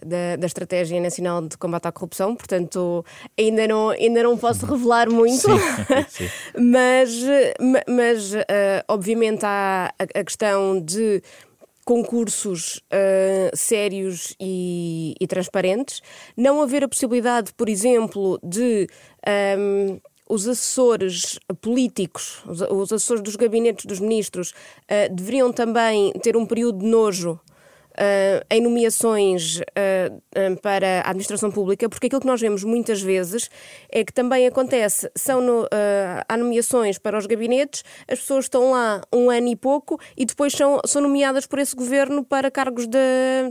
da, 0.05 0.35
da, 0.35 0.45
Estratégia 0.45 1.01
Nacional 1.01 1.41
de 1.41 1.57
Combate 1.57 1.87
à 1.87 1.91
Corrupção, 1.91 2.35
portanto 2.35 3.03
ainda 3.37 3.67
não, 3.67 3.89
ainda 3.89 4.21
não 4.21 4.37
posso 4.37 4.67
revelar 4.67 5.09
muito, 5.09 5.41
sim, 5.41 5.57
sim. 6.27 6.29
mas, 6.55 7.09
mas 7.87 8.33
uh, 8.35 8.37
obviamente 8.87 9.43
há 9.43 9.91
a, 9.97 10.19
a, 10.19 10.23
questão 10.23 10.79
de 10.79 11.23
concursos 11.83 12.77
uh, 12.93 13.55
sérios 13.55 14.35
e, 14.39 15.15
e, 15.19 15.25
transparentes, 15.25 16.01
não 16.35 16.61
haver 16.61 16.83
a 16.83 16.87
possibilidade, 16.87 17.51
por 17.53 17.67
exemplo, 17.67 18.39
de 18.43 18.87
um, 19.25 19.31
ehm, 19.31 20.01
os 20.29 20.47
assessores 20.47 21.39
políticos, 21.61 22.41
os, 22.45 22.91
assessores 22.91 23.23
dos 23.23 23.35
gabinetes 23.35 23.85
dos 23.85 23.99
ministros, 23.99 24.51
uh, 24.51 25.13
deveriam 25.13 25.51
também 25.51 26.11
ter 26.21 26.35
um 26.35 26.45
período 26.45 26.79
de 26.79 26.85
nojo 26.85 27.39
em 28.49 28.61
nomeações 28.61 29.59
uh, 29.59 30.61
para 30.61 31.01
a 31.01 31.09
administração 31.09 31.51
pública, 31.51 31.89
porque 31.89 32.07
aquilo 32.07 32.21
que 32.21 32.27
nós 32.27 32.39
vemos 32.39 32.63
muitas 32.63 33.01
vezes 33.01 33.49
é 33.89 34.03
que 34.03 34.13
também 34.13 34.45
acontece, 34.45 35.09
são 35.15 35.41
no, 35.41 35.63
uh, 35.63 35.67
há 36.27 36.37
nomeações 36.37 36.97
para 36.97 37.17
os 37.17 37.25
gabinetes, 37.25 37.83
as 38.07 38.19
pessoas 38.19 38.45
estão 38.45 38.71
lá 38.71 39.01
um 39.13 39.29
ano 39.29 39.47
e 39.47 39.55
pouco 39.55 39.99
e 40.15 40.25
depois 40.25 40.53
são, 40.53 40.79
são 40.85 41.01
nomeadas 41.01 41.45
por 41.45 41.59
esse 41.59 41.75
governo 41.75 42.23
para 42.23 42.51
cargos 42.51 42.87
de, 42.87 42.97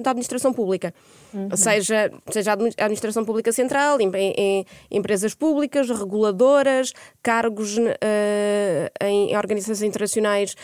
da 0.00 0.10
administração 0.10 0.52
pública. 0.52 0.94
Uhum. 1.34 1.48
Seja, 1.54 2.10
seja 2.30 2.52
a 2.52 2.54
administração 2.54 3.24
pública 3.24 3.52
central, 3.52 4.00
em, 4.00 4.10
em, 4.14 4.66
empresas 4.90 5.34
públicas, 5.34 5.88
reguladoras, 5.90 6.92
cargos 7.22 7.76
uh, 7.76 7.82
em 9.02 9.36
organizações 9.36 9.82
internacionais 9.82 10.54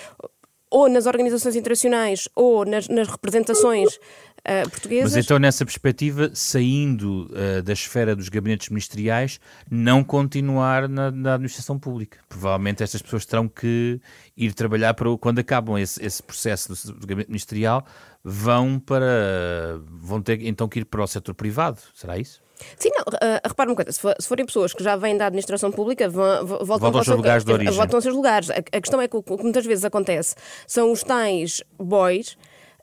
ou 0.72 0.88
nas 0.88 1.04
organizações 1.04 1.54
internacionais 1.54 2.28
ou 2.34 2.64
nas, 2.64 2.88
nas 2.88 3.06
representações 3.06 3.94
uh, 3.94 4.68
portuguesas. 4.70 5.12
Mas 5.12 5.24
então, 5.24 5.38
nessa 5.38 5.66
perspectiva, 5.66 6.30
saindo 6.32 7.30
uh, 7.30 7.62
da 7.62 7.74
esfera 7.74 8.16
dos 8.16 8.30
gabinetes 8.30 8.70
ministeriais, 8.70 9.38
não 9.70 10.02
continuar 10.02 10.88
na, 10.88 11.10
na, 11.10 11.34
administração 11.34 11.78
pública. 11.78 12.18
Provavelmente 12.26 12.82
estas 12.82 13.02
pessoas 13.02 13.26
terão 13.26 13.46
que 13.46 14.00
ir 14.34 14.54
trabalhar 14.54 14.94
para 14.94 15.14
quando 15.18 15.40
acabam 15.40 15.78
esse, 15.78 16.02
esse 16.02 16.22
processo 16.22 16.68
do, 16.72 16.98
do, 17.00 17.06
gabinete 17.06 17.28
ministerial, 17.28 17.84
vão 18.24 18.78
para 18.78 19.78
vão 19.90 20.22
ter 20.22 20.42
então 20.46 20.68
que 20.68 20.80
ir 20.80 20.84
para 20.86 21.02
o 21.02 21.06
setor 21.06 21.34
privado. 21.34 21.78
Será 21.94 22.16
isso? 22.16 22.40
Sim, 22.78 22.90
não, 22.94 23.02
uh, 23.02 23.40
repara 23.46 23.70
uma 23.70 23.76
coisa, 23.76 23.92
se, 23.92 24.00
for, 24.00 24.14
se, 24.18 24.28
forem 24.28 24.46
pessoas 24.46 24.72
que 24.72 24.82
já 24.82 24.96
vêm 24.96 25.16
da 25.16 25.26
administração 25.26 25.70
pública, 25.70 26.08
vão, 26.08 26.46
voltam, 26.46 26.66
voltam 26.66 26.98
aos 26.98 27.06
seus 27.06 27.16
lugares 27.16 27.44
de 27.44 27.52
origem. 27.52 27.74
Voltam 27.74 27.96
aos 27.96 28.04
seus 28.04 28.14
lugares. 28.14 28.50
A, 28.50 28.54
a 28.54 28.80
questão 28.80 29.00
é 29.00 29.08
que 29.08 29.16
o 29.16 29.22
que 29.22 29.42
muitas 29.42 29.64
vezes 29.64 29.84
acontece 29.84 30.34
são 30.66 30.92
os 30.92 31.02
tais 31.02 31.62
boys 31.78 32.36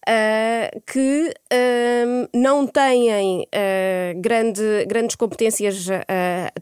uh, 0.07 0.81
que 0.85 1.33
uh, 1.51 2.29
não 2.33 2.65
têm 2.65 3.41
uh, 3.41 4.21
grande, 4.21 4.85
grandes 4.87 5.15
competências 5.15 5.87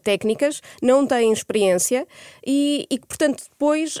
técnicas, 0.02 0.60
não 0.82 1.06
têm 1.06 1.32
experiência 1.32 2.06
e, 2.46 2.86
que, 2.90 3.06
portanto, 3.06 3.44
depois 3.50 3.98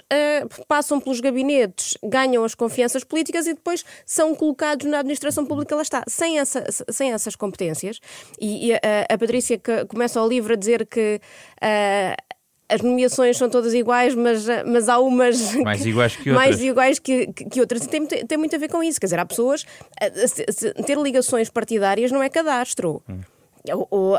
passam 0.66 1.00
pelos 1.00 1.20
gabinetes, 1.20 1.96
ganham 2.02 2.44
as 2.44 2.54
confianças 2.54 3.04
políticas 3.04 3.46
e 3.46 3.54
depois 3.54 3.84
são 4.06 4.34
colocados 4.34 4.86
na 4.86 4.98
administração 4.98 5.44
pública, 5.44 5.74
lá 5.74 5.82
está, 5.82 6.02
sem, 6.08 6.38
essa, 6.38 6.64
sem 6.90 7.12
essas 7.12 7.36
competências. 7.36 8.00
E, 8.40 8.68
e 8.68 8.74
a, 8.74 8.78
a 9.08 9.18
Patrícia 9.18 9.60
começa 9.88 10.22
o 10.22 10.28
livro 10.28 10.52
a 10.52 10.56
dizer 10.56 10.86
que 10.86 11.20
as 12.68 12.82
nomeações 12.82 13.36
são 13.36 13.48
todas 13.48 13.72
iguais, 13.72 14.14
mas, 14.14 14.46
mas 14.66 14.88
há 14.88 14.98
umas 14.98 15.54
mais 15.64 15.84
iguais 15.86 16.16
que 16.16 16.30
outras. 16.30 16.46
Mais 16.46 16.62
iguais 16.62 16.98
que, 16.98 17.26
que, 17.32 17.44
que 17.44 17.60
outras. 17.60 17.86
Tem, 17.86 18.06
tem 18.06 18.38
muito 18.38 18.54
a 18.54 18.58
ver 18.58 18.68
com 18.68 18.82
isso. 18.82 19.00
Quer 19.00 19.06
dizer, 19.06 19.18
há 19.18 19.26
pessoas. 19.26 19.64
ter 20.86 20.98
ligações 20.98 21.48
partidárias 21.48 22.12
não 22.12 22.22
é 22.22 22.28
cadastro. 22.28 23.02
Hum 23.08 23.20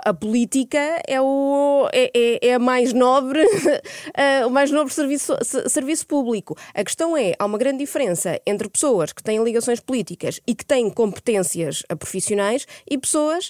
a 0.03 0.13
política 0.13 1.01
é, 1.07 1.19
o, 1.21 1.87
é, 1.93 2.11
é, 2.13 2.47
é 2.49 2.53
a 2.53 2.59
mais 2.59 2.93
nobre, 2.93 3.43
o 4.45 4.49
mais 4.49 4.71
nobre 4.71 4.93
serviço, 4.93 5.35
serviço 5.67 6.05
público. 6.07 6.55
A 6.73 6.83
questão 6.83 7.15
é, 7.15 7.33
há 7.37 7.45
uma 7.45 7.57
grande 7.57 7.79
diferença 7.79 8.39
entre 8.45 8.69
pessoas 8.69 9.11
que 9.13 9.23
têm 9.23 9.43
ligações 9.43 9.79
políticas 9.79 10.39
e 10.45 10.53
que 10.53 10.65
têm 10.65 10.89
competências 10.89 11.83
profissionais 11.97 12.65
e 12.89 12.97
pessoas 12.97 13.49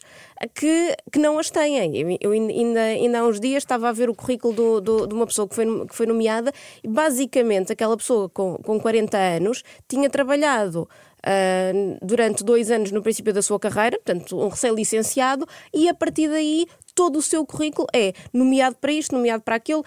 que, 0.53 0.95
que 1.11 1.19
não 1.19 1.37
as 1.37 1.49
têm. 1.49 2.17
Eu 2.21 2.31
ainda, 2.31 2.81
ainda 2.81 3.19
há 3.19 3.27
uns 3.27 3.39
dias 3.39 3.63
estava 3.63 3.89
a 3.89 3.91
ver 3.91 4.09
o 4.09 4.15
currículo 4.15 4.53
do, 4.53 4.81
do, 4.81 5.07
de 5.07 5.13
uma 5.13 5.27
pessoa 5.27 5.47
que 5.47 5.55
foi, 5.55 5.87
que 5.87 5.95
foi 5.95 6.05
nomeada 6.05 6.51
e 6.83 6.87
basicamente 6.87 7.71
aquela 7.71 7.97
pessoa 7.97 8.29
com, 8.29 8.57
com 8.57 8.79
40 8.79 9.17
anos 9.17 9.63
tinha 9.87 10.09
trabalhado 10.09 10.87
uh, 11.25 12.05
durante 12.05 12.43
dois 12.43 12.71
anos 12.71 12.91
no 12.91 13.01
princípio 13.01 13.33
da 13.33 13.41
sua 13.41 13.59
carreira, 13.59 13.97
portanto, 13.97 14.39
um 14.39 14.47
recém-licenciado, 14.47 15.45
e 15.73 15.89
a 15.89 15.93
partir 15.93 16.29
daí 16.29 16.65
todo 16.95 17.17
o 17.17 17.21
seu 17.21 17.45
currículo 17.45 17.87
é 17.93 18.13
nomeado 18.33 18.75
para 18.75 18.91
isto, 18.91 19.15
nomeado 19.15 19.43
para 19.43 19.55
aquilo. 19.55 19.83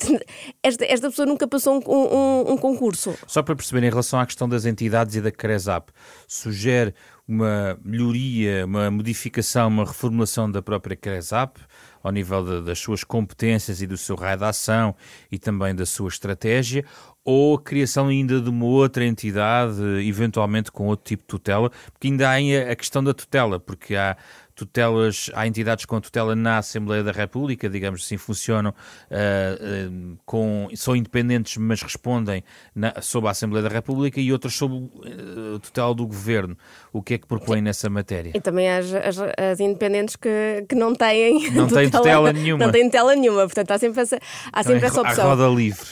Esta, 0.62 0.84
esta 0.84 1.08
pessoa 1.08 1.24
nunca 1.24 1.46
passou 1.46 1.74
um, 1.74 1.92
um, 1.92 2.52
um, 2.52 2.56
concurso. 2.58 3.14
Só 3.26 3.42
para 3.42 3.54
perceber, 3.54 3.86
em 3.86 3.90
relação 3.90 4.18
à 4.18 4.26
questão 4.26 4.48
das 4.48 4.64
entidades 4.64 5.14
e 5.14 5.20
da 5.20 5.30
CRESAP, 5.30 5.90
sugere 6.26 6.94
uma 7.28 7.78
melhoria, 7.82 8.66
uma 8.66 8.90
modificação, 8.90 9.68
uma 9.68 9.84
reformulação 9.84 10.50
da 10.50 10.60
própria 10.60 10.96
CRESAP? 10.96 11.58
ao 12.04 12.12
nível 12.12 12.44
de, 12.44 12.66
das 12.66 12.78
suas 12.78 13.02
competências 13.02 13.80
e 13.80 13.86
do 13.86 13.96
seu 13.96 14.14
raio 14.14 14.36
de 14.36 14.44
ação 14.44 14.94
e 15.32 15.38
também 15.38 15.74
da 15.74 15.86
sua 15.86 16.08
estratégia, 16.08 16.84
ou 17.24 17.54
a 17.54 17.60
criação 17.60 18.08
ainda 18.08 18.40
de 18.40 18.50
uma 18.50 18.66
outra 18.66 19.04
entidade, 19.04 19.80
eventualmente 20.06 20.70
com 20.70 20.86
outro 20.88 21.06
tipo 21.06 21.22
de 21.22 21.28
tutela, 21.28 21.70
porque 21.92 22.08
ainda 22.08 22.28
há 22.28 22.72
a 22.72 22.76
questão 22.76 23.02
da 23.02 23.14
tutela, 23.14 23.58
porque 23.58 23.96
há 23.96 24.16
tutelas, 24.54 25.30
há 25.34 25.46
entidades 25.46 25.84
com 25.84 26.00
tutela 26.00 26.36
na 26.36 26.58
Assembleia 26.58 27.02
da 27.02 27.10
República, 27.10 27.68
digamos 27.68 28.04
assim, 28.04 28.16
funcionam 28.16 28.70
uh, 28.70 28.74
uh, 29.12 30.18
com, 30.24 30.68
são 30.74 30.94
independentes, 30.94 31.56
mas 31.56 31.82
respondem 31.82 32.44
na, 32.74 32.94
sob 33.00 33.26
a 33.26 33.30
Assembleia 33.30 33.62
da 33.62 33.68
República 33.68 34.20
e 34.20 34.32
outras 34.32 34.54
sob 34.54 34.74
uh, 34.74 35.58
tutela 35.58 35.92
do 35.94 36.06
Governo. 36.06 36.56
O 36.92 37.02
que 37.02 37.14
é 37.14 37.18
que 37.18 37.26
propõe 37.26 37.60
nessa 37.60 37.90
matéria? 37.90 38.30
E 38.34 38.40
também 38.40 38.70
as, 38.70 38.92
as, 38.94 39.18
as 39.18 39.60
independentes 39.60 40.14
que, 40.14 40.64
que 40.68 40.76
não 40.76 40.94
têm 40.94 41.50
não 41.50 41.66
tutela, 41.66 41.80
têm 41.80 41.90
tutela 41.90 42.32
nenhuma. 42.32 42.64
Não 42.64 42.72
têm 42.72 42.84
tutela 42.84 43.16
nenhuma, 43.16 43.42
portanto 43.46 43.70
há 43.72 43.78
sempre 43.78 44.02
essa, 44.02 44.18
há 44.52 44.62
sempre 44.62 44.86
então, 44.86 44.88
essa 44.88 45.00
opção. 45.00 45.24
A 45.26 45.34
roda 45.34 45.48
livre. 45.48 45.86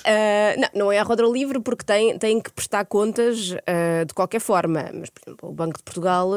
não, 0.57 0.85
não 0.85 0.93
é 0.93 1.01
a 1.01 1.03
roda 1.03 1.25
livre 1.25 1.61
porque 1.61 1.85
têm, 1.85 2.17
têm 2.17 2.41
que 2.41 2.53
prestar 2.53 2.85
contas 2.85 3.57
de 4.07 4.15
qualquer 4.15 4.41
forma, 4.41 4.89
mas 4.95 5.11
por 5.11 5.21
exemplo 5.27 5.49
o 5.49 5.53
Banco 5.53 5.79
de 5.79 5.83
Portugal 5.83 6.31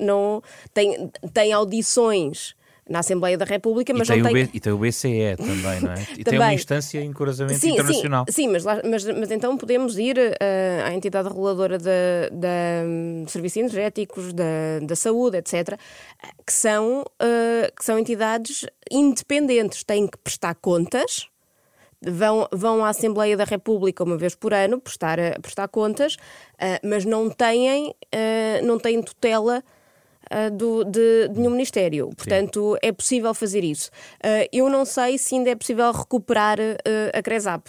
não 0.00 0.42
tem, 0.74 1.10
tem 1.32 1.52
audições 1.60 2.54
na 2.88 2.98
Assembleia 2.98 3.38
da 3.38 3.44
República, 3.44 3.94
mas 3.94 4.08
e 4.08 4.12
tem 4.12 4.22
não 4.22 4.32
tem... 4.32 4.46
B, 4.46 4.50
e 4.52 4.58
tem 4.58 4.72
o 4.72 4.78
BCE 4.78 5.36
também, 5.36 5.80
não 5.80 5.92
é? 5.92 6.02
E 6.18 6.24
também. 6.24 6.24
tem 6.24 6.38
uma 6.40 6.54
instância 6.54 7.00
de 7.00 7.06
encorajamento 7.06 7.60
sim, 7.60 7.74
internacional. 7.74 8.24
Sim, 8.26 8.32
sim 8.32 8.48
mas, 8.48 8.64
lá, 8.64 8.82
mas, 8.84 9.04
mas 9.04 9.30
então 9.30 9.56
podemos 9.56 9.96
ir 9.96 10.18
uh, 10.18 10.84
à 10.84 10.92
entidade 10.92 11.28
reguladora 11.28 11.78
de, 11.78 11.84
de 12.32 12.84
um, 12.84 13.28
serviços 13.28 13.58
energéticos, 13.58 14.32
da, 14.32 14.80
da 14.82 14.96
saúde, 14.96 15.36
etc., 15.36 15.78
que 16.44 16.52
são, 16.52 17.02
uh, 17.02 17.72
que 17.76 17.84
são 17.84 17.96
entidades 17.96 18.66
independentes, 18.90 19.84
têm 19.84 20.08
que 20.08 20.18
prestar 20.18 20.56
contas 20.56 21.30
vão, 22.02 22.48
vão 22.50 22.84
à 22.84 22.88
Assembleia 22.88 23.36
da 23.36 23.44
República 23.44 24.02
uma 24.02 24.16
vez 24.16 24.34
por 24.34 24.54
ano 24.54 24.80
prestar, 24.80 25.18
prestar 25.40 25.68
contas, 25.68 26.14
uh, 26.14 26.80
mas 26.82 27.04
não 27.04 27.28
têm, 27.30 27.90
uh, 27.90 28.66
não 28.66 28.78
têm 28.78 29.02
tutela 29.02 29.62
uh, 30.30 30.50
do, 30.50 30.84
de, 30.84 31.28
de 31.28 31.38
nenhum 31.38 31.50
Ministério. 31.50 32.10
Portanto, 32.16 32.72
Sim. 32.74 32.88
é 32.88 32.92
possível 32.92 33.34
fazer 33.34 33.64
isso. 33.64 33.90
eu 34.52 34.68
não 34.68 34.84
sei 34.84 35.18
se 35.18 35.34
ainda 35.34 35.50
é 35.50 35.54
possível 35.54 35.90
recuperar 35.92 36.58
a 37.12 37.22
CRESAP. 37.22 37.68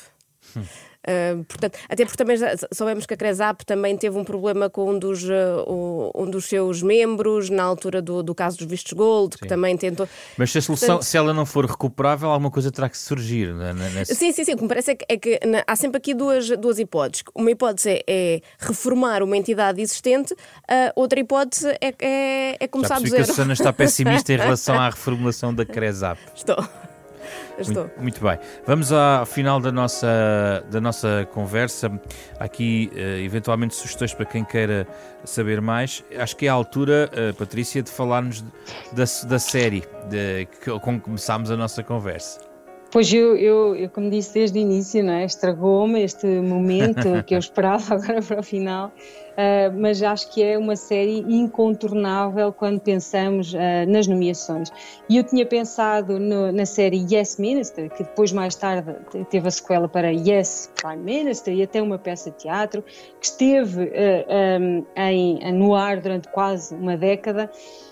Hum. 0.55 0.64
Uh, 1.01 1.43
portanto, 1.45 1.79
até 1.89 2.05
porque 2.05 2.17
também 2.17 2.37
soubemos 2.71 3.05
que 3.05 3.13
a 3.13 3.17
Cresap 3.17 3.65
também 3.65 3.97
teve 3.97 4.17
um 4.17 4.23
problema 4.23 4.69
com 4.69 4.91
um 4.91 4.99
dos, 4.99 5.23
uh, 5.23 6.11
um 6.15 6.29
dos 6.29 6.45
seus 6.45 6.83
membros 6.83 7.49
na 7.49 7.63
altura 7.63 8.01
do, 8.01 8.21
do 8.21 8.35
caso 8.35 8.57
dos 8.57 8.67
vistos 8.67 8.93
gold, 8.93 9.33
sim. 9.33 9.39
que 9.39 9.47
também 9.47 9.75
tentou. 9.75 10.07
Mas 10.37 10.51
se 10.51 10.59
a 10.59 10.61
solução, 10.61 10.87
portanto, 10.89 11.07
se 11.07 11.17
ela 11.17 11.33
não 11.33 11.45
for 11.45 11.65
recuperável, 11.65 12.29
alguma 12.29 12.51
coisa 12.51 12.71
terá 12.71 12.87
que 12.87 12.97
surgir. 12.97 13.53
Né, 13.53 13.73
nesse... 13.95 14.15
Sim, 14.15 14.31
sim, 14.31 14.43
sim. 14.43 14.53
O 14.53 14.57
que 14.57 14.63
me 14.63 14.69
parece 14.69 14.91
é 14.91 14.95
que, 14.95 15.05
é 15.09 15.17
que 15.17 15.39
na, 15.45 15.63
há 15.65 15.75
sempre 15.75 15.97
aqui 15.97 16.13
duas, 16.13 16.49
duas 16.57 16.77
hipóteses. 16.77 17.23
Uma 17.33 17.49
hipótese 17.49 17.89
é, 17.89 18.03
é 18.07 18.41
reformar 18.59 19.23
uma 19.23 19.35
entidade 19.35 19.81
existente, 19.81 20.35
outra 20.95 21.19
hipótese 21.19 21.67
é, 21.81 21.93
é, 21.99 22.57
é 22.59 22.67
começar 22.67 22.95
Já 22.95 23.01
do 23.01 23.09
zero. 23.09 23.23
que 23.23 23.31
a 23.31 23.33
Susana 23.33 23.53
está 23.53 23.73
pessimista 23.73 24.33
em 24.33 24.37
relação 24.51 24.79
à 24.79 24.89
reformulação 24.89 25.53
da 25.53 25.65
Cresap. 25.65 26.19
Estou. 26.35 26.90
Estou. 27.57 27.84
Muito, 27.84 28.01
muito, 28.01 28.21
bem. 28.21 28.39
Vamos 28.65 28.91
ao 28.91 29.25
final 29.25 29.59
da 29.59 29.71
nossa, 29.71 30.63
da 30.69 30.82
nossa 30.82 31.27
conversa. 31.34 31.91
Aqui, 32.39 32.91
uh, 32.93 32.97
eventualmente, 33.23 33.75
sugestões 33.75 34.13
para 34.13 34.25
quem 34.25 34.43
queira 34.43 34.88
saber 35.23 35.61
mais. 35.61 36.03
Acho 36.17 36.36
que 36.36 36.45
é 36.45 36.49
a 36.49 36.53
altura, 36.53 37.09
uh, 37.13 37.34
Patrícia, 37.36 37.82
de 37.82 37.91
falarmos 37.91 38.41
da, 38.91 39.03
da 39.27 39.39
série 39.39 39.84
de, 40.09 40.47
com 40.79 40.99
que 40.99 41.05
começámos 41.05 41.51
a 41.51 41.57
nossa 41.57 41.84
conversa. 41.84 42.51
Pois 42.91 43.11
eu, 43.13 43.38
eu, 43.38 43.73
eu, 43.73 43.89
como 43.89 44.09
disse 44.09 44.34
desde 44.34 44.59
o 44.59 44.61
início, 44.61 45.01
não 45.01 45.13
é? 45.13 45.23
estragou-me 45.23 46.03
este 46.03 46.27
momento 46.27 47.23
que 47.25 47.34
eu 47.34 47.39
esperava 47.39 47.95
agora 47.95 48.21
para 48.21 48.41
o 48.41 48.43
final, 48.43 48.91
uh, 49.41 49.79
mas 49.79 50.01
acho 50.03 50.31
que 50.31 50.43
é 50.43 50.57
uma 50.57 50.75
série 50.75 51.19
incontornável 51.19 52.53
quando 52.53 52.79
pensamos 52.79 53.53
uh, 53.53 53.57
nas 53.87 54.07
nomeações. 54.07 54.71
E 55.09 55.17
eu 55.17 55.23
tinha 55.23 55.45
pensado 55.45 56.19
no, 56.19 56.51
na 56.51 56.65
série 56.65 57.05
Yes 57.11 57.37
Minister, 57.37 57.89
que 57.89 58.03
depois 58.03 58.31
mais 58.31 58.55
tarde 58.55 58.95
teve 59.29 59.47
a 59.47 59.51
sequela 59.51 59.87
para 59.87 60.09
Yes 60.11 60.71
Prime 60.81 61.03
Minister 61.03 61.53
e 61.53 61.63
até 61.63 61.81
uma 61.81 61.97
peça 61.97 62.29
de 62.31 62.37
teatro, 62.37 62.83
que 63.19 63.25
esteve 63.25 63.83
uh, 63.83 64.61
um, 64.61 64.85
em, 64.95 65.53
no 65.53 65.75
ar 65.75 65.99
durante 65.99 66.27
quase 66.29 66.75
uma 66.75 66.95
década 66.95 67.49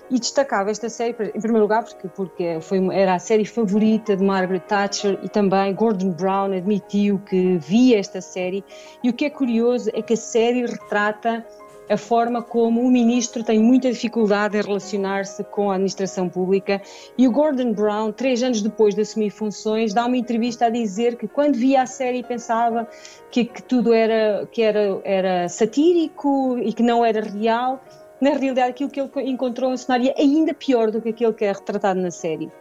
e 0.10 0.20
destacava 0.20 0.72
esta 0.72 0.89
série, 0.89 1.12
em 1.12 1.39
primeiro 1.39 1.62
lugar, 1.62 1.84
porque, 1.84 2.07
porque 2.07 2.57
foi, 2.62 2.80
era 2.95 3.16
a 3.16 3.20
série 3.20 3.45
favorita 3.45 4.16
de 4.16 4.24
Margaret 4.24 4.62
Thatcher 4.62 5.20
e 5.24 5.30
também 5.30 5.74
Gordon 5.74 6.12
Brown 6.12 6.51
admitiu 6.53 7.20
que 7.20 7.57
via 7.57 7.99
esta 7.99 8.22
série. 8.22 8.64
E 9.03 9.10
o 9.10 9.14
que 9.14 9.26
é 9.26 9.30
curioso 9.30 9.89
é 9.93 10.01
que 10.01 10.14
a 10.14 10.18
série 10.18 10.66
retrata 10.66 11.45
a 11.89 11.97
forma 11.97 12.41
como 12.43 12.82
o 12.82 12.91
ministro 12.91 13.43
tem 13.43 13.60
muita 13.60 13.91
dificuldade 13.91 14.55
em 14.55 14.62
relacionar-se 14.62 15.43
com 15.43 15.72
a 15.72 15.74
administração 15.74 16.30
pública. 16.30 16.80
E 17.18 17.28
o 17.28 17.32
Gordon 17.32 17.74
Brown, 17.74 18.12
três 18.12 18.43
anos 18.43 18.62
depois 18.62 18.93
de 18.93 19.01
assumir 19.01 19.32
funções, 19.32 19.91
dá 19.91 20.05
uma 20.05 20.16
entrevista 20.16 20.68
a 20.68 20.70
dizer 20.70 21.18
que 21.18 21.28
quando 21.28 21.55
via 21.55 21.82
a 21.82 21.88
série 21.88 22.22
pensava 22.22 22.88
que, 23.32 23.43
que 23.43 23.64
tudo 23.64 23.91
era, 23.91 24.47
que 24.51 24.62
era, 24.62 25.01
era 25.03 25.49
satírico 25.49 26.60
e 26.60 26.72
que 26.74 26.84
não 26.84 27.03
era 27.03 27.22
real 27.22 27.82
na 28.22 28.32
realidade, 28.32 28.70
aquilo 28.70 28.90
que 28.90 29.00
ele 29.00 29.30
encontrou 29.30 29.70
é 29.72 29.74
um 29.74 29.78
cenário 29.78 30.14
ainda 30.18 30.54
pior 30.54 30.92
do 30.92 31.02
que 31.02 31.10
aquele 31.10 31.34
que 31.34 31.46
é 31.46 31.52
retratado 31.52 32.00
na 32.00 32.12
série. 32.12 32.52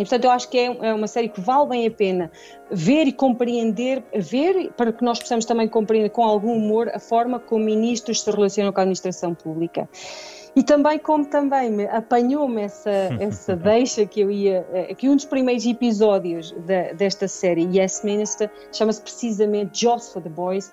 E, 0.00 0.04
portanto, 0.04 0.24
eu 0.24 0.30
acho 0.30 0.48
que 0.48 0.58
é, 0.58 0.64
é 0.64 0.94
uma 0.94 1.06
série 1.06 1.28
que 1.28 1.40
vale 1.40 1.68
bem 1.68 1.86
a 1.86 1.90
pena 1.90 2.30
ver 2.70 3.06
e 3.06 3.12
compreender, 3.12 4.02
ver, 4.14 4.72
para 4.72 4.92
que 4.92 5.04
nós 5.04 5.18
possamos 5.18 5.44
também 5.44 5.68
compreender 5.68 6.08
com 6.08 6.22
algum 6.22 6.54
humor 6.54 6.88
a 6.88 6.98
forma 6.98 7.38
como 7.38 7.64
ministros 7.64 8.22
se 8.22 8.30
relacionam 8.30 8.72
com 8.72 8.80
a 8.80 8.82
administração 8.82 9.34
pública. 9.34 9.86
E 10.56 10.62
também 10.62 10.98
como 10.98 11.26
também 11.26 11.70
me 11.70 11.84
apanhou-me 11.84 12.62
essa, 12.62 12.90
essa 13.20 13.54
deixa 13.54 14.06
que 14.06 14.20
eu 14.20 14.30
ia, 14.30 14.66
eh, 14.72 14.94
que 14.94 15.08
um 15.08 15.16
dos 15.16 15.26
primeiros 15.26 15.66
episódios 15.66 16.52
de, 16.52 16.94
desta 16.94 17.28
série, 17.28 17.68
Yes 17.70 18.02
Minister, 18.02 18.50
chama-se 18.72 19.02
precisamente 19.02 19.84
Jobs 19.84 20.12
for 20.12 20.22
the 20.22 20.30
Boys, 20.30 20.72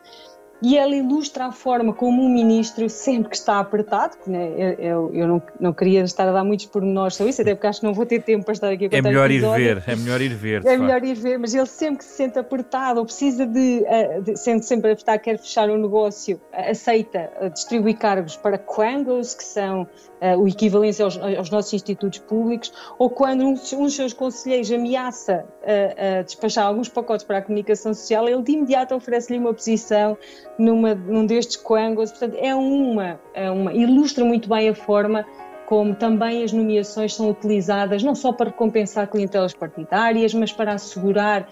e 0.61 0.77
ela 0.77 0.95
ilustra 0.95 1.45
a 1.45 1.51
forma 1.51 1.93
como 1.93 2.23
um 2.23 2.29
ministro, 2.29 2.89
sempre 2.89 3.29
que 3.29 3.35
está 3.35 3.59
apertado, 3.59 4.17
né, 4.25 4.75
eu, 4.79 5.11
eu, 5.13 5.27
não, 5.27 5.41
não, 5.59 5.73
queria 5.73 6.01
estar 6.01 6.27
a 6.27 6.31
dar 6.31 6.43
muitos 6.43 6.65
pormenores 6.65 7.15
sobre 7.15 7.29
isso, 7.29 7.41
até 7.41 7.53
porque 7.53 7.67
acho 7.67 7.81
que 7.81 7.85
não 7.85 7.93
vou 7.93 8.05
ter 8.05 8.23
tempo 8.23 8.45
para 8.45 8.53
estar 8.53 8.69
aqui 8.69 8.85
a 8.85 8.89
contar 8.89 8.97
É 8.97 9.01
melhor 9.01 9.31
ir 9.31 9.41
ver, 9.41 9.83
é 9.85 9.95
melhor 9.95 10.21
ir 10.21 10.33
ver. 10.33 10.65
É 10.65 10.77
melhor 10.77 11.03
ir 11.03 11.13
ver, 11.13 11.37
mas 11.37 11.53
ele 11.53 11.65
sempre 11.67 11.99
que 11.99 12.05
se 12.05 12.13
sente 12.13 12.39
apertado 12.39 12.99
ou 12.99 13.05
precisa 13.05 13.45
de, 13.45 13.83
uh, 13.83 14.21
de 14.21 14.35
sente 14.35 14.65
sempre 14.65 14.91
apertado, 14.91 15.19
quer 15.19 15.37
fechar 15.37 15.69
um 15.69 15.77
negócio, 15.77 16.41
aceita 16.51 17.31
uh, 17.39 17.49
distribuir 17.49 17.97
cargos 17.97 18.35
para 18.35 18.57
quangos, 18.57 19.35
que 19.35 19.43
são 19.43 19.87
uh, 20.21 20.41
o 20.41 20.47
equivalente 20.47 21.01
aos, 21.01 21.17
aos, 21.17 21.49
nossos 21.49 21.73
institutos 21.73 22.19
públicos, 22.19 22.71
ou 22.97 23.09
quando 23.09 23.43
um, 23.43 23.49
um 23.49 23.83
dos 23.83 23.95
seus 23.95 24.13
conselheiros 24.13 24.71
ameaça 24.71 25.45
uh, 25.45 26.21
uh, 26.21 26.23
despachar 26.23 26.65
alguns 26.65 26.89
pacotes 26.89 27.25
para 27.25 27.39
a 27.39 27.41
comunicação 27.41 27.93
social, 27.93 28.27
ele 28.27 28.41
de 28.41 28.51
imediato 28.53 28.95
oferece-lhe 28.95 29.39
uma 29.39 29.53
posição 29.53 30.17
numa, 30.57 30.95
num 30.95 31.25
destes 31.25 31.55
quangos. 31.55 32.11
Portanto, 32.11 32.37
é 32.39 32.53
uma, 32.55 33.19
é 33.33 33.49
uma, 33.49 33.73
ilustra 33.73 34.23
muito 34.23 34.49
bem 34.49 34.69
a 34.69 34.75
forma 34.75 35.25
como 35.65 35.93
também 35.95 36.43
as 36.43 36.53
nomeações 36.53 37.13
são 37.13 37.29
utilizadas 37.29 38.01
não 38.01 38.15
só 38.15 38.31
para 38.31 38.49
recompensar 38.49 39.09
clientelas 39.09 39.53
partidárias, 39.53 40.33
mas 40.33 40.51
para 40.51 40.73
assegurar 40.73 41.47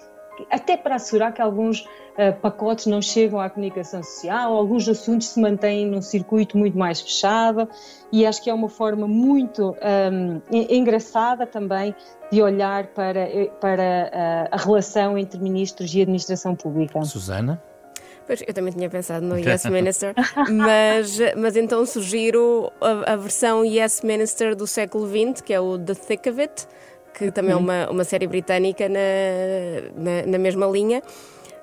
até 0.50 0.76
para 0.76 0.96
assegurar 0.96 1.34
que 1.34 1.42
alguns 1.42 1.82
uh, 1.82 2.34
pacotes 2.42 2.86
não 2.88 3.02
chegam 3.02 3.40
à 3.40 3.50
comunicação 3.50 4.04
social, 4.04 4.54
alguns 4.54 4.88
assuntos 4.88 5.28
se 5.28 5.40
mantêm 5.40 5.86
num 5.86 6.02
circuito 6.02 6.58
muito 6.58 6.78
mais 6.78 7.00
fechado 7.00 7.70
e 8.12 8.26
acho 8.26 8.44
que 8.44 8.50
é 8.50 8.54
uma 8.54 8.70
forma 8.70 9.08
muito 9.08 9.76
um, 10.12 10.42
engraçada 10.52 11.46
também 11.46 11.96
de 12.32 12.42
olhar 12.42 12.88
para, 12.88 13.20
eh, 13.20 13.52
para 13.62 14.12
uh, 14.12 14.48
a 14.52 14.58
relação 14.58 15.18
entre 15.18 15.40
ministros 15.40 15.94
e 15.94 16.02
administração 16.02 16.56
pública. 16.56 17.04
Susana? 17.04 17.62
Pois, 18.28 18.42
eu 18.48 18.54
também 18.54 18.74
tinha 18.74 18.90
pensado 18.90 19.26
no 19.26 19.38
Yes 19.40 19.66
Minister, 19.66 20.14
mas, 20.52 21.18
mas 21.38 21.56
então 21.56 21.86
sugiro 21.86 22.72
a, 22.82 23.14
a 23.14 23.16
versão 23.16 23.64
Yes 23.64 24.02
Minister 24.02 24.56
do 24.56 24.66
século 24.66 25.08
XX, 25.08 25.42
que 25.42 25.54
é 25.54 25.60
o 25.60 25.78
The 25.78 25.94
Thick 25.94 26.30
of 26.30 26.42
It, 26.42 26.68
que 27.14 27.32
também 27.32 27.52
é 27.52 27.56
uhum. 27.56 27.62
uma, 27.62 27.90
uma 27.90 28.04
série 28.04 28.28
britânica 28.28 28.90
na, 28.90 29.00
na, 29.96 30.26
na 30.26 30.38
mesma 30.38 30.66
linha. 30.66 31.02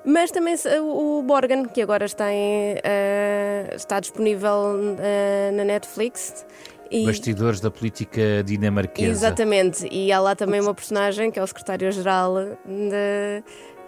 Mas 0.05 0.31
também 0.31 0.55
o 0.81 1.21
Borgen, 1.23 1.65
que 1.65 1.81
agora 1.81 2.05
está, 2.05 2.31
em, 2.31 2.73
uh, 2.73 3.75
está 3.75 3.99
disponível 3.99 4.75
uh, 4.75 5.55
na 5.55 5.63
Netflix. 5.63 6.45
E... 6.91 7.05
Bastidores 7.05 7.61
da 7.61 7.71
política 7.71 8.43
dinamarquesa. 8.45 9.09
Exatamente, 9.09 9.87
e 9.89 10.11
há 10.11 10.19
lá 10.19 10.35
também 10.35 10.59
uma 10.59 10.73
personagem 10.73 11.31
que 11.31 11.39
é 11.39 11.43
o 11.43 11.47
secretário-geral 11.47 12.35
de 12.65 13.43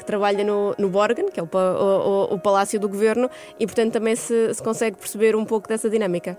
que 0.05 0.07
trabalha 0.07 0.43
no, 0.43 0.75
no 0.77 0.87
Borgen, 0.87 1.25
que 1.31 1.39
é 1.39 1.43
o, 1.43 1.49
o, 1.51 2.35
o, 2.35 2.39
Palácio 2.39 2.79
do 2.79 2.87
Governo, 2.87 3.29
e 3.59 3.65
portanto 3.65 3.93
também 3.93 4.15
se, 4.15 4.53
se, 4.53 4.61
consegue 4.61 4.97
perceber 4.97 5.35
um 5.35 5.43
pouco 5.43 5.67
dessa 5.67 5.89
dinâmica. 5.89 6.37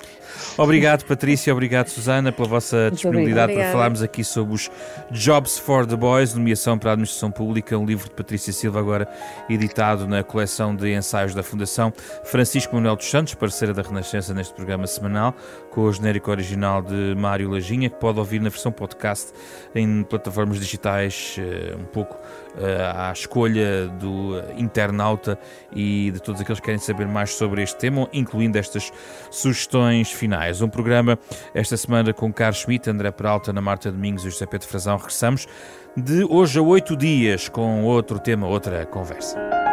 Obrigado, 0.57 1.05
Patrícia, 1.05 1.53
obrigado, 1.53 1.89
Susana, 1.89 2.31
pela 2.31 2.49
vossa 2.49 2.91
disponibilidade 2.93 3.53
para 3.53 3.73
falarmos 3.73 4.03
aqui 4.03 4.23
sobre 4.23 4.55
os 4.55 4.71
Jobs 5.11 5.59
for 5.59 5.85
the 5.85 5.97
Boys, 5.97 6.33
nomeação 6.35 6.79
para 6.79 6.91
a 6.91 6.93
Administração 6.93 7.31
Pública, 7.31 7.77
um 7.77 7.85
livro 7.85 8.09
de 8.09 8.15
Patrícia 8.15 8.53
Silva, 8.53 8.79
agora 8.79 9.09
editado 9.51 10.07
na 10.07 10.23
coleção 10.23 10.75
de 10.75 10.95
ensaios 10.95 11.35
da 11.35 11.43
Fundação 11.43 11.93
Francisco 12.25 12.75
Manuel 12.75 12.97
dos 12.97 13.11
Santos, 13.11 13.35
parceira 13.35 13.75
da 13.75 13.83
Renascença 13.83 14.33
neste 14.33 14.55
programa 14.55 14.87
semanal, 14.87 15.35
com 15.71 15.83
o 15.83 15.93
genérico 15.93 16.31
original 16.31 16.83
de 16.83 17.15
Mário 17.17 17.51
Lajinha, 17.51 17.91
que 17.91 17.97
pode 17.97 18.19
ouvir 18.19 18.41
na 18.41 18.49
versão 18.49 18.71
podcast 18.71 19.33
em 19.75 20.05
plataformas 20.05 20.61
digitais, 20.61 21.37
eh, 21.39 21.75
um 21.77 21.85
pouco 21.85 22.17
à 22.95 23.13
escolha 23.13 23.89
do 23.89 24.43
internauta 24.57 25.39
e 25.73 26.11
de 26.11 26.21
todos 26.21 26.41
aqueles 26.41 26.61
que 26.61 26.67
querem 26.67 26.81
saber 26.81 27.07
mais 27.07 27.35
sobre 27.35 27.63
este 27.63 27.77
tema, 27.77 28.09
incluindo 28.13 28.59
estas 28.59 28.93
sugestões 29.31 30.11
finais. 30.11 30.63
Um 30.63 30.69
programa 30.69 31.19
esta 31.55 31.77
semana 31.77 32.13
com 32.13 32.33
Carlos 32.33 32.59
Schmidt, 32.59 32.89
André 32.89 33.11
Peralta, 33.11 33.51
Ana 33.51 33.61
Marta 33.61 33.91
Domingos 33.91 34.25
e 34.25 34.31
José 34.31 34.47
Pedro 34.47 34.67
Frazão. 34.69 34.97
Regressamos 34.97 35.47
de 35.97 36.25
hoje 36.25 36.59
a 36.59 36.63
oito 36.63 36.97
dias 36.97 37.49
com 37.49 37.85
outro 37.85 38.19
tema, 38.19 38.47
outra 38.47 38.85
conversa. 38.87 39.66